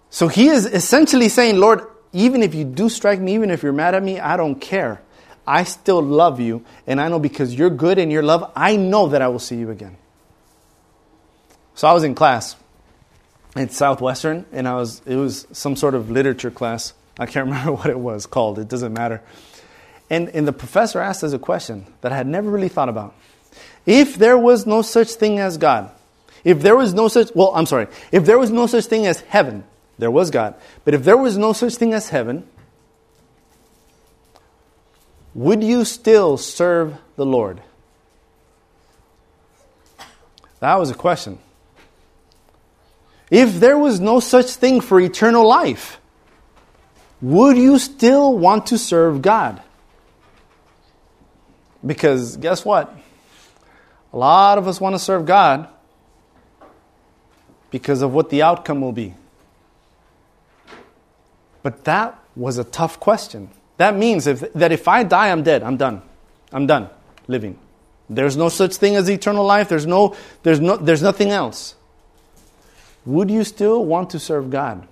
So 0.09 0.27
he 0.27 0.47
is 0.47 0.65
essentially 0.65 1.29
saying, 1.29 1.57
Lord, 1.57 1.87
even 2.11 2.43
if 2.43 2.53
you 2.53 2.63
do 2.63 2.87
strike 2.89 3.19
me, 3.19 3.33
even 3.33 3.49
if 3.49 3.63
you're 3.63 3.73
mad 3.73 3.95
at 3.95 4.03
me, 4.03 4.19
I 4.19 4.37
don't 4.37 4.55
care. 4.55 5.01
I 5.45 5.63
still 5.63 6.01
love 6.01 6.39
you, 6.39 6.63
and 6.87 7.01
I 7.01 7.09
know 7.09 7.19
because 7.19 7.53
you're 7.53 7.69
good 7.69 7.97
and 7.97 8.11
your 8.11 8.23
love, 8.23 8.51
I 8.55 8.77
know 8.77 9.07
that 9.07 9.21
I 9.21 9.27
will 9.27 9.39
see 9.39 9.57
you 9.57 9.71
again. 9.71 9.97
So 11.75 11.87
I 11.87 11.93
was 11.93 12.03
in 12.03 12.15
class 12.15 12.55
at 13.55 13.71
Southwestern, 13.71 14.45
and 14.51 14.67
I 14.67 14.75
was 14.75 15.01
it 15.05 15.15
was 15.15 15.47
some 15.51 15.75
sort 15.75 15.95
of 15.95 16.09
literature 16.09 16.51
class. 16.51 16.93
I 17.19 17.25
can't 17.25 17.45
remember 17.49 17.73
what 17.73 17.87
it 17.87 17.99
was 17.99 18.25
called. 18.25 18.59
It 18.59 18.67
doesn't 18.67 18.93
matter. 18.93 19.21
And, 20.13 20.29
and 20.29 20.47
the 20.47 20.53
professor 20.53 21.01
asked 21.01 21.23
us 21.23 21.33
a 21.33 21.39
question 21.39 21.87
that 22.01 22.11
I 22.11 22.15
had 22.15 22.27
never 22.27 22.47
really 22.47 22.69
thought 22.69 22.87
about. 22.87 23.15
If 23.83 24.15
there 24.15 24.37
was 24.37 24.67
no 24.67 24.83
such 24.83 25.09
thing 25.13 25.39
as 25.39 25.57
God, 25.57 25.89
if 26.43 26.61
there 26.61 26.75
was 26.75 26.93
no 26.93 27.07
such, 27.07 27.31
well, 27.33 27.51
I'm 27.55 27.65
sorry, 27.65 27.87
if 28.11 28.23
there 28.23 28.37
was 28.37 28.51
no 28.51 28.67
such 28.67 28.85
thing 28.85 29.07
as 29.07 29.21
heaven, 29.21 29.63
there 29.97 30.11
was 30.11 30.29
God. 30.29 30.53
But 30.85 30.93
if 30.93 31.03
there 31.03 31.17
was 31.17 31.35
no 31.35 31.51
such 31.51 31.77
thing 31.77 31.95
as 31.95 32.09
heaven, 32.09 32.47
would 35.33 35.63
you 35.63 35.83
still 35.83 36.37
serve 36.37 36.95
the 37.15 37.25
Lord? 37.25 37.59
That 40.59 40.75
was 40.75 40.91
a 40.91 40.93
question. 40.93 41.39
If 43.31 43.59
there 43.59 43.79
was 43.79 43.99
no 43.99 44.19
such 44.19 44.51
thing 44.51 44.79
for 44.79 44.99
eternal 44.99 45.47
life, 45.47 45.99
would 47.19 47.57
you 47.57 47.79
still 47.79 48.37
want 48.37 48.67
to 48.67 48.77
serve 48.77 49.23
God? 49.23 49.63
Because 51.85 52.37
guess 52.37 52.63
what? 52.63 52.95
A 54.11 54.17
lot 54.17 54.57
of 54.57 54.67
us 54.67 54.79
want 54.79 54.95
to 54.95 54.99
serve 54.99 55.25
God 55.25 55.67
because 57.71 58.01
of 58.01 58.13
what 58.13 58.29
the 58.29 58.43
outcome 58.43 58.81
will 58.81 58.91
be. 58.91 59.15
But 61.63 61.83
that 61.85 62.19
was 62.35 62.57
a 62.57 62.63
tough 62.63 62.99
question. 62.99 63.49
That 63.77 63.95
means 63.95 64.27
if, 64.27 64.53
that 64.53 64.71
if 64.71 64.87
I 64.87 65.03
die, 65.03 65.31
I'm 65.31 65.43
dead. 65.43 65.63
I'm 65.63 65.77
done. 65.77 66.01
I'm 66.51 66.67
done 66.67 66.89
living. 67.27 67.57
There's 68.09 68.37
no 68.37 68.49
such 68.49 68.75
thing 68.75 68.95
as 68.95 69.09
eternal 69.09 69.45
life. 69.45 69.69
There's, 69.69 69.87
no, 69.87 70.15
there's, 70.43 70.59
no, 70.59 70.77
there's 70.77 71.01
nothing 71.01 71.29
else. 71.29 71.75
Would 73.05 73.31
you 73.31 73.43
still 73.43 73.83
want 73.83 74.11
to 74.11 74.19
serve 74.19 74.49
God? 74.49 74.87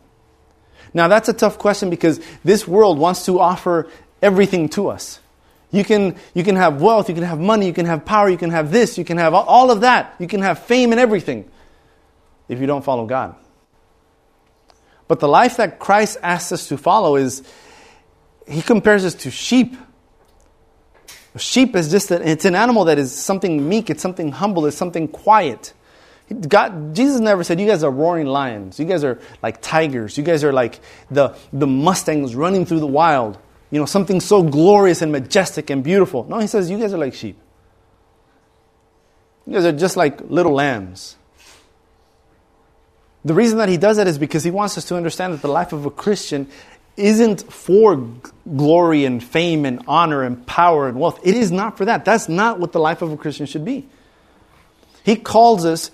Now, 0.94 1.08
that's 1.08 1.30
a 1.30 1.34
tough 1.34 1.58
question 1.58 1.90
because 1.90 2.20
this 2.44 2.68
world 2.68 2.98
wants 2.98 3.26
to 3.26 3.40
offer 3.40 3.90
everything 4.22 4.70
to 4.70 4.90
us. 4.90 5.20
You 5.72 5.86
can, 5.86 6.18
you 6.34 6.44
can 6.44 6.58
have 6.58 6.82
wealth, 6.82 7.08
you 7.08 7.16
can 7.16 7.24
have 7.24 7.40
money, 7.40 7.66
you 7.66 7.74
can 7.74 7.86
have 7.86 8.04
power, 8.06 8.30
you 8.30 8.38
can 8.38 8.50
have 8.50 8.72
this, 8.72 8.98
you 8.98 9.06
can 9.06 9.18
have 9.18 9.34
all 9.34 9.72
of 9.72 9.82
that. 9.82 10.16
You 10.20 10.28
can 10.28 10.42
have 10.42 10.60
fame 10.60 10.92
and 10.92 11.00
everything 11.00 11.50
if 12.50 12.60
you 12.60 12.68
don't 12.68 12.84
follow 12.84 13.06
God. 13.06 13.36
But 15.08 15.20
the 15.20 15.28
life 15.28 15.58
that 15.58 15.80
Christ 15.80 16.18
asks 16.22 16.52
us 16.52 16.68
to 16.68 16.78
follow 16.78 17.16
is, 17.16 17.44
he 18.48 18.62
compares 18.62 19.06
us 19.06 19.14
to 19.16 19.32
sheep. 19.32 19.76
A 21.34 21.40
sheep 21.40 21.76
is 21.76 21.90
just 21.90 22.12
it's 22.12 22.44
an 22.44 22.56
animal 22.56 22.86
that 22.86 23.00
is 23.00 23.14
something 23.14 23.68
meek, 23.68 23.90
it's 23.90 24.02
something 24.02 24.32
humble, 24.32 24.66
it's 24.66 24.78
something 24.78 25.08
quiet. 25.08 25.74
God, 26.48 26.96
Jesus 26.96 27.20
never 27.20 27.44
said, 27.44 27.60
You 27.60 27.68
guys 27.68 27.84
are 27.84 27.92
roaring 27.92 28.28
lions. 28.28 28.80
You 28.80 28.86
guys 28.86 29.04
are 29.04 29.20
like 29.42 29.62
tigers. 29.62 30.18
You 30.18 30.24
guys 30.24 30.44
are 30.44 30.54
like 30.54 30.80
the, 31.10 31.36
the 31.52 31.68
Mustangs 31.68 32.36
running 32.36 32.66
through 32.66 32.80
the 32.80 32.88
wild. 32.88 33.38
You 33.72 33.80
know, 33.80 33.86
something 33.86 34.20
so 34.20 34.44
glorious 34.44 35.02
and 35.02 35.12
majestic 35.12 35.70
and 35.70 35.84
beautiful. 35.84 36.26
No, 36.26 36.40
he 36.40 36.48
says, 36.48 36.70
You 36.70 36.78
guys 36.78 36.94
are 36.94 36.98
like 36.98 37.14
sheep. 37.14 37.38
You 39.48 39.54
guys 39.54 39.66
are 39.66 39.72
just 39.72 39.98
like 39.98 40.22
little 40.30 40.54
lambs. 40.54 41.16
The 43.24 43.34
reason 43.34 43.60
that 43.60 43.70
he 43.70 43.78
does 43.78 43.98
that 43.98 44.08
is 44.08 44.18
because 44.18 44.44
he 44.44 44.52
wants 44.52 44.78
us 44.78 44.86
to 44.86 44.96
understand 44.96 45.34
that 45.34 45.42
the 45.42 45.48
life 45.48 45.74
of 45.74 45.86
a 45.86 45.92
Christian 45.92 46.48
isn't 46.98 47.52
for 47.52 47.96
glory 48.56 49.06
and 49.06 49.24
fame 49.24 49.66
and 49.66 49.84
honor 49.88 50.24
and 50.24 50.46
power 50.46 50.88
and 50.88 51.00
wealth. 51.00 51.20
It 51.24 51.36
is 51.36 51.52
not 51.52 51.78
for 51.78 51.86
that. 51.86 52.04
That's 52.04 52.28
not 52.28 52.60
what 52.60 52.74
the 52.74 52.80
life 52.80 53.02
of 53.02 53.12
a 53.12 53.18
Christian 53.18 53.46
should 53.46 53.64
be. 53.64 53.88
He 55.04 55.16
calls 55.16 55.66
us 55.66 55.92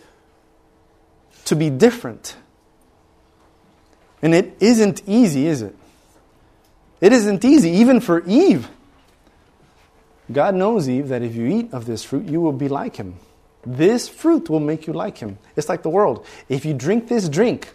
to 1.46 1.56
be 1.56 1.70
different. 1.70 2.36
And 4.22 4.34
it 4.34 4.58
isn't 4.60 5.04
easy, 5.08 5.48
is 5.48 5.62
it? 5.62 5.76
It 7.00 7.14
isn't 7.14 7.46
easy, 7.46 7.70
even 7.70 8.00
for 8.00 8.26
Eve. 8.26 8.70
God 10.32 10.56
knows, 10.56 10.90
Eve, 10.90 11.10
that 11.10 11.22
if 11.22 11.36
you 11.36 11.46
eat 11.46 11.74
of 11.74 11.86
this 11.86 12.04
fruit, 12.04 12.26
you 12.26 12.42
will 12.42 12.54
be 12.54 12.68
like 12.68 12.96
him. 12.96 13.16
This 13.66 14.08
fruit 14.08 14.50
will 14.50 14.60
make 14.60 14.88
you 14.88 14.94
like 14.94 15.18
him. 15.18 15.38
It's 15.56 15.70
like 15.70 15.84
the 15.84 15.90
world. 15.90 16.26
If 16.50 16.66
you 16.66 16.74
drink 16.74 17.08
this 17.08 17.30
drink, 17.30 17.74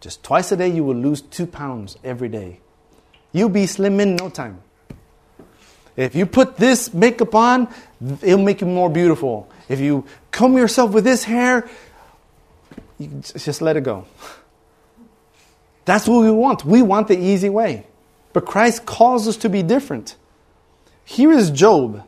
just 0.00 0.22
twice 0.22 0.52
a 0.52 0.56
day, 0.56 0.68
you 0.68 0.84
will 0.84 0.96
lose 0.96 1.22
two 1.22 1.46
pounds 1.46 1.96
every 2.04 2.28
day. 2.28 2.60
You'll 3.32 3.48
be 3.48 3.66
slim 3.66 4.00
in 4.00 4.16
no 4.16 4.30
time. 4.30 4.62
If 5.96 6.14
you 6.14 6.26
put 6.26 6.56
this 6.56 6.92
makeup 6.92 7.34
on, 7.34 7.68
it'll 8.22 8.44
make 8.44 8.60
you 8.60 8.66
more 8.66 8.90
beautiful. 8.90 9.50
If 9.68 9.80
you 9.80 10.04
comb 10.30 10.56
yourself 10.56 10.92
with 10.92 11.04
this 11.04 11.24
hair, 11.24 11.68
you 12.98 13.08
just 13.22 13.62
let 13.62 13.76
it 13.76 13.82
go. 13.82 14.06
That's 15.86 16.06
what 16.06 16.20
we 16.20 16.30
want. 16.30 16.64
We 16.64 16.82
want 16.82 17.08
the 17.08 17.18
easy 17.18 17.48
way. 17.48 17.86
But 18.36 18.44
Christ 18.44 18.84
calls 18.84 19.26
us 19.26 19.38
to 19.38 19.48
be 19.48 19.62
different. 19.62 20.14
Here 21.06 21.32
is 21.32 21.50
Job 21.50 22.06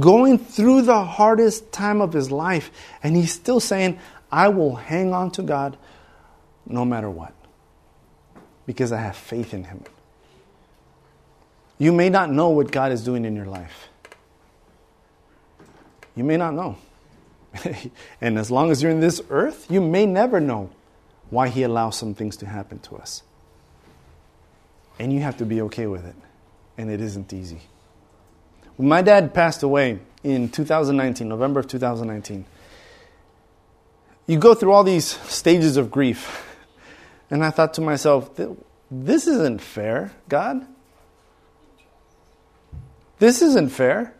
going 0.00 0.36
through 0.36 0.82
the 0.82 1.02
hardest 1.02 1.72
time 1.72 2.02
of 2.02 2.12
his 2.12 2.30
life, 2.30 2.70
and 3.02 3.16
he's 3.16 3.32
still 3.32 3.58
saying, 3.58 3.98
I 4.30 4.48
will 4.48 4.76
hang 4.76 5.14
on 5.14 5.30
to 5.30 5.42
God 5.42 5.78
no 6.66 6.84
matter 6.84 7.08
what. 7.08 7.32
Because 8.66 8.92
I 8.92 9.00
have 9.00 9.16
faith 9.16 9.54
in 9.54 9.64
Him. 9.64 9.82
You 11.78 11.90
may 11.90 12.10
not 12.10 12.30
know 12.30 12.50
what 12.50 12.70
God 12.70 12.92
is 12.92 13.02
doing 13.02 13.24
in 13.24 13.34
your 13.34 13.46
life. 13.46 13.88
You 16.14 16.24
may 16.24 16.36
not 16.36 16.52
know. 16.52 16.76
and 18.20 18.38
as 18.38 18.50
long 18.50 18.70
as 18.70 18.82
you're 18.82 18.92
in 18.92 19.00
this 19.00 19.22
earth, 19.30 19.70
you 19.70 19.80
may 19.80 20.04
never 20.04 20.38
know 20.38 20.68
why 21.30 21.48
He 21.48 21.62
allows 21.62 21.96
some 21.96 22.12
things 22.12 22.36
to 22.36 22.46
happen 22.46 22.78
to 22.80 22.96
us. 22.96 23.22
And 24.98 25.12
you 25.12 25.20
have 25.20 25.36
to 25.38 25.46
be 25.46 25.60
okay 25.62 25.86
with 25.86 26.06
it. 26.06 26.14
And 26.78 26.90
it 26.90 27.00
isn't 27.00 27.32
easy. 27.32 27.60
When 28.76 28.88
my 28.88 29.02
dad 29.02 29.32
passed 29.32 29.62
away 29.62 30.00
in 30.22 30.48
2019, 30.48 31.28
November 31.28 31.60
of 31.60 31.68
2019, 31.68 32.44
you 34.26 34.38
go 34.38 34.54
through 34.54 34.72
all 34.72 34.84
these 34.84 35.04
stages 35.04 35.76
of 35.76 35.90
grief. 35.90 36.42
And 37.28 37.44
I 37.44 37.50
thought 37.50 37.74
to 37.74 37.80
myself, 37.80 38.30
this 38.88 39.26
isn't 39.26 39.60
fair, 39.60 40.12
God. 40.28 40.64
This 43.18 43.42
isn't 43.42 43.70
fair. 43.70 44.14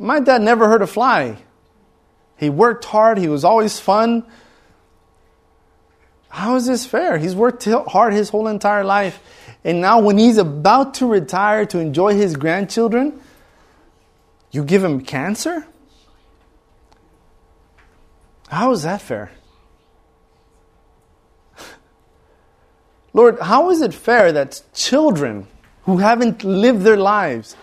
My 0.00 0.18
dad 0.18 0.42
never 0.42 0.68
hurt 0.68 0.82
a 0.82 0.86
fly. 0.88 1.36
He 2.36 2.50
worked 2.50 2.86
hard, 2.86 3.18
he 3.18 3.28
was 3.28 3.44
always 3.44 3.78
fun. 3.78 4.26
How 6.34 6.56
is 6.56 6.66
this 6.66 6.84
fair? 6.84 7.16
He's 7.16 7.36
worked 7.36 7.64
hard 7.64 8.12
his 8.12 8.30
whole 8.30 8.48
entire 8.48 8.82
life. 8.82 9.20
And 9.62 9.80
now, 9.80 10.00
when 10.00 10.18
he's 10.18 10.36
about 10.36 10.94
to 10.94 11.06
retire 11.06 11.64
to 11.66 11.78
enjoy 11.78 12.14
his 12.14 12.34
grandchildren, 12.34 13.20
you 14.50 14.64
give 14.64 14.82
him 14.82 15.02
cancer? 15.02 15.64
How 18.48 18.72
is 18.72 18.82
that 18.82 19.00
fair? 19.00 19.30
Lord, 23.12 23.38
how 23.38 23.70
is 23.70 23.80
it 23.80 23.94
fair 23.94 24.32
that 24.32 24.60
children 24.74 25.46
who 25.82 25.98
haven't 25.98 26.42
lived 26.42 26.82
their 26.82 26.96
lives 26.96 27.54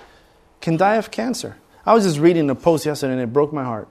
can 0.62 0.78
die 0.78 0.96
of 0.96 1.12
cancer? 1.12 1.58
I 1.86 1.94
was 1.94 2.06
just 2.06 2.20
reading 2.20 2.50
a 2.50 2.56
post 2.56 2.86
yesterday 2.86 3.12
and 3.12 3.22
it 3.22 3.34
broke 3.34 3.52
my 3.52 3.66
heart. 3.66 3.90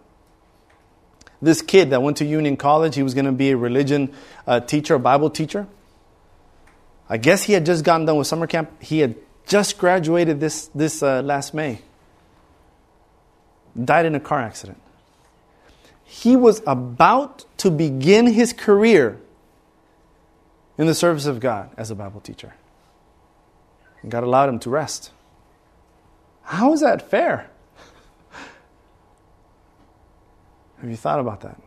This 1.43 1.63
kid 1.63 1.91
that 1.91 2.03
went 2.03 2.19
to 2.19 2.25
Union 2.25 2.57
College, 2.57 2.95
he 2.95 3.03
was 3.03 3.15
going 3.15 3.25
to 3.25 3.33
be 3.33 3.51
a 3.51 3.57
religion 3.57 4.13
uh, 4.47 4.61
teacher, 4.61 4.95
a 4.95 4.99
Bible 4.99 5.31
teacher. 5.31 5.67
I 7.09 7.17
guess 7.17 7.45
he 7.45 7.55
had 7.55 7.67
just 7.67 7.85
gotten 7.85 8.07
done 8.07 8.17
with 8.17 8.27
summer 8.27 8.47
camp. 8.47 8.83
He 8.83 9.01
had 9.01 9.17
just 9.47 9.79
graduated 9.79 10.39
this, 10.39 10.67
this 10.75 11.03
uh, 11.03 11.23
last 11.23 11.55
May. 11.55 11.81
Died 13.83 14.07
in 14.07 14.15
a 14.15 14.21
car 14.21 14.41
accident. 14.41 14.81
He 16.05 16.37
was 16.37 16.63
about 16.67 17.47
to 17.59 17.71
begin 17.71 18.27
his 18.27 18.53
career 18.53 19.21
in 20.77 20.87
the 20.87 20.95
service 20.95 21.27
of 21.27 21.41
God 21.41 21.71
as 21.77 21.91
a 21.91 21.95
Bible 21.95 22.21
teacher. 22.21 22.55
And 24.03 24.11
God 24.11 24.25
allowed 24.25 24.49
him 24.49 24.59
to 24.61 24.71
rest. 24.71 25.13
How 26.43 26.73
is 26.73 26.81
that 26.81 27.09
fair? 27.11 27.51
Have 30.81 30.89
you 30.89 30.97
thought 30.97 31.21
about 31.21 31.43
that? 31.43 31.61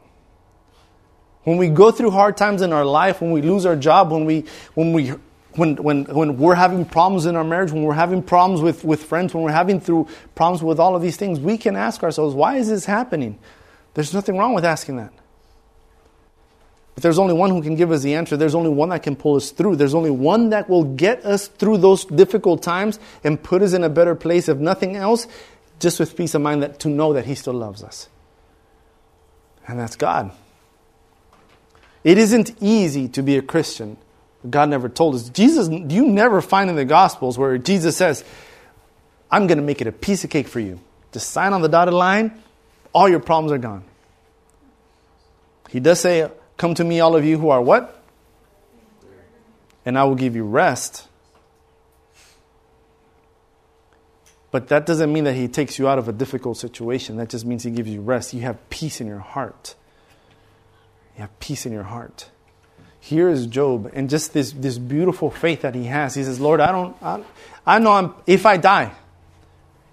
When 1.43 1.58
we 1.58 1.69
go 1.69 1.91
through 1.91 2.12
hard 2.12 2.38
times 2.38 2.62
in 2.62 2.73
our 2.73 2.86
life, 2.86 3.21
when 3.21 3.32
we 3.32 3.41
lose 3.41 3.65
our 3.65 3.76
job, 3.76 4.12
when 4.12 4.26
we 4.26 4.45
when 4.73 4.93
we 4.93 5.13
when, 5.56 5.76
when, 5.76 6.06
when 6.06 6.38
we're 6.38 6.56
having 6.56 6.84
problems 6.84 7.28
in 7.28 7.36
our 7.36 7.43
marriage, 7.43 7.71
when 7.71 7.84
we're 7.84 7.93
having 7.93 8.23
problems 8.23 8.62
with, 8.62 8.84
with 8.84 9.04
friends, 9.04 9.36
when 9.36 9.43
we're 9.43 9.52
having 9.52 9.80
through 9.80 10.08
problems 10.34 10.63
with 10.63 10.80
all 10.80 10.95
of 10.95 11.04
these 11.04 11.15
things, 11.15 11.39
we 11.39 11.60
can 11.60 11.76
ask 11.76 12.02
ourselves, 12.02 12.34
why 12.34 12.58
is 12.58 12.69
this 12.69 12.86
happening? 12.86 13.38
There's 13.93 14.15
nothing 14.15 14.36
wrong 14.36 14.56
with 14.56 14.65
asking 14.65 14.97
that. 14.97 15.13
But 16.95 17.04
there's 17.04 17.19
only 17.19 17.36
one 17.36 17.52
who 17.52 17.62
can 17.62 17.76
give 17.76 17.91
us 17.91 18.02
the 18.02 18.15
answer. 18.15 18.36
There's 18.36 18.56
only 18.56 18.71
one 18.71 18.89
that 18.89 19.04
can 19.04 19.15
pull 19.15 19.36
us 19.36 19.52
through. 19.52 19.76
There's 19.76 19.93
only 19.93 20.10
one 20.10 20.49
that 20.49 20.69
will 20.69 20.84
get 20.84 21.23
us 21.23 21.47
through 21.47 21.78
those 21.78 22.06
difficult 22.06 22.63
times 22.63 22.99
and 23.23 23.41
put 23.41 23.62
us 23.62 23.73
in 23.73 23.84
a 23.84 23.89
better 23.89 24.15
place, 24.15 24.49
if 24.49 24.58
nothing 24.58 24.95
else, 24.95 25.28
just 25.80 25.99
with 25.99 26.17
peace 26.17 26.34
of 26.34 26.41
mind 26.41 26.63
that 26.63 26.80
to 26.80 26.89
know 26.89 27.13
that 27.13 27.26
He 27.26 27.36
still 27.36 27.54
loves 27.54 27.84
us 27.84 28.10
and 29.67 29.80
that's 29.80 29.95
God. 29.95 30.32
It 32.04 32.17
isn't 32.17 32.56
easy 32.62 33.08
to 33.10 33.21
be 33.21 33.38
a 33.38 33.41
Christian. 33.41 33.97
God 34.49 34.69
never 34.69 34.89
told 34.89 35.15
us. 35.15 35.30
Jesus, 35.30 35.69
you 35.69 36.06
never 36.06 36.41
find 36.41 36.69
in 36.69 36.76
the 36.76 36.86
Gospels 36.86 37.38
where 37.38 37.58
Jesus 37.58 37.95
says, 37.95 38.26
I'm 39.32 39.47
going 39.47 39.58
to 39.58 39.63
make 39.63 39.80
it 39.82 39.88
a 39.88 39.91
piece 39.91 40.23
of 40.23 40.30
cake 40.30 40.47
for 40.47 40.60
you. 40.60 40.80
Just 41.12 41.30
sign 41.30 41.54
on 41.54 41.62
the 41.62 41.69
dotted 41.69 41.93
line, 41.93 42.41
all 42.91 43.08
your 43.08 43.19
problems 43.19 43.52
are 43.52 43.58
gone. 43.58 43.84
He 45.69 45.80
does 45.80 45.99
say, 45.99 46.30
Come 46.58 46.76
to 46.76 46.84
me, 46.84 46.99
all 46.99 47.15
of 47.15 47.26
you 47.26 47.38
who 47.38 47.49
are 47.49 47.62
what? 47.62 48.04
And 49.86 49.97
I 49.97 50.04
will 50.04 50.15
give 50.15 50.36
you 50.36 50.43
rest. 50.43 51.08
But 54.53 54.67
that 54.67 54.85
doesn't 54.85 55.11
mean 55.11 55.23
that 55.23 55.33
He 55.33 55.47
takes 55.47 55.79
you 55.79 55.87
out 55.87 55.97
of 55.97 56.07
a 56.07 56.13
difficult 56.13 56.57
situation. 56.57 57.17
That 57.17 57.29
just 57.29 57.43
means 57.43 57.63
He 57.63 57.71
gives 57.71 57.89
you 57.89 58.01
rest. 58.01 58.35
You 58.35 58.41
have 58.41 58.69
peace 58.69 59.01
in 59.01 59.07
your 59.07 59.17
heart. 59.17 59.73
You 61.15 61.21
have 61.21 61.39
peace 61.39 61.65
in 61.65 61.73
your 61.73 61.81
heart. 61.81 62.29
Here 62.99 63.29
is 63.29 63.47
Job, 63.47 63.89
and 63.95 64.11
just 64.11 64.31
this, 64.31 64.51
this 64.51 64.77
beautiful 64.77 65.31
faith 65.31 65.61
that 65.61 65.73
he 65.73 65.85
has. 65.85 66.13
He 66.13 66.23
says, 66.23 66.39
Lord, 66.39 66.59
I 66.59 66.71
don't, 66.71 66.95
I, 67.01 67.23
I 67.65 67.79
know 67.79 67.93
I'm, 67.93 68.13
if 68.27 68.45
I 68.45 68.57
die, 68.57 68.93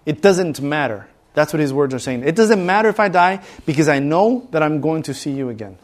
it 0.05 0.21
doesn't 0.21 0.61
matter. 0.61 1.09
That's 1.33 1.55
what 1.55 1.61
his 1.61 1.73
words 1.73 1.95
are 1.95 1.99
saying. 1.99 2.23
It 2.25 2.37
doesn't 2.37 2.65
matter 2.65 2.91
if 2.91 3.01
I 3.01 3.09
die 3.09 3.43
because 3.65 3.89
I 3.89 3.99
know 3.99 4.47
that 4.51 4.63
I'm 4.63 4.83
going 4.83 5.05
to 5.05 5.15
see 5.15 5.33
you 5.33 5.49
again. 5.49 5.79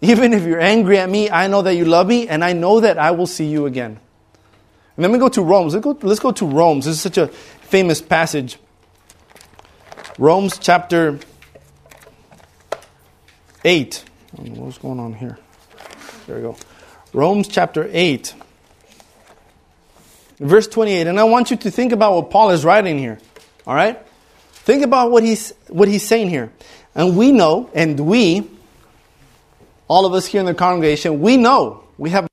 Even 0.00 0.32
if 0.32 0.42
you're 0.44 0.60
angry 0.60 0.98
at 0.98 1.10
me, 1.10 1.28
I 1.30 1.48
know 1.48 1.60
that 1.60 1.74
you 1.74 1.84
love 1.84 2.06
me, 2.06 2.28
and 2.28 2.42
I 2.42 2.54
know 2.54 2.80
that 2.80 2.98
I 2.98 3.10
will 3.10 3.26
see 3.26 3.46
you 3.46 3.66
again. 3.66 4.00
And 5.00 5.04
then 5.06 5.12
we 5.12 5.18
go 5.18 5.30
to 5.30 5.40
Romans. 5.40 5.72
Let's 5.72 5.82
go, 5.82 5.98
let's 6.02 6.20
go 6.20 6.30
to 6.30 6.44
Romans. 6.44 6.84
This 6.84 6.96
is 6.96 7.00
such 7.00 7.16
a 7.16 7.28
famous 7.28 8.02
passage. 8.02 8.58
Romans 10.18 10.58
chapter 10.58 11.18
8. 13.64 14.04
What's 14.32 14.76
going 14.76 15.00
on 15.00 15.14
here? 15.14 15.38
There 16.26 16.36
we 16.36 16.42
go. 16.42 16.54
Romans 17.14 17.48
chapter 17.48 17.88
8, 17.90 18.34
verse 20.38 20.68
28. 20.68 21.06
And 21.06 21.18
I 21.18 21.24
want 21.24 21.50
you 21.50 21.56
to 21.56 21.70
think 21.70 21.92
about 21.92 22.12
what 22.16 22.30
Paul 22.30 22.50
is 22.50 22.62
writing 22.62 22.98
here. 22.98 23.18
All 23.66 23.74
right? 23.74 23.98
Think 24.52 24.84
about 24.84 25.10
what 25.10 25.22
he's, 25.22 25.54
what 25.68 25.88
he's 25.88 26.06
saying 26.06 26.28
here. 26.28 26.52
And 26.94 27.16
we 27.16 27.32
know, 27.32 27.70
and 27.72 27.98
we, 28.00 28.50
all 29.88 30.04
of 30.04 30.12
us 30.12 30.26
here 30.26 30.40
in 30.40 30.46
the 30.46 30.52
congregation, 30.52 31.22
we 31.22 31.38
know, 31.38 31.84
we 31.96 32.10
have 32.10 32.29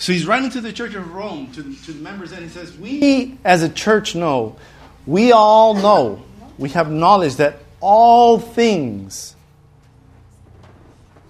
So 0.00 0.14
he's 0.14 0.26
writing 0.26 0.48
to 0.52 0.62
the 0.62 0.72
church 0.72 0.94
of 0.94 1.12
Rome, 1.12 1.52
to 1.52 1.62
to 1.62 1.92
the 1.92 2.02
members, 2.02 2.32
and 2.32 2.42
he 2.42 2.48
says, 2.48 2.72
We 2.72 3.38
as 3.44 3.62
a 3.62 3.68
church 3.68 4.14
know, 4.14 4.56
we 5.04 5.30
all 5.30 5.74
know, 5.74 6.22
we 6.56 6.70
have 6.70 6.90
knowledge 6.90 7.36
that 7.36 7.58
all 7.80 8.38
things, 8.38 9.36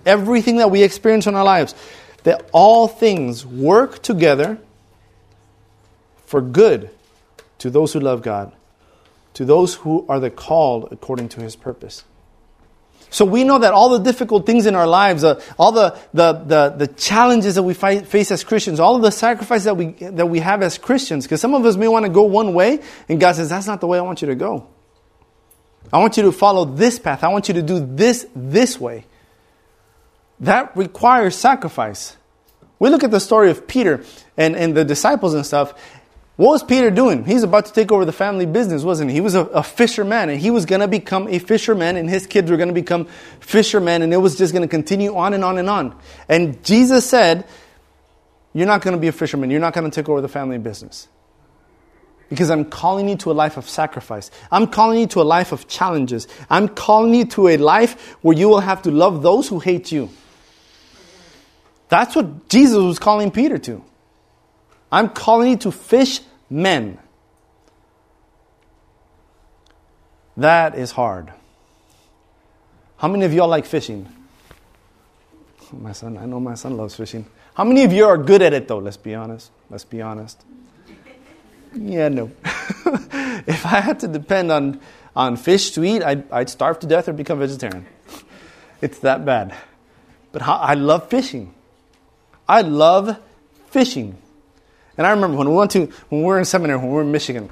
everything 0.07 0.59
that 0.59 0.71
we 0.71 0.85
experience 0.85 1.27
in 1.27 1.35
our 1.35 1.43
lives, 1.43 1.75
that 2.23 2.49
all 2.53 2.87
things 2.87 3.45
work 3.45 4.03
together 4.03 4.57
for 6.25 6.41
good 6.41 6.91
to 7.59 7.71
those 7.71 7.93
who 7.93 7.99
love 7.99 8.23
God, 8.23 8.53
to 9.35 9.45
those 9.45 9.75
who 9.75 10.07
are 10.09 10.21
the 10.21 10.31
called 10.31 10.87
according 10.93 11.29
to 11.31 11.41
his 11.41 11.57
purpose. 11.57 12.05
So 13.09 13.25
we 13.25 13.43
know 13.43 13.59
that 13.59 13.73
all 13.73 13.89
the 13.89 13.99
difficult 13.99 14.47
things 14.47 14.67
in 14.67 14.77
our 14.77 14.87
lives, 14.87 15.25
uh, 15.25 15.43
all 15.59 15.73
the, 15.73 15.99
the, 16.15 16.33
the, 16.33 16.75
the, 16.79 16.87
challenges 16.87 17.57
that 17.57 17.63
we 17.65 17.75
face 17.75 18.31
as 18.31 18.45
Christians, 18.45 18.79
all 18.79 18.95
of 18.95 19.03
the 19.03 19.11
sacrifices 19.11 19.65
that 19.65 19.77
we, 19.77 19.87
that 19.93 20.27
we 20.27 20.39
have 20.39 20.63
as 20.63 20.79
Christians, 20.79 21.25
because 21.25 21.41
some 21.41 21.55
of 21.55 21.65
us 21.67 21.77
may 21.77 21.89
want 21.89 22.05
to 22.05 22.11
go 22.11 22.23
one 22.23 22.55
way, 22.55 22.81
and 23.09 23.21
God 23.21 23.35
says, 23.35 23.49
that's 23.49 23.67
not 23.67 23.81
the 23.81 23.89
way 23.89 23.99
I 23.99 24.03
want 24.03 24.23
you 24.23 24.29
to 24.29 24.37
go. 24.37 24.69
I 25.93 25.99
want 25.99 26.17
you 26.17 26.23
to 26.25 26.33
follow 26.33 26.65
this 26.65 26.99
path. 26.99 27.25
I 27.25 27.29
want 27.29 27.49
you 27.49 27.55
to 27.55 27.63
do 27.63 27.81
this 27.81 28.27
this 28.37 28.79
way. 28.79 29.07
That 30.41 30.77
requires 30.77 31.35
sacrifice. 31.35 32.17
We 32.79 32.89
look 32.91 33.05
at 33.05 33.11
the 33.11 33.21
story 33.21 33.51
of 33.51 33.67
Peter 33.67 34.05
and, 34.37 34.57
and 34.57 34.77
the 34.77 34.85
disciples 34.85 35.35
and 35.35 35.45
stuff, 35.45 35.75
what 36.41 36.53
was 36.53 36.63
Peter 36.63 36.91
doing? 36.91 37.27
He's 37.27 37.43
about 37.43 37.67
to 37.67 37.73
take 37.75 37.93
over 37.93 38.07
the 38.07 38.15
family 38.15 38.47
business, 38.47 38.83
wasn't 38.83 39.11
he? 39.11 39.17
He 39.17 39.21
was 39.21 39.35
a, 39.35 39.41
a 39.41 39.63
fisherman 39.63 40.31
and 40.31 40.41
he 40.41 40.51
was 40.51 40.65
going 40.65 40.81
to 40.81 40.89
become 40.89 41.29
a 41.29 41.39
fisherman 41.39 41.99
and 41.99 42.09
his 42.09 42.27
kids 42.27 42.51
were 42.51 42.57
going 42.57 42.71
to 42.71 42.75
become 42.75 43.09
fishermen 43.41 44.01
and 44.01 44.11
it 44.11 44.17
was 44.17 44.39
just 44.39 44.55
going 44.55 44.63
to 44.63 44.69
continue 44.69 45.15
on 45.15 45.35
and 45.35 45.45
on 45.45 45.59
and 45.59 45.69
on. 45.69 45.95
And 46.31 46.65
Jesus 46.65 47.07
said, 47.07 47.47
You're 48.55 48.67
not 48.67 48.81
going 48.81 48.97
to 48.97 48.99
be 48.99 49.09
a 49.09 49.13
fisherman. 49.13 49.51
You're 49.51 49.61
not 49.61 49.75
going 49.75 49.85
to 49.85 49.95
take 49.95 50.09
over 50.09 50.23
the 50.23 50.31
family 50.31 50.57
business. 50.57 51.09
Because 52.31 52.49
I'm 52.51 52.65
calling 52.65 53.11
you 53.11 53.17
to 53.17 53.33
a 53.33 53.35
life 53.35 53.59
of 53.59 53.69
sacrifice. 53.69 54.31
I'm 54.51 54.67
calling 54.67 54.99
you 54.99 55.09
to 55.09 55.21
a 55.21 55.29
life 55.29 55.53
of 55.53 55.69
challenges. 55.69 56.27
I'm 56.49 56.69
calling 56.69 57.13
you 57.13 57.27
to 57.27 57.49
a 57.49 57.59
life 57.59 58.17
where 58.23 58.35
you 58.35 58.49
will 58.49 58.61
have 58.61 58.81
to 58.85 58.91
love 58.91 59.23
those 59.23 59.47
who 59.47 59.59
hate 59.59 59.93
you. 59.93 60.09
That's 61.91 62.17
what 62.17 62.49
Jesus 62.49 62.79
was 62.79 62.99
calling 62.99 63.31
Peter 63.31 63.59
to. 63.59 63.85
I'm 64.91 65.11
calling 65.11 65.51
you 65.51 65.57
to 65.59 65.71
fish 65.71 66.21
men. 66.51 66.99
That 70.37 70.75
is 70.75 70.93
hard. 70.93 71.33
How 72.97 73.09
many 73.09 73.25
of 73.25 73.33
y'all 73.33 73.49
like 73.49 73.65
fishing? 73.65 74.09
My 75.73 75.93
son, 75.93 76.19
I 76.19 76.27
know 76.27 76.41
my 76.41 76.55
son 76.55 76.77
loves 76.77 76.97
fishing. 76.97 77.25
How 77.55 77.65
many 77.65 77.85
of 77.85 77.93
you 77.93 78.05
are 78.07 78.19
good 78.19 78.43
at 78.43 78.53
it 78.53 78.69
though? 78.69 78.79
Let's 78.79 78.97
be 78.97 79.15
honest. 79.15 79.51
Let's 79.71 79.85
be 79.85 80.03
honest. 80.03 80.45
Yeah, 81.75 82.09
no. 82.09 82.31
if 82.45 83.65
I 83.65 83.81
had 83.81 84.01
to 84.01 84.09
depend 84.09 84.51
on, 84.51 84.81
on 85.15 85.37
fish 85.37 85.71
to 85.73 85.85
eat, 85.85 86.03
I'd, 86.03 86.31
I'd 86.33 86.51
starve 86.51 86.81
to 86.81 86.87
death 86.87 87.09
or 87.09 87.13
become 87.13 87.39
vegetarian. 87.39 87.87
It's 88.83 89.01
that 89.01 89.27
bad. 89.27 89.55
But 90.33 90.41
how, 90.41 90.55
I 90.55 90.73
love 90.73 91.11
fishing. 91.11 91.55
I 92.49 92.63
love 92.63 93.19
fishing. 93.67 94.17
And 95.01 95.07
I 95.07 95.13
remember 95.13 95.39
when 95.39 95.49
we 95.49 95.55
went 95.55 95.71
to, 95.71 95.87
when 96.11 96.21
we 96.21 96.27
were 96.27 96.39
in 96.39 96.45
seminary, 96.45 96.79
when 96.79 96.89
we 96.89 96.93
were 96.93 97.01
in 97.01 97.11
Michigan, 97.11 97.49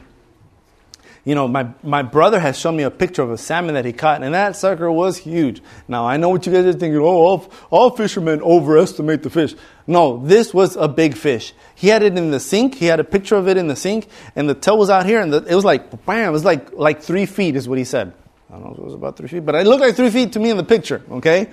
you 1.25 1.35
know, 1.35 1.49
my, 1.49 1.71
my 1.83 2.03
brother 2.03 2.39
has 2.39 2.59
shown 2.59 2.77
me 2.77 2.83
a 2.83 2.91
picture 2.91 3.23
of 3.23 3.31
a 3.31 3.39
salmon 3.39 3.73
that 3.73 3.87
he 3.87 3.93
caught, 3.95 4.23
and 4.23 4.35
that 4.35 4.55
sucker 4.55 4.93
was 4.93 5.17
huge. 5.17 5.63
Now, 5.89 6.07
I 6.07 6.19
know 6.19 6.29
what 6.29 6.45
you 6.45 6.53
guys 6.53 6.67
are 6.67 6.75
thinking, 6.75 7.01
oh, 7.01 7.07
all, 7.07 7.51
all 7.71 7.89
fishermen 7.89 8.43
overestimate 8.43 9.23
the 9.23 9.31
fish. 9.31 9.55
No, 9.87 10.23
this 10.27 10.53
was 10.53 10.77
a 10.77 10.89
big 10.89 11.17
fish. 11.17 11.55
He 11.75 11.89
had 11.89 12.03
it 12.03 12.19
in 12.19 12.33
the 12.33 12.39
sink. 12.39 12.75
He 12.75 12.85
had 12.85 13.01
a 13.01 13.05
picture 13.05 13.37
of 13.37 13.49
it 13.49 13.57
in 13.57 13.67
the 13.67 13.77
sink, 13.77 14.09
and 14.37 14.47
the 14.47 14.55
tail 14.55 14.77
was 14.77 14.91
out 14.91 15.07
here, 15.07 15.23
and 15.23 15.33
the, 15.33 15.43
it 15.45 15.55
was 15.55 15.65
like, 15.65 16.05
bam, 16.05 16.29
it 16.29 16.33
was 16.33 16.45
like, 16.45 16.75
like 16.75 17.01
three 17.01 17.25
feet, 17.25 17.57
is 17.57 17.67
what 17.67 17.79
he 17.79 17.85
said. 17.85 18.13
I 18.51 18.57
don't 18.57 18.65
know 18.65 18.73
if 18.73 18.79
it 18.79 18.85
was 18.85 18.93
about 18.93 19.17
three 19.17 19.29
feet, 19.29 19.47
but 19.47 19.55
it 19.55 19.67
looked 19.67 19.81
like 19.81 19.97
three 19.97 20.11
feet 20.11 20.35
to 20.35 20.39
me 20.39 20.51
in 20.51 20.59
the 20.59 20.65
picture, 20.65 21.01
okay? 21.13 21.49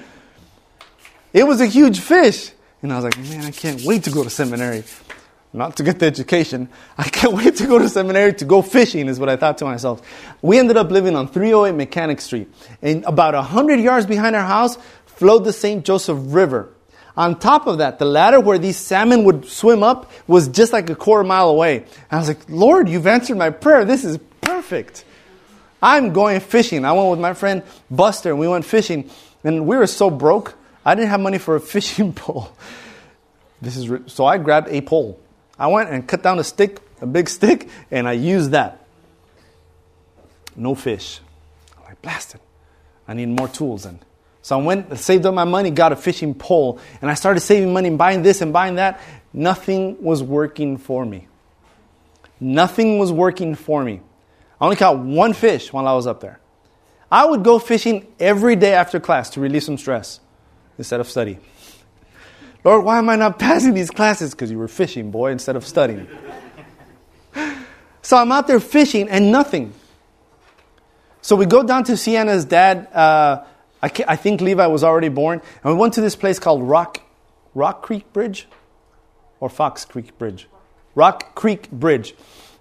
It 1.31 1.47
was 1.47 1.61
a 1.61 1.65
huge 1.65 2.01
fish. 2.01 2.51
And 2.81 2.91
I 2.91 2.97
was 2.97 3.05
like, 3.05 3.17
man, 3.17 3.45
I 3.45 3.51
can't 3.51 3.81
wait 3.85 4.03
to 4.03 4.11
go 4.11 4.25
to 4.25 4.29
seminary 4.29 4.83
not 5.55 5.77
to 5.77 5.83
get 5.83 5.99
the 5.99 6.05
education. 6.05 6.69
I 6.97 7.09
can't 7.09 7.33
wait 7.33 7.55
to 7.57 7.67
go 7.67 7.79
to 7.79 7.89
seminary 7.89 8.33
to 8.35 8.45
go 8.45 8.61
fishing, 8.61 9.07
is 9.07 9.19
what 9.19 9.29
I 9.29 9.35
thought 9.35 9.57
to 9.59 9.65
myself. 9.65 10.01
We 10.41 10.59
ended 10.59 10.77
up 10.77 10.91
living 10.91 11.15
on 11.15 11.27
308 11.27 11.75
Mechanic 11.75 12.21
Street. 12.21 12.53
And 12.81 13.03
about 13.05 13.33
100 13.33 13.79
yards 13.79 14.05
behind 14.05 14.35
our 14.35 14.45
house 14.45 14.77
flowed 15.05 15.45
the 15.45 15.53
St. 15.53 15.85
Joseph 15.85 16.17
River. 16.21 16.69
On 17.17 17.39
top 17.39 17.65
of 17.65 17.77
that, 17.77 17.97
the 17.97 18.05
ladder 18.05 18.41
where 18.41 18.57
these 18.57 18.75
salmon 18.75 19.23
would 19.23 19.45
swim 19.45 19.83
up 19.83 20.11
was 20.27 20.49
just 20.49 20.73
like 20.73 20.89
a 20.89 20.95
quarter 20.95 21.23
mile 21.23 21.49
away. 21.49 21.77
And 21.77 21.87
I 22.11 22.17
was 22.17 22.27
like, 22.27 22.49
Lord, 22.49 22.89
you've 22.89 23.07
answered 23.07 23.37
my 23.37 23.51
prayer. 23.51 23.85
This 23.85 24.03
is 24.03 24.19
perfect. 24.41 25.05
I'm 25.81 26.11
going 26.11 26.41
fishing. 26.41 26.83
I 26.83 26.91
went 26.91 27.09
with 27.11 27.19
my 27.19 27.33
friend 27.33 27.63
Buster 27.89 28.31
and 28.31 28.39
we 28.39 28.47
went 28.49 28.65
fishing. 28.65 29.09
And 29.45 29.65
we 29.65 29.77
were 29.77 29.87
so 29.87 30.09
broke, 30.09 30.55
I 30.83 30.95
didn't 30.95 31.09
have 31.09 31.21
money 31.21 31.37
for 31.37 31.55
a 31.55 31.59
fishing 31.75 32.11
pole. 32.11 32.51
This 33.61 33.77
is 33.77 33.89
so 34.11 34.25
I 34.25 34.37
grabbed 34.37 34.67
a 34.67 34.81
pole 34.81 35.19
I 35.57 35.67
went 35.67 35.89
and 35.89 36.07
cut 36.07 36.21
down 36.21 36.39
a 36.39 36.43
stick, 36.43 36.79
a 37.01 37.05
big 37.05 37.29
stick, 37.29 37.69
and 37.91 38.07
I 38.07 38.13
used 38.13 38.51
that. 38.51 38.85
No 40.55 40.75
fish. 40.75 41.19
I'm 41.77 41.83
like, 41.85 42.01
blasted. 42.01 42.41
I 43.07 43.13
need 43.13 43.27
more 43.29 43.47
tools 43.47 43.83
then. 43.83 43.99
So 44.41 44.59
I 44.59 44.61
went, 44.61 44.97
saved 44.99 45.25
up 45.25 45.33
my 45.33 45.43
money, 45.43 45.71
got 45.71 45.91
a 45.91 45.95
fishing 45.95 46.33
pole, 46.33 46.79
and 47.01 47.09
I 47.09 47.15
started 47.15 47.39
saving 47.39 47.73
money 47.73 47.89
and 47.89 47.97
buying 47.97 48.21
this 48.21 48.41
and 48.41 48.53
buying 48.53 48.75
that. 48.75 49.01
Nothing 49.33 50.01
was 50.03 50.21
working 50.21 50.77
for 50.77 51.05
me. 51.05 51.27
Nothing 52.39 52.99
was 52.99 53.11
working 53.11 53.55
for 53.55 53.83
me. 53.83 54.01
I 54.59 54.65
only 54.65 54.75
caught 54.75 54.99
one 54.99 55.33
fish 55.33 55.73
while 55.73 55.87
I 55.87 55.93
was 55.93 56.05
up 56.07 56.21
there. 56.21 56.39
I 57.11 57.25
would 57.25 57.43
go 57.43 57.59
fishing 57.59 58.07
every 58.19 58.55
day 58.55 58.73
after 58.73 58.99
class 58.99 59.31
to 59.31 59.39
relieve 59.39 59.63
some 59.63 59.77
stress 59.77 60.19
instead 60.77 60.99
of 60.99 61.09
study. 61.09 61.39
Lord, 62.65 62.83
why 62.83 62.97
am 62.97 63.07
I 63.09 63.15
not 63.15 63.37
passing 63.37 63.75
these 63.75 63.91
classes? 63.91 64.31
Because 64.31 64.49
you 64.49 64.57
were 64.57 64.67
fishing, 64.67 65.11
boy, 65.11 65.31
instead 65.31 65.55
of 65.55 65.67
studying. 65.67 66.07
so 68.01 68.17
I'm 68.17 68.31
out 68.31 68.47
there 68.47 68.59
fishing 68.59 69.07
and 69.07 69.31
nothing. 69.31 69.71
So 71.21 71.35
we 71.35 71.45
go 71.45 71.61
down 71.61 71.83
to 71.85 71.95
Sienna's 71.95 72.43
dad. 72.43 72.87
Uh, 72.91 73.45
I, 73.83 73.91
I, 74.07 74.15
think 74.15 74.41
Levi 74.41 74.65
was 74.65 74.83
already 74.83 75.09
born. 75.09 75.43
And 75.63 75.73
we 75.73 75.79
went 75.79 75.93
to 75.93 76.01
this 76.01 76.15
place 76.15 76.39
called 76.39 76.63
Rock, 76.63 77.01
Rock 77.53 77.83
Creek 77.83 78.11
Bridge 78.11 78.47
or 79.39 79.47
Fox 79.47 79.85
Creek 79.85 80.17
Bridge. 80.17 80.47
Rock 80.95 81.35
Creek 81.35 81.69
Bridge. 81.69 82.15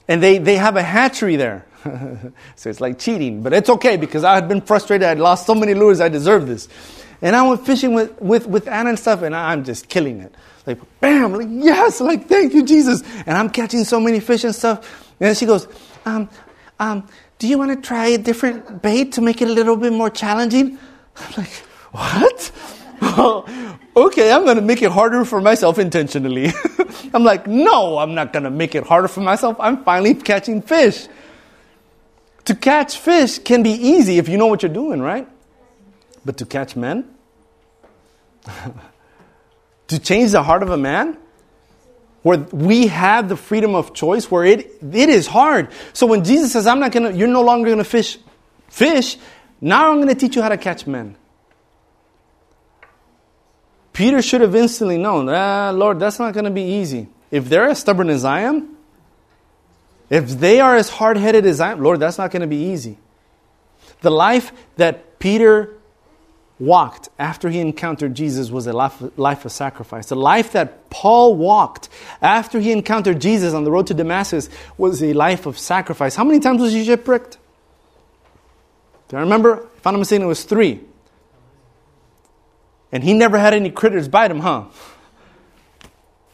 And 0.06 0.22
they, 0.22 0.36
they 0.36 0.56
have 0.56 0.76
a 0.76 0.82
hatchery 0.82 1.36
there. 1.36 1.64
so 2.56 2.68
it's 2.68 2.80
like 2.80 2.98
cheating, 2.98 3.42
but 3.42 3.54
it's 3.54 3.70
okay 3.70 3.96
because 3.96 4.22
I 4.22 4.34
had 4.34 4.48
been 4.48 4.60
frustrated. 4.60 5.08
I'd 5.08 5.18
lost 5.18 5.46
so 5.46 5.54
many 5.54 5.72
lures, 5.72 6.02
I 6.02 6.10
deserve 6.10 6.46
this. 6.46 6.68
And 7.22 7.34
I 7.34 7.46
went 7.46 7.64
fishing 7.64 7.94
with, 7.94 8.20
with, 8.20 8.46
with 8.46 8.68
Anna 8.68 8.90
and 8.90 8.98
stuff, 8.98 9.22
and 9.22 9.34
I'm 9.34 9.64
just 9.64 9.88
killing 9.88 10.20
it. 10.20 10.34
Like, 10.66 10.78
bam, 11.00 11.32
like, 11.34 11.48
yes, 11.50 12.00
like, 12.00 12.26
thank 12.26 12.54
you, 12.54 12.64
Jesus. 12.64 13.02
And 13.26 13.36
I'm 13.36 13.50
catching 13.50 13.84
so 13.84 14.00
many 14.00 14.20
fish 14.20 14.44
and 14.44 14.54
stuff. 14.54 15.12
And 15.20 15.36
she 15.36 15.46
goes, 15.46 15.68
um, 16.06 16.28
um, 16.80 17.06
do 17.38 17.48
you 17.48 17.58
want 17.58 17.70
to 17.70 17.86
try 17.86 18.08
a 18.08 18.18
different 18.18 18.82
bait 18.82 19.12
to 19.12 19.20
make 19.20 19.42
it 19.42 19.48
a 19.48 19.52
little 19.52 19.76
bit 19.76 19.92
more 19.92 20.10
challenging? 20.10 20.78
I'm 21.16 21.32
like, 21.36 21.52
what? 21.92 22.50
okay, 23.96 24.32
I'm 24.32 24.44
going 24.44 24.56
to 24.56 24.62
make 24.62 24.82
it 24.82 24.90
harder 24.90 25.24
for 25.24 25.40
myself 25.40 25.78
intentionally. 25.78 26.50
I'm 27.14 27.22
like, 27.22 27.46
no, 27.46 27.98
I'm 27.98 28.14
not 28.14 28.32
going 28.32 28.44
to 28.44 28.50
make 28.50 28.74
it 28.74 28.84
harder 28.84 29.08
for 29.08 29.20
myself. 29.20 29.56
I'm 29.60 29.84
finally 29.84 30.14
catching 30.14 30.62
fish. 30.62 31.06
To 32.46 32.54
catch 32.54 32.98
fish 32.98 33.38
can 33.38 33.62
be 33.62 33.70
easy 33.70 34.18
if 34.18 34.28
you 34.28 34.36
know 34.36 34.46
what 34.46 34.62
you're 34.62 34.72
doing, 34.72 35.00
right? 35.00 35.28
But 36.24 36.38
to 36.38 36.46
catch 36.46 36.76
men? 36.76 37.14
to 39.88 39.98
change 39.98 40.32
the 40.32 40.42
heart 40.42 40.62
of 40.62 40.70
a 40.70 40.76
man? 40.76 41.18
Where 42.22 42.38
we 42.38 42.86
have 42.86 43.28
the 43.28 43.36
freedom 43.36 43.74
of 43.74 43.92
choice 43.92 44.30
where 44.30 44.44
it 44.44 44.78
it 44.82 45.08
is 45.10 45.26
hard. 45.26 45.68
So 45.92 46.06
when 46.06 46.24
jesus 46.24 46.52
says 46.52 46.66
i'm 46.66 46.80
not 46.80 46.90
gonna 46.90 47.10
you're 47.10 47.28
no 47.28 47.42
longer 47.42 47.68
gonna 47.68 47.84
fish 47.84 48.18
fish 48.68 49.18
now 49.60 49.92
i'm 49.92 49.98
gonna 49.98 50.14
teach 50.14 50.34
you 50.34 50.40
how 50.40 50.48
to 50.48 50.56
catch 50.56 50.86
men. 50.86 51.16
Peter 53.92 54.22
should 54.22 54.40
have 54.40 54.56
instantly 54.56 54.96
known 54.96 55.28
ah, 55.28 55.70
lord 55.74 55.98
that's 55.98 56.18
not 56.18 56.32
gonna 56.32 56.50
be 56.50 56.62
easy. 56.62 57.08
If 57.30 57.50
they're 57.50 57.68
as 57.68 57.80
stubborn 57.80 58.08
as 58.08 58.24
i 58.24 58.40
am 58.40 58.74
if 60.08 60.28
they 60.28 60.60
are 60.60 60.76
as 60.76 60.88
hard-headed 60.88 61.44
as 61.44 61.60
i 61.60 61.72
am 61.72 61.82
lord 61.82 62.00
that's 62.00 62.16
not 62.16 62.30
gonna 62.30 62.46
be 62.46 62.72
easy. 62.72 62.96
The 64.00 64.10
life 64.10 64.50
that 64.76 65.18
peter 65.18 65.76
walked 66.58 67.08
after 67.18 67.50
he 67.50 67.58
encountered 67.58 68.14
Jesus 68.14 68.50
was 68.50 68.66
a 68.66 68.72
life, 68.72 69.44
of 69.44 69.52
sacrifice. 69.52 70.06
The 70.06 70.16
life 70.16 70.52
that 70.52 70.88
Paul 70.90 71.34
walked 71.36 71.88
after 72.22 72.60
he 72.60 72.70
encountered 72.70 73.20
Jesus 73.20 73.54
on 73.54 73.64
the 73.64 73.70
road 73.70 73.88
to 73.88 73.94
Damascus 73.94 74.48
was 74.78 75.02
a 75.02 75.12
life 75.12 75.46
of 75.46 75.58
sacrifice. 75.58 76.14
How 76.14 76.24
many 76.24 76.40
times 76.40 76.62
was 76.62 76.72
he 76.72 76.84
shipwrecked? 76.84 77.38
Do 79.08 79.16
I 79.16 79.20
remember? 79.20 79.68
If 79.76 79.86
I'm 79.86 79.94
not 79.94 79.98
mistaken, 79.98 80.24
it 80.24 80.28
was 80.28 80.44
three. 80.44 80.80
And 82.92 83.02
he 83.02 83.12
never 83.12 83.38
had 83.38 83.52
any 83.52 83.70
critters 83.70 84.06
bite 84.06 84.30
him, 84.30 84.40
huh? 84.40 84.66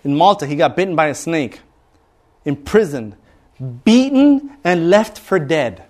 In 0.05 0.17
Malta, 0.17 0.47
he 0.47 0.57
got 0.57 0.77
bitten 0.77 0.95
by 0.95 1.07
a 1.07 1.15
snake, 1.15 1.61
imprisoned, 2.45 3.17
beaten, 3.85 4.57
and 4.63 4.91
left 4.91 5.19
for 5.19 5.39
dead. 5.39 5.85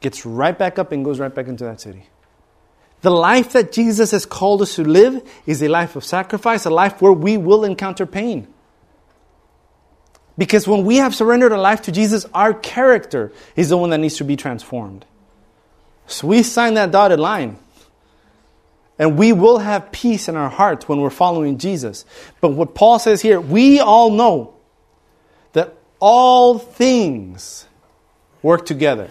Gets 0.00 0.26
right 0.26 0.56
back 0.56 0.78
up 0.78 0.92
and 0.92 1.04
goes 1.04 1.18
right 1.18 1.34
back 1.34 1.46
into 1.46 1.64
that 1.64 1.80
city. 1.80 2.09
The 3.02 3.10
life 3.10 3.52
that 3.52 3.72
Jesus 3.72 4.10
has 4.10 4.26
called 4.26 4.60
us 4.60 4.74
to 4.74 4.84
live 4.84 5.26
is 5.46 5.62
a 5.62 5.68
life 5.68 5.96
of 5.96 6.04
sacrifice, 6.04 6.66
a 6.66 6.70
life 6.70 7.00
where 7.00 7.12
we 7.12 7.36
will 7.36 7.64
encounter 7.64 8.04
pain. 8.04 8.46
Because 10.36 10.68
when 10.68 10.84
we 10.84 10.96
have 10.96 11.14
surrendered 11.14 11.52
our 11.52 11.58
life 11.58 11.82
to 11.82 11.92
Jesus, 11.92 12.26
our 12.34 12.52
character 12.52 13.32
is 13.56 13.70
the 13.70 13.76
one 13.76 13.90
that 13.90 13.98
needs 13.98 14.16
to 14.16 14.24
be 14.24 14.36
transformed. 14.36 15.04
So 16.06 16.26
we 16.26 16.42
sign 16.42 16.74
that 16.74 16.90
dotted 16.90 17.20
line. 17.20 17.58
And 18.98 19.18
we 19.18 19.32
will 19.32 19.58
have 19.58 19.92
peace 19.92 20.28
in 20.28 20.36
our 20.36 20.50
hearts 20.50 20.86
when 20.86 21.00
we're 21.00 21.08
following 21.08 21.56
Jesus. 21.56 22.04
But 22.42 22.50
what 22.50 22.74
Paul 22.74 22.98
says 22.98 23.22
here, 23.22 23.40
we 23.40 23.80
all 23.80 24.10
know 24.10 24.54
that 25.52 25.74
all 26.00 26.58
things 26.58 27.66
work 28.42 28.66
together 28.66 29.10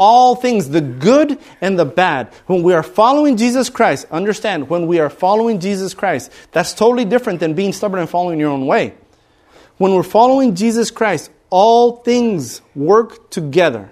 all 0.00 0.34
things, 0.34 0.70
the 0.70 0.80
good 0.80 1.38
and 1.60 1.78
the 1.78 1.84
bad. 1.84 2.32
When 2.46 2.62
we 2.62 2.72
are 2.72 2.82
following 2.82 3.36
Jesus 3.36 3.68
Christ, 3.68 4.06
understand, 4.10 4.70
when 4.70 4.86
we 4.86 4.98
are 4.98 5.10
following 5.10 5.60
Jesus 5.60 5.92
Christ, 5.92 6.32
that's 6.52 6.72
totally 6.72 7.04
different 7.04 7.38
than 7.38 7.52
being 7.52 7.74
stubborn 7.74 8.00
and 8.00 8.08
following 8.08 8.40
your 8.40 8.48
own 8.48 8.66
way. 8.66 8.94
When 9.76 9.94
we're 9.94 10.02
following 10.02 10.54
Jesus 10.54 10.90
Christ, 10.90 11.30
all 11.50 11.96
things 11.96 12.62
work 12.74 13.28
together. 13.28 13.90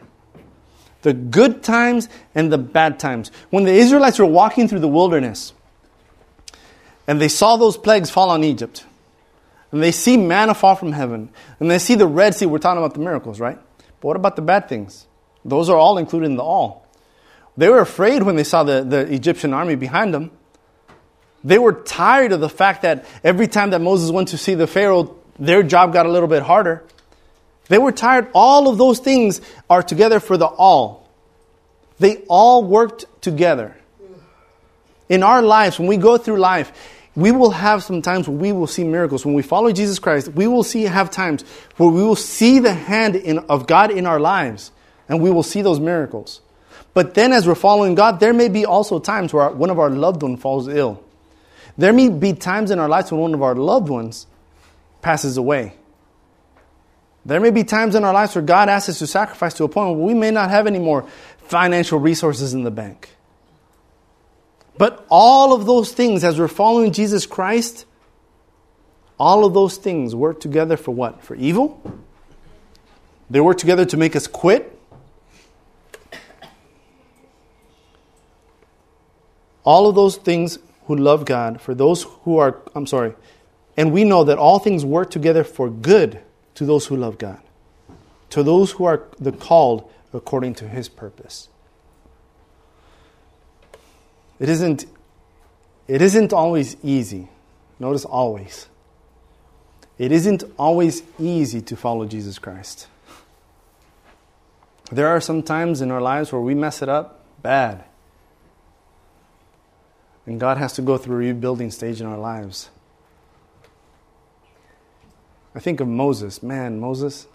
The 1.03 1.13
good 1.13 1.63
times 1.63 2.09
and 2.35 2.51
the 2.51 2.59
bad 2.59 2.99
times. 2.99 3.31
When 3.51 3.65
the 3.65 3.73
Israelites 3.73 4.19
were 4.19 4.25
walking 4.25 4.67
through 4.67 4.81
the 4.81 4.89
wilderness 4.89 5.53
and 7.07 7.21
they 7.21 7.29
saw 7.29 7.59
those 7.59 7.77
plagues 7.77 8.09
fall 8.09 8.31
on 8.31 8.45
Egypt, 8.45 8.87
and 9.73 9.83
they 9.83 9.93
see 9.93 10.17
manna 10.17 10.55
fall 10.55 10.75
from 10.75 10.93
heaven, 10.93 11.29
and 11.61 11.71
they 11.71 11.79
see 11.79 11.97
the 11.97 12.07
Red 12.07 12.35
Sea, 12.35 12.47
we're 12.47 12.57
talking 12.57 12.83
about 12.83 12.95
the 12.95 13.01
miracles, 13.01 13.41
right? 13.41 13.59
But 14.01 14.09
what 14.09 14.17
about 14.17 14.37
the 14.37 14.43
bad 14.43 14.71
things? 14.71 15.07
Those 15.49 15.69
are 15.69 15.77
all 15.77 15.99
included 15.99 16.27
in 16.27 16.37
the 16.37 16.43
all. 16.43 16.87
They 17.57 17.69
were 17.69 17.81
afraid 17.81 18.23
when 18.23 18.37
they 18.37 18.45
saw 18.45 18.63
the, 18.63 18.85
the 18.85 19.13
Egyptian 19.13 19.53
army 19.53 19.75
behind 19.75 20.15
them. 20.15 20.31
They 21.43 21.59
were 21.59 21.73
tired 21.73 22.33
of 22.33 22.41
the 22.41 22.49
fact 22.49 22.83
that 22.83 23.05
every 23.25 23.49
time 23.49 23.71
that 23.71 23.81
Moses 23.81 24.11
went 24.11 24.29
to 24.29 24.39
see 24.39 24.55
the 24.55 24.67
Pharaoh, 24.67 25.17
their 25.39 25.63
job 25.63 25.93
got 25.93 26.07
a 26.07 26.09
little 26.09 26.29
bit 26.29 26.43
harder. 26.43 26.85
They 27.69 27.79
were 27.79 27.93
tired. 27.93 28.29
All 28.35 28.69
of 28.69 28.79
those 28.79 28.99
things 28.99 29.41
are 29.69 29.83
together 29.83 30.21
for 30.21 30.37
the 30.37 30.47
all. 30.47 31.09
They 31.99 32.19
all 32.29 32.65
worked 32.65 33.07
together. 33.21 33.77
In 35.09 35.23
our 35.23 35.43
lives, 35.43 35.79
when 35.79 35.89
we 35.89 35.97
go 35.97 36.19
through 36.19 36.39
life, 36.39 36.73
we 37.15 37.33
will 37.33 37.51
have 37.51 37.83
some 37.83 38.03
times 38.03 38.29
where 38.29 38.37
we 38.37 38.53
will 38.53 38.67
see 38.67 38.85
miracles. 38.85 39.25
When 39.25 39.35
we 39.35 39.43
follow 39.43 39.73
Jesus 39.73 39.99
Christ, 39.99 40.29
we 40.29 40.47
will 40.47 40.63
see 40.63 40.85
have 40.85 41.11
times 41.11 41.43
where 41.77 41.89
we 41.89 42.03
will 42.03 42.17
see 42.17 42.61
the 42.61 42.73
hand 42.73 43.17
in, 43.17 43.39
of 43.49 43.67
God 43.67 43.91
in 43.91 44.07
our 44.07 44.21
lives, 44.21 44.71
and 45.09 45.21
we 45.21 45.31
will 45.31 45.43
see 45.43 45.63
those 45.63 45.81
miracles. 45.81 46.41
But 46.95 47.15
then, 47.15 47.33
as 47.33 47.47
we're 47.47 47.55
following 47.55 47.95
God, 47.95 48.21
there 48.21 48.33
may 48.33 48.49
be 48.49 48.67
also 48.67 48.99
times 48.99 49.33
where 49.33 49.51
one 49.51 49.71
of 49.71 49.79
our 49.79 49.91
loved 49.91 50.23
ones 50.23 50.41
falls 50.41 50.69
ill. 50.69 51.03
There 51.77 51.93
may 51.93 52.09
be 52.09 52.33
times 52.33 52.71
in 52.71 52.79
our 52.79 52.89
lives 52.89 53.13
when 53.13 53.21
one 53.21 53.35
of 53.35 53.43
our 53.43 53.55
loved 53.55 53.89
ones 53.89 54.27
passes 55.01 55.37
away. 55.37 55.75
There 57.25 57.41
may 57.41 57.51
be 57.51 57.63
times 57.63 57.95
in 57.95 58.05
our 58.05 58.13
lives 58.13 58.35
where 58.35 58.43
God 58.43 58.69
asks 58.69 58.89
us 58.89 58.99
to 59.01 59.07
sacrifice 59.07 59.55
to 59.55 59.65
a 59.65 59.69
point 59.69 59.97
where 59.97 60.07
we 60.07 60.15
may 60.15 60.31
not 60.31 60.51
have 60.51 60.67
any 60.67 60.79
more 60.79 61.07
financial 61.39 61.99
resources 61.99 62.55
in 62.55 62.65
the 62.65 62.71
bank. 62.71 63.11
But 64.77 65.05
all 65.11 65.53
of 65.53 65.67
those 65.67 65.93
things, 65.93 66.25
as 66.25 66.39
we're 66.39 66.49
following 66.49 66.93
Jesus 66.93 67.27
Christ, 67.27 67.85
all 69.19 69.45
of 69.45 69.53
those 69.53 69.77
things 69.77 70.15
work 70.15 70.41
together 70.41 70.77
for 70.77 70.93
what? 70.93 71.23
For 71.23 71.35
evil? 71.35 71.83
They 73.29 73.41
work 73.41 73.59
together 73.59 73.85
to 73.87 73.97
make 73.97 74.17
us 74.17 74.27
quit. 74.27 74.78
All 79.69 79.87
of 79.87 79.95
those 79.95 80.17
things 80.17 80.59
who 80.87 80.97
love 80.97 81.27
God, 81.27 81.61
for 81.61 81.75
those 81.75 82.05
who 82.23 82.39
are, 82.39 82.57
I'm 82.75 82.87
sorry, 82.87 83.13
and 83.77 83.93
we 83.93 84.03
know 84.03 84.25
that 84.25 84.39
all 84.39 84.59
things 84.59 84.83
work 84.83 85.11
together 85.11 85.45
for 85.45 85.69
good 85.69 86.23
to 86.55 86.65
those 86.65 86.87
who 86.87 86.97
love 86.97 87.19
God, 87.19 87.43
to 88.31 88.43
those 88.43 88.71
who 88.71 88.85
are 88.85 89.03
the 89.19 89.31
called 89.31 89.87
according 90.15 90.55
to 90.55 90.69
his 90.69 90.89
purpose. 90.89 91.51
It 94.41 94.49
isn't, 94.49 94.87
it 95.87 96.01
isn't 96.01 96.33
always 96.33 96.79
easy. 96.83 97.29
Notice 97.79 98.07
always. 98.07 98.69
It 99.99 100.13
isn't 100.13 100.45
always 100.59 101.03
easy 101.19 101.61
to 101.61 101.77
follow 101.77 102.07
Jesus 102.07 102.39
Christ. 102.39 102.87
There 104.91 105.09
are 105.09 105.21
some 105.21 105.43
times 105.43 105.83
in 105.83 105.91
our 105.91 106.01
lives 106.01 106.33
where 106.33 106.41
we 106.41 106.55
mess 106.55 106.81
it 106.81 106.89
up 106.89 107.23
bad. 107.43 107.85
And 110.29 110.39
God 110.39 110.59
has 110.59 110.75
to 110.75 110.83
go 110.83 110.99
through 110.99 111.17
a 111.17 111.19
rebuilding 111.21 111.71
stage 111.71 112.03
in 112.03 112.07
our 112.07 112.19
lives. 112.19 112.69
I 115.55 115.59
think 115.59 115.81
of 115.81 115.89
Moses. 115.89 116.43
Man, 116.43 116.79
Moses, 116.79 117.27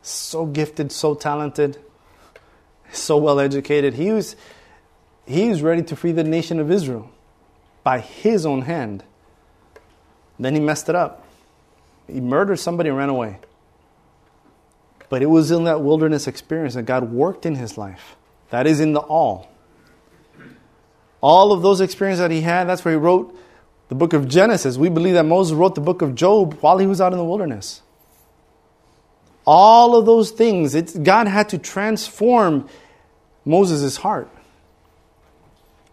so 0.00 0.46
gifted, 0.46 0.92
so 0.92 1.16
talented, 1.16 1.76
so 2.92 3.16
well 3.16 3.40
educated. 3.40 3.94
He 3.94 4.12
was, 4.12 4.36
he 5.26 5.48
was 5.48 5.60
ready 5.60 5.82
to 5.82 5.96
free 5.96 6.12
the 6.12 6.22
nation 6.22 6.60
of 6.60 6.70
Israel 6.70 7.10
by 7.82 7.98
his 7.98 8.46
own 8.46 8.62
hand. 8.62 9.02
Then 10.38 10.54
he 10.54 10.60
messed 10.60 10.88
it 10.88 10.94
up. 10.94 11.24
He 12.06 12.20
murdered 12.20 12.60
somebody 12.60 12.90
and 12.90 12.96
ran 12.96 13.08
away. 13.08 13.40
But 15.08 15.22
it 15.22 15.26
was 15.26 15.50
in 15.50 15.64
that 15.64 15.80
wilderness 15.80 16.28
experience 16.28 16.74
that 16.74 16.84
God 16.84 17.10
worked 17.10 17.44
in 17.44 17.56
his 17.56 17.76
life. 17.76 18.14
That 18.50 18.68
is 18.68 18.78
in 18.78 18.92
the 18.92 19.00
all. 19.00 19.48
All 21.20 21.52
of 21.52 21.62
those 21.62 21.80
experiences 21.80 22.20
that 22.20 22.30
he 22.30 22.42
had, 22.42 22.68
that's 22.68 22.84
where 22.84 22.94
he 22.94 22.98
wrote 22.98 23.36
the 23.88 23.94
book 23.94 24.12
of 24.12 24.28
Genesis. 24.28 24.76
We 24.76 24.88
believe 24.88 25.14
that 25.14 25.24
Moses 25.24 25.54
wrote 25.54 25.74
the 25.74 25.80
book 25.80 26.02
of 26.02 26.14
Job 26.14 26.54
while 26.60 26.78
he 26.78 26.86
was 26.86 27.00
out 27.00 27.12
in 27.12 27.18
the 27.18 27.24
wilderness. 27.24 27.82
All 29.46 29.96
of 29.96 30.04
those 30.04 30.30
things, 30.30 30.74
God 30.92 31.26
had 31.26 31.48
to 31.50 31.58
transform 31.58 32.68
Moses' 33.44 33.96
heart. 33.96 34.28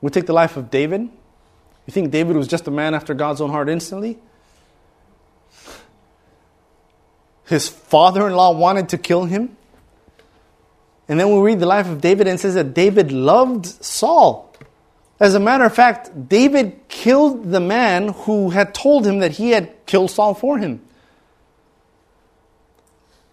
We 0.02 0.12
take 0.12 0.26
the 0.26 0.34
life 0.34 0.58
of 0.58 0.70
David. 0.70 1.02
You 1.02 1.92
think 1.92 2.12
David 2.12 2.36
was 2.36 2.48
just 2.48 2.68
a 2.68 2.72
man 2.72 2.94
after 2.94 3.14
God's 3.14 3.40
own 3.40 3.50
heart 3.50 3.70
instantly? 3.70 4.20
His 7.46 7.70
father 7.70 8.28
in 8.28 8.34
law 8.34 8.52
wanted 8.52 8.90
to 8.90 8.98
kill 8.98 9.26
him. 9.26 9.56
And 11.08 11.20
then 11.20 11.32
we 11.32 11.40
read 11.40 11.60
the 11.60 11.68
life 11.68 11.88
of 11.88 12.02
David 12.02 12.28
and 12.28 12.40
says 12.40 12.56
that 12.56 12.74
David 12.74 13.12
loved 13.12 13.68
Saul. 13.84 14.45
As 15.20 15.34
a 15.34 15.40
matter 15.40 15.64
of 15.64 15.74
fact, 15.74 16.28
David 16.28 16.88
killed 16.90 17.52
the 17.52 17.62
man 17.62 18.10
who 18.10 18.50
had 18.50 18.74
told 18.74 19.08
him 19.08 19.20
that 19.20 19.32
he 19.32 19.52
had 19.52 19.86
killed 19.86 20.12
Saul 20.12 20.34
for 20.34 20.58
him. 20.58 20.82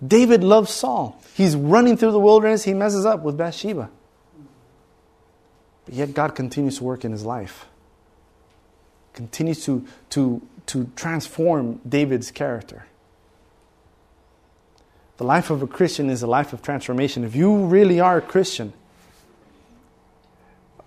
David 0.04 0.44
loves 0.44 0.70
Saul. 0.70 1.20
He's 1.34 1.56
running 1.56 1.96
through 1.96 2.12
the 2.12 2.20
wilderness, 2.20 2.64
he 2.64 2.74
messes 2.74 3.06
up 3.06 3.22
with 3.22 3.36
Bathsheba. 3.36 3.90
But 5.84 5.94
yet 5.94 6.14
God 6.14 6.34
continues 6.34 6.78
to 6.78 6.84
work 6.84 7.04
in 7.04 7.12
his 7.12 7.24
life, 7.24 7.66
continues 9.14 9.64
to, 9.64 9.84
to, 10.10 10.42
to 10.66 10.90
transform 10.94 11.80
David's 11.88 12.30
character. 12.30 12.86
The 15.16 15.24
life 15.24 15.50
of 15.50 15.62
a 15.62 15.66
Christian 15.66 16.10
is 16.10 16.22
a 16.22 16.26
life 16.26 16.52
of 16.52 16.62
transformation. 16.62 17.24
If 17.24 17.36
you 17.36 17.64
really 17.66 18.00
are 18.00 18.18
a 18.18 18.22
Christian, 18.22 18.72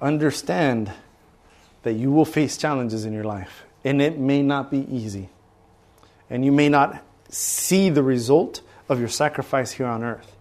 understand 0.01 0.91
that 1.83 1.93
you 1.93 2.11
will 2.11 2.25
face 2.25 2.57
challenges 2.57 3.05
in 3.05 3.13
your 3.13 3.23
life, 3.23 3.63
and 3.83 4.01
it 4.01 4.17
may 4.17 4.41
not 4.41 4.71
be 4.71 4.85
easy. 4.89 5.29
And 6.29 6.43
you 6.43 6.51
may 6.51 6.69
not 6.69 7.03
see 7.29 7.89
the 7.89 8.03
result 8.03 8.61
of 8.89 8.99
your 8.99 9.09
sacrifice 9.09 9.71
here 9.71 9.85
on 9.85 10.03
earth. 10.03 10.35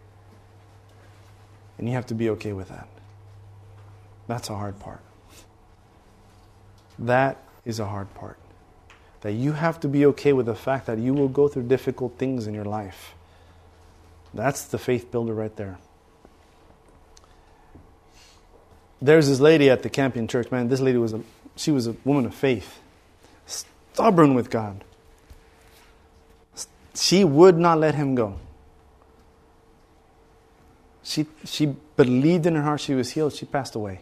And 1.78 1.88
you 1.88 1.94
have 1.94 2.06
to 2.06 2.14
be 2.14 2.30
okay 2.30 2.52
with 2.52 2.68
that. 2.68 2.88
That's 4.26 4.48
a 4.48 4.54
hard 4.54 4.78
part. 4.78 5.00
That 6.98 7.42
is 7.64 7.80
a 7.80 7.86
hard 7.86 8.12
part. 8.14 8.38
That 9.22 9.32
you 9.32 9.52
have 9.52 9.80
to 9.80 9.88
be 9.88 10.06
okay 10.06 10.32
with 10.32 10.46
the 10.46 10.54
fact 10.54 10.86
that 10.86 10.98
you 10.98 11.12
will 11.12 11.28
go 11.28 11.48
through 11.48 11.64
difficult 11.64 12.18
things 12.18 12.46
in 12.46 12.54
your 12.54 12.64
life. 12.64 13.14
That's 14.32 14.64
the 14.64 14.78
faith 14.78 15.10
builder 15.10 15.34
right 15.34 15.54
there. 15.56 15.78
There's 19.04 19.28
this 19.28 19.38
lady 19.38 19.68
at 19.68 19.82
the 19.82 19.90
Campion 19.90 20.26
Church, 20.26 20.50
man. 20.50 20.68
This 20.68 20.80
lady 20.80 20.96
was 20.96 21.12
a 21.12 21.20
she 21.56 21.70
was 21.70 21.86
a 21.86 21.94
woman 22.04 22.24
of 22.24 22.34
faith. 22.34 22.80
Stubborn 23.44 24.32
with 24.34 24.48
God. 24.48 24.82
She 26.94 27.22
would 27.22 27.58
not 27.58 27.78
let 27.78 27.94
him 27.94 28.14
go. 28.14 28.38
She, 31.02 31.26
she 31.44 31.66
believed 31.96 32.46
in 32.46 32.54
her 32.54 32.62
heart 32.62 32.80
she 32.80 32.94
was 32.94 33.10
healed. 33.10 33.34
She 33.34 33.44
passed 33.44 33.74
away. 33.74 34.00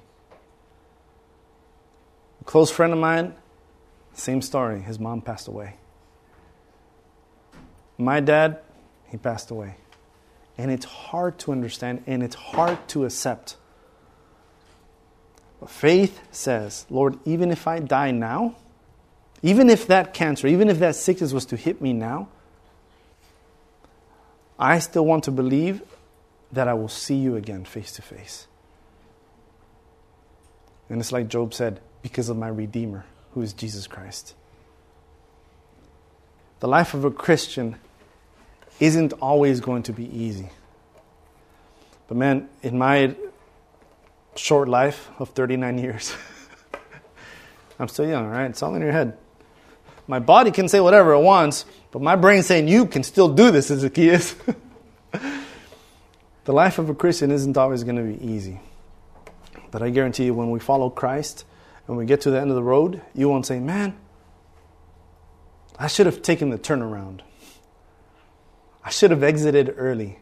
A 2.40 2.44
close 2.44 2.70
friend 2.70 2.92
of 2.92 2.98
mine, 3.00 3.34
same 4.14 4.40
story. 4.40 4.80
His 4.82 5.00
mom 5.00 5.20
passed 5.20 5.48
away. 5.48 5.74
My 7.98 8.20
dad, 8.20 8.61
he 9.09 9.16
passed 9.16 9.50
away. 9.50 9.74
And 10.57 10.70
it's 10.70 10.84
hard 10.84 11.38
to 11.40 11.50
understand 11.50 12.05
and 12.07 12.22
it's 12.22 12.36
hard 12.36 12.78
to 12.90 13.05
accept. 13.05 13.57
But 15.62 15.70
faith 15.70 16.20
says, 16.32 16.86
Lord, 16.90 17.20
even 17.24 17.52
if 17.52 17.68
I 17.68 17.78
die 17.78 18.10
now, 18.10 18.56
even 19.44 19.70
if 19.70 19.86
that 19.86 20.12
cancer, 20.12 20.48
even 20.48 20.68
if 20.68 20.80
that 20.80 20.96
sickness 20.96 21.32
was 21.32 21.46
to 21.46 21.56
hit 21.56 21.80
me 21.80 21.92
now, 21.92 22.26
I 24.58 24.80
still 24.80 25.06
want 25.06 25.22
to 25.24 25.30
believe 25.30 25.80
that 26.50 26.66
I 26.66 26.74
will 26.74 26.88
see 26.88 27.14
you 27.14 27.36
again 27.36 27.64
face 27.64 27.92
to 27.92 28.02
face. 28.02 28.48
And 30.88 31.00
it's 31.00 31.12
like 31.12 31.28
Job 31.28 31.54
said, 31.54 31.78
because 32.02 32.28
of 32.28 32.36
my 32.36 32.48
Redeemer, 32.48 33.04
who 33.34 33.40
is 33.40 33.52
Jesus 33.52 33.86
Christ. 33.86 34.34
The 36.58 36.66
life 36.66 36.92
of 36.92 37.04
a 37.04 37.10
Christian 37.12 37.76
isn't 38.80 39.12
always 39.12 39.60
going 39.60 39.84
to 39.84 39.92
be 39.92 40.06
easy. 40.06 40.48
But 42.08 42.16
man, 42.16 42.48
in 42.64 42.76
my 42.76 43.14
short 44.37 44.68
life 44.68 45.11
of 45.18 45.30
39 45.30 45.78
years, 45.78 46.14
I'm 47.78 47.89
still 47.89 48.09
young, 48.09 48.26
right? 48.26 48.47
It's 48.47 48.62
all 48.62 48.74
in 48.74 48.83
your 48.83 48.93
head. 48.93 49.16
My 50.09 50.18
body 50.18 50.51
can 50.51 50.68
say 50.68 50.80
whatever 50.80 51.12
it 51.12 51.20
wants, 51.20 51.64
but 51.91 52.03
my 52.03 52.16
brain 52.16 52.43
saying 52.43 52.68
you 52.68 52.87
can 52.87 53.03
still 53.03 53.28
do 53.28 53.51
this, 53.51 53.68
Zacchaeus. 53.68 54.35
the 56.45 56.53
life 56.53 56.78
of 56.78 56.91
a 56.91 56.95
Christian 56.95 57.30
isn't 57.30 57.57
always 57.57 57.85
going 57.85 57.97
to 57.97 58.18
be 58.18 58.26
easy. 58.26 58.61
But 59.70 59.83
I 59.83 59.91
guarantee 59.91 60.24
you, 60.24 60.35
when 60.35 60.51
we 60.51 60.59
follow 60.59 60.91
Christ, 60.91 61.45
and 61.87 61.97
we 61.97 62.07
get 62.07 62.20
to 62.22 62.30
the 62.30 62.41
end 62.41 62.51
of 62.51 62.57
the 62.57 62.62
road, 62.62 63.03
you 63.14 63.28
won't 63.28 63.47
say, 63.47 63.59
Man, 63.59 63.97
I 65.78 65.87
should 65.89 66.07
have 66.07 66.22
taken 66.22 66.51
the 66.51 66.59
turnaround. 66.59 67.20
I 68.85 68.91
should 68.91 69.11
have 69.11 69.22
exited 69.22 69.74
early. 69.76 70.18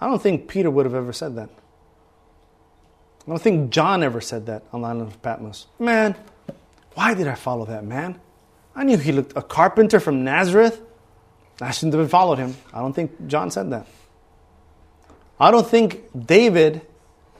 I 0.00 0.06
don't 0.06 0.20
think 0.20 0.48
Peter 0.48 0.70
would 0.70 0.86
have 0.86 0.94
ever 0.94 1.12
said 1.12 1.36
that. 1.36 1.50
I 3.30 3.32
don't 3.32 3.42
think 3.42 3.70
John 3.70 4.02
ever 4.02 4.20
said 4.20 4.46
that 4.46 4.64
on 4.72 4.80
the 4.80 4.88
island 4.88 5.06
of 5.06 5.22
Patmos. 5.22 5.68
Man, 5.78 6.16
why 6.94 7.14
did 7.14 7.28
I 7.28 7.36
follow 7.36 7.64
that 7.66 7.84
man? 7.84 8.20
I 8.74 8.82
knew 8.82 8.98
he 8.98 9.12
looked 9.12 9.36
a 9.36 9.42
carpenter 9.42 10.00
from 10.00 10.24
Nazareth. 10.24 10.82
I 11.60 11.70
shouldn't 11.70 11.94
have 11.94 12.10
followed 12.10 12.38
him. 12.38 12.56
I 12.74 12.80
don't 12.80 12.92
think 12.92 13.28
John 13.28 13.52
said 13.52 13.70
that. 13.70 13.86
I 15.38 15.52
don't 15.52 15.64
think 15.64 16.26
David 16.26 16.84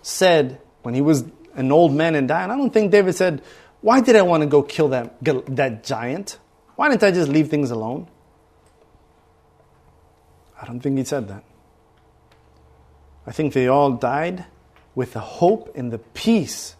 said, 0.01 0.61
when 0.83 0.95
he 0.95 1.01
was 1.01 1.25
an 1.55 1.73
old 1.73 1.93
man 1.93 2.15
and 2.15 2.29
dying, 2.29 2.53
I 2.53 2.57
don't 2.57 2.73
think 2.73 2.93
David 2.93 3.17
said, 3.17 3.43
Why 3.81 4.01
did 4.01 4.15
I 4.15 4.23
want 4.23 4.43
to 4.43 4.47
go 4.47 4.63
kill 4.63 4.91
that, 4.91 5.17
that 5.25 5.83
giant? 5.83 6.39
Why 6.77 6.89
didn't 6.89 7.03
I 7.03 7.11
just 7.11 7.29
leave 7.29 7.49
things 7.49 7.73
alone? 7.73 8.07
I 10.63 10.67
don't 10.67 10.79
think 10.79 10.99
he 10.99 11.05
said 11.05 11.27
that. 11.27 11.43
I 13.27 13.33
think 13.33 13.55
they 13.55 13.67
all 13.67 13.91
died 13.91 14.47
with 14.95 15.13
the 15.13 15.21
hope 15.21 15.73
and 15.77 15.93
the 15.93 15.99
peace 15.99 16.77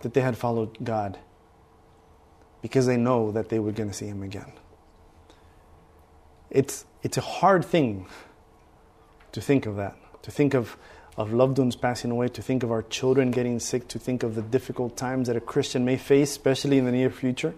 that 0.00 0.14
they 0.14 0.20
had 0.20 0.36
followed 0.36 0.82
God 0.82 1.18
because 2.62 2.86
they 2.86 2.96
know 2.96 3.32
that 3.32 3.48
they 3.48 3.58
were 3.58 3.72
going 3.72 3.88
to 3.88 3.94
see 3.94 4.06
Him 4.06 4.22
again. 4.22 4.52
It's, 6.50 6.84
it's 7.02 7.16
a 7.16 7.22
hard 7.22 7.64
thing 7.64 8.06
to 9.32 9.40
think 9.40 9.66
of 9.66 9.76
that, 9.76 9.96
to 10.22 10.30
think 10.30 10.54
of, 10.54 10.76
of 11.16 11.32
loved 11.32 11.58
ones 11.58 11.76
passing 11.76 12.10
away, 12.10 12.28
to 12.28 12.42
think 12.42 12.62
of 12.62 12.70
our 12.70 12.82
children 12.82 13.30
getting 13.30 13.58
sick, 13.60 13.88
to 13.88 13.98
think 13.98 14.22
of 14.22 14.34
the 14.34 14.42
difficult 14.42 14.96
times 14.96 15.28
that 15.28 15.36
a 15.36 15.40
Christian 15.40 15.84
may 15.84 15.96
face, 15.96 16.30
especially 16.30 16.78
in 16.78 16.84
the 16.84 16.92
near 16.92 17.10
future. 17.10 17.54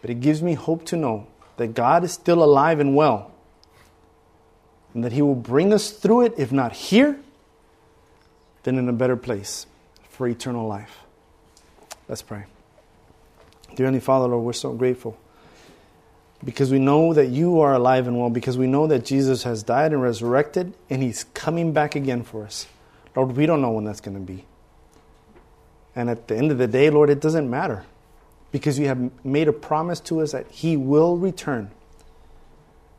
But 0.00 0.10
it 0.10 0.20
gives 0.20 0.42
me 0.42 0.54
hope 0.54 0.84
to 0.86 0.96
know 0.96 1.26
that 1.56 1.68
God 1.68 2.04
is 2.04 2.12
still 2.12 2.42
alive 2.42 2.80
and 2.80 2.94
well, 2.94 3.32
and 4.94 5.02
that 5.04 5.12
He 5.12 5.22
will 5.22 5.34
bring 5.34 5.72
us 5.72 5.90
through 5.90 6.26
it, 6.26 6.34
if 6.36 6.52
not 6.52 6.72
here, 6.72 7.18
then 8.62 8.78
in 8.78 8.88
a 8.88 8.92
better 8.92 9.16
place 9.16 9.66
for 10.08 10.28
eternal 10.28 10.66
life. 10.66 11.00
Let's 12.08 12.22
pray. 12.22 12.44
Dear 13.74 13.86
Heavenly 13.86 14.00
Father, 14.00 14.28
Lord, 14.28 14.44
we're 14.44 14.52
so 14.52 14.72
grateful 14.74 15.18
because 16.44 16.70
we 16.70 16.78
know 16.78 17.14
that 17.14 17.28
you 17.28 17.60
are 17.60 17.74
alive 17.74 18.06
and 18.06 18.18
well, 18.18 18.30
because 18.30 18.58
we 18.58 18.66
know 18.66 18.86
that 18.86 19.04
Jesus 19.04 19.44
has 19.44 19.62
died 19.62 19.92
and 19.92 20.02
resurrected 20.02 20.74
and 20.90 21.02
he's 21.02 21.24
coming 21.34 21.72
back 21.72 21.94
again 21.94 22.22
for 22.22 22.44
us. 22.44 22.66
Lord, 23.14 23.36
we 23.36 23.46
don't 23.46 23.62
know 23.62 23.70
when 23.70 23.84
that's 23.84 24.00
going 24.00 24.16
to 24.16 24.20
be. 24.20 24.44
And 25.94 26.10
at 26.10 26.28
the 26.28 26.36
end 26.36 26.50
of 26.50 26.58
the 26.58 26.66
day, 26.66 26.90
Lord, 26.90 27.10
it 27.10 27.20
doesn't 27.20 27.48
matter 27.48 27.84
because 28.50 28.78
you 28.78 28.86
have 28.86 29.24
made 29.24 29.48
a 29.48 29.52
promise 29.52 30.00
to 30.00 30.20
us 30.20 30.32
that 30.32 30.50
he 30.50 30.76
will 30.76 31.16
return. 31.16 31.70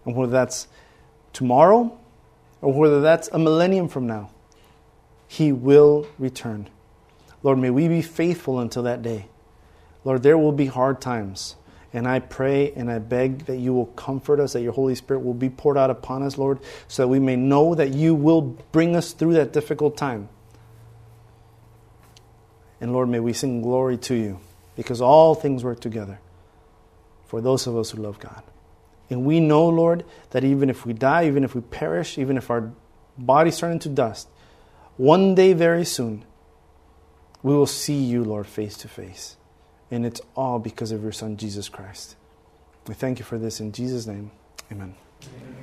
And 0.05 0.15
whether 0.15 0.31
that's 0.31 0.67
tomorrow 1.33 1.97
or 2.61 2.73
whether 2.73 3.01
that's 3.01 3.27
a 3.29 3.39
millennium 3.39 3.87
from 3.87 4.07
now, 4.07 4.31
he 5.33 5.51
will 5.51 6.05
return. 6.19 6.69
Lord, 7.41 7.57
may 7.57 7.71
we 7.71 7.87
be 7.87 8.03
faithful 8.03 8.59
until 8.59 8.83
that 8.83 9.01
day. 9.01 9.25
Lord, 10.03 10.21
there 10.21 10.37
will 10.37 10.51
be 10.51 10.67
hard 10.67 11.01
times. 11.01 11.55
And 11.91 12.07
I 12.07 12.19
pray 12.19 12.71
and 12.73 12.91
I 12.91 12.99
beg 12.99 13.45
that 13.45 13.57
you 13.57 13.73
will 13.73 13.87
comfort 13.87 14.39
us, 14.39 14.53
that 14.53 14.61
your 14.61 14.73
Holy 14.73 14.93
Spirit 14.93 15.21
will 15.23 15.33
be 15.33 15.49
poured 15.49 15.75
out 15.75 15.89
upon 15.89 16.21
us, 16.21 16.37
Lord, 16.37 16.59
so 16.87 17.01
that 17.01 17.07
we 17.07 17.17
may 17.17 17.35
know 17.35 17.73
that 17.73 17.95
you 17.95 18.13
will 18.13 18.41
bring 18.41 18.95
us 18.95 19.11
through 19.13 19.33
that 19.33 19.53
difficult 19.53 19.97
time. 19.97 20.29
And 22.79 22.93
Lord, 22.93 23.09
may 23.09 23.19
we 23.19 23.33
sing 23.33 23.63
glory 23.63 23.97
to 23.97 24.13
you, 24.13 24.39
because 24.75 25.01
all 25.01 25.33
things 25.33 25.63
work 25.63 25.79
together 25.79 26.19
for 27.25 27.41
those 27.41 27.65
of 27.65 27.75
us 27.75 27.89
who 27.89 28.03
love 28.03 28.19
God. 28.19 28.43
And 29.09 29.25
we 29.25 29.39
know, 29.39 29.67
Lord, 29.67 30.05
that 30.29 30.43
even 30.43 30.69
if 30.69 30.85
we 30.85 30.93
die, 30.93 31.25
even 31.25 31.43
if 31.43 31.55
we 31.55 31.61
perish, 31.61 32.19
even 32.19 32.37
if 32.37 32.51
our 32.51 32.71
bodies 33.17 33.57
turn 33.57 33.71
into 33.71 33.89
dust, 33.89 34.27
one 34.97 35.35
day 35.35 35.53
very 35.53 35.85
soon, 35.85 36.25
we 37.41 37.53
will 37.53 37.67
see 37.67 38.01
you, 38.01 38.23
Lord, 38.23 38.47
face 38.47 38.77
to 38.77 38.87
face. 38.87 39.37
And 39.91 40.05
it's 40.05 40.21
all 40.35 40.59
because 40.59 40.91
of 40.91 41.03
your 41.03 41.11
Son, 41.11 41.37
Jesus 41.37 41.69
Christ. 41.69 42.15
We 42.87 42.93
thank 42.93 43.19
you 43.19 43.25
for 43.25 43.37
this 43.37 43.59
in 43.59 43.71
Jesus' 43.71 44.07
name. 44.07 44.31
Amen. 44.71 44.95
Amen. 45.23 45.62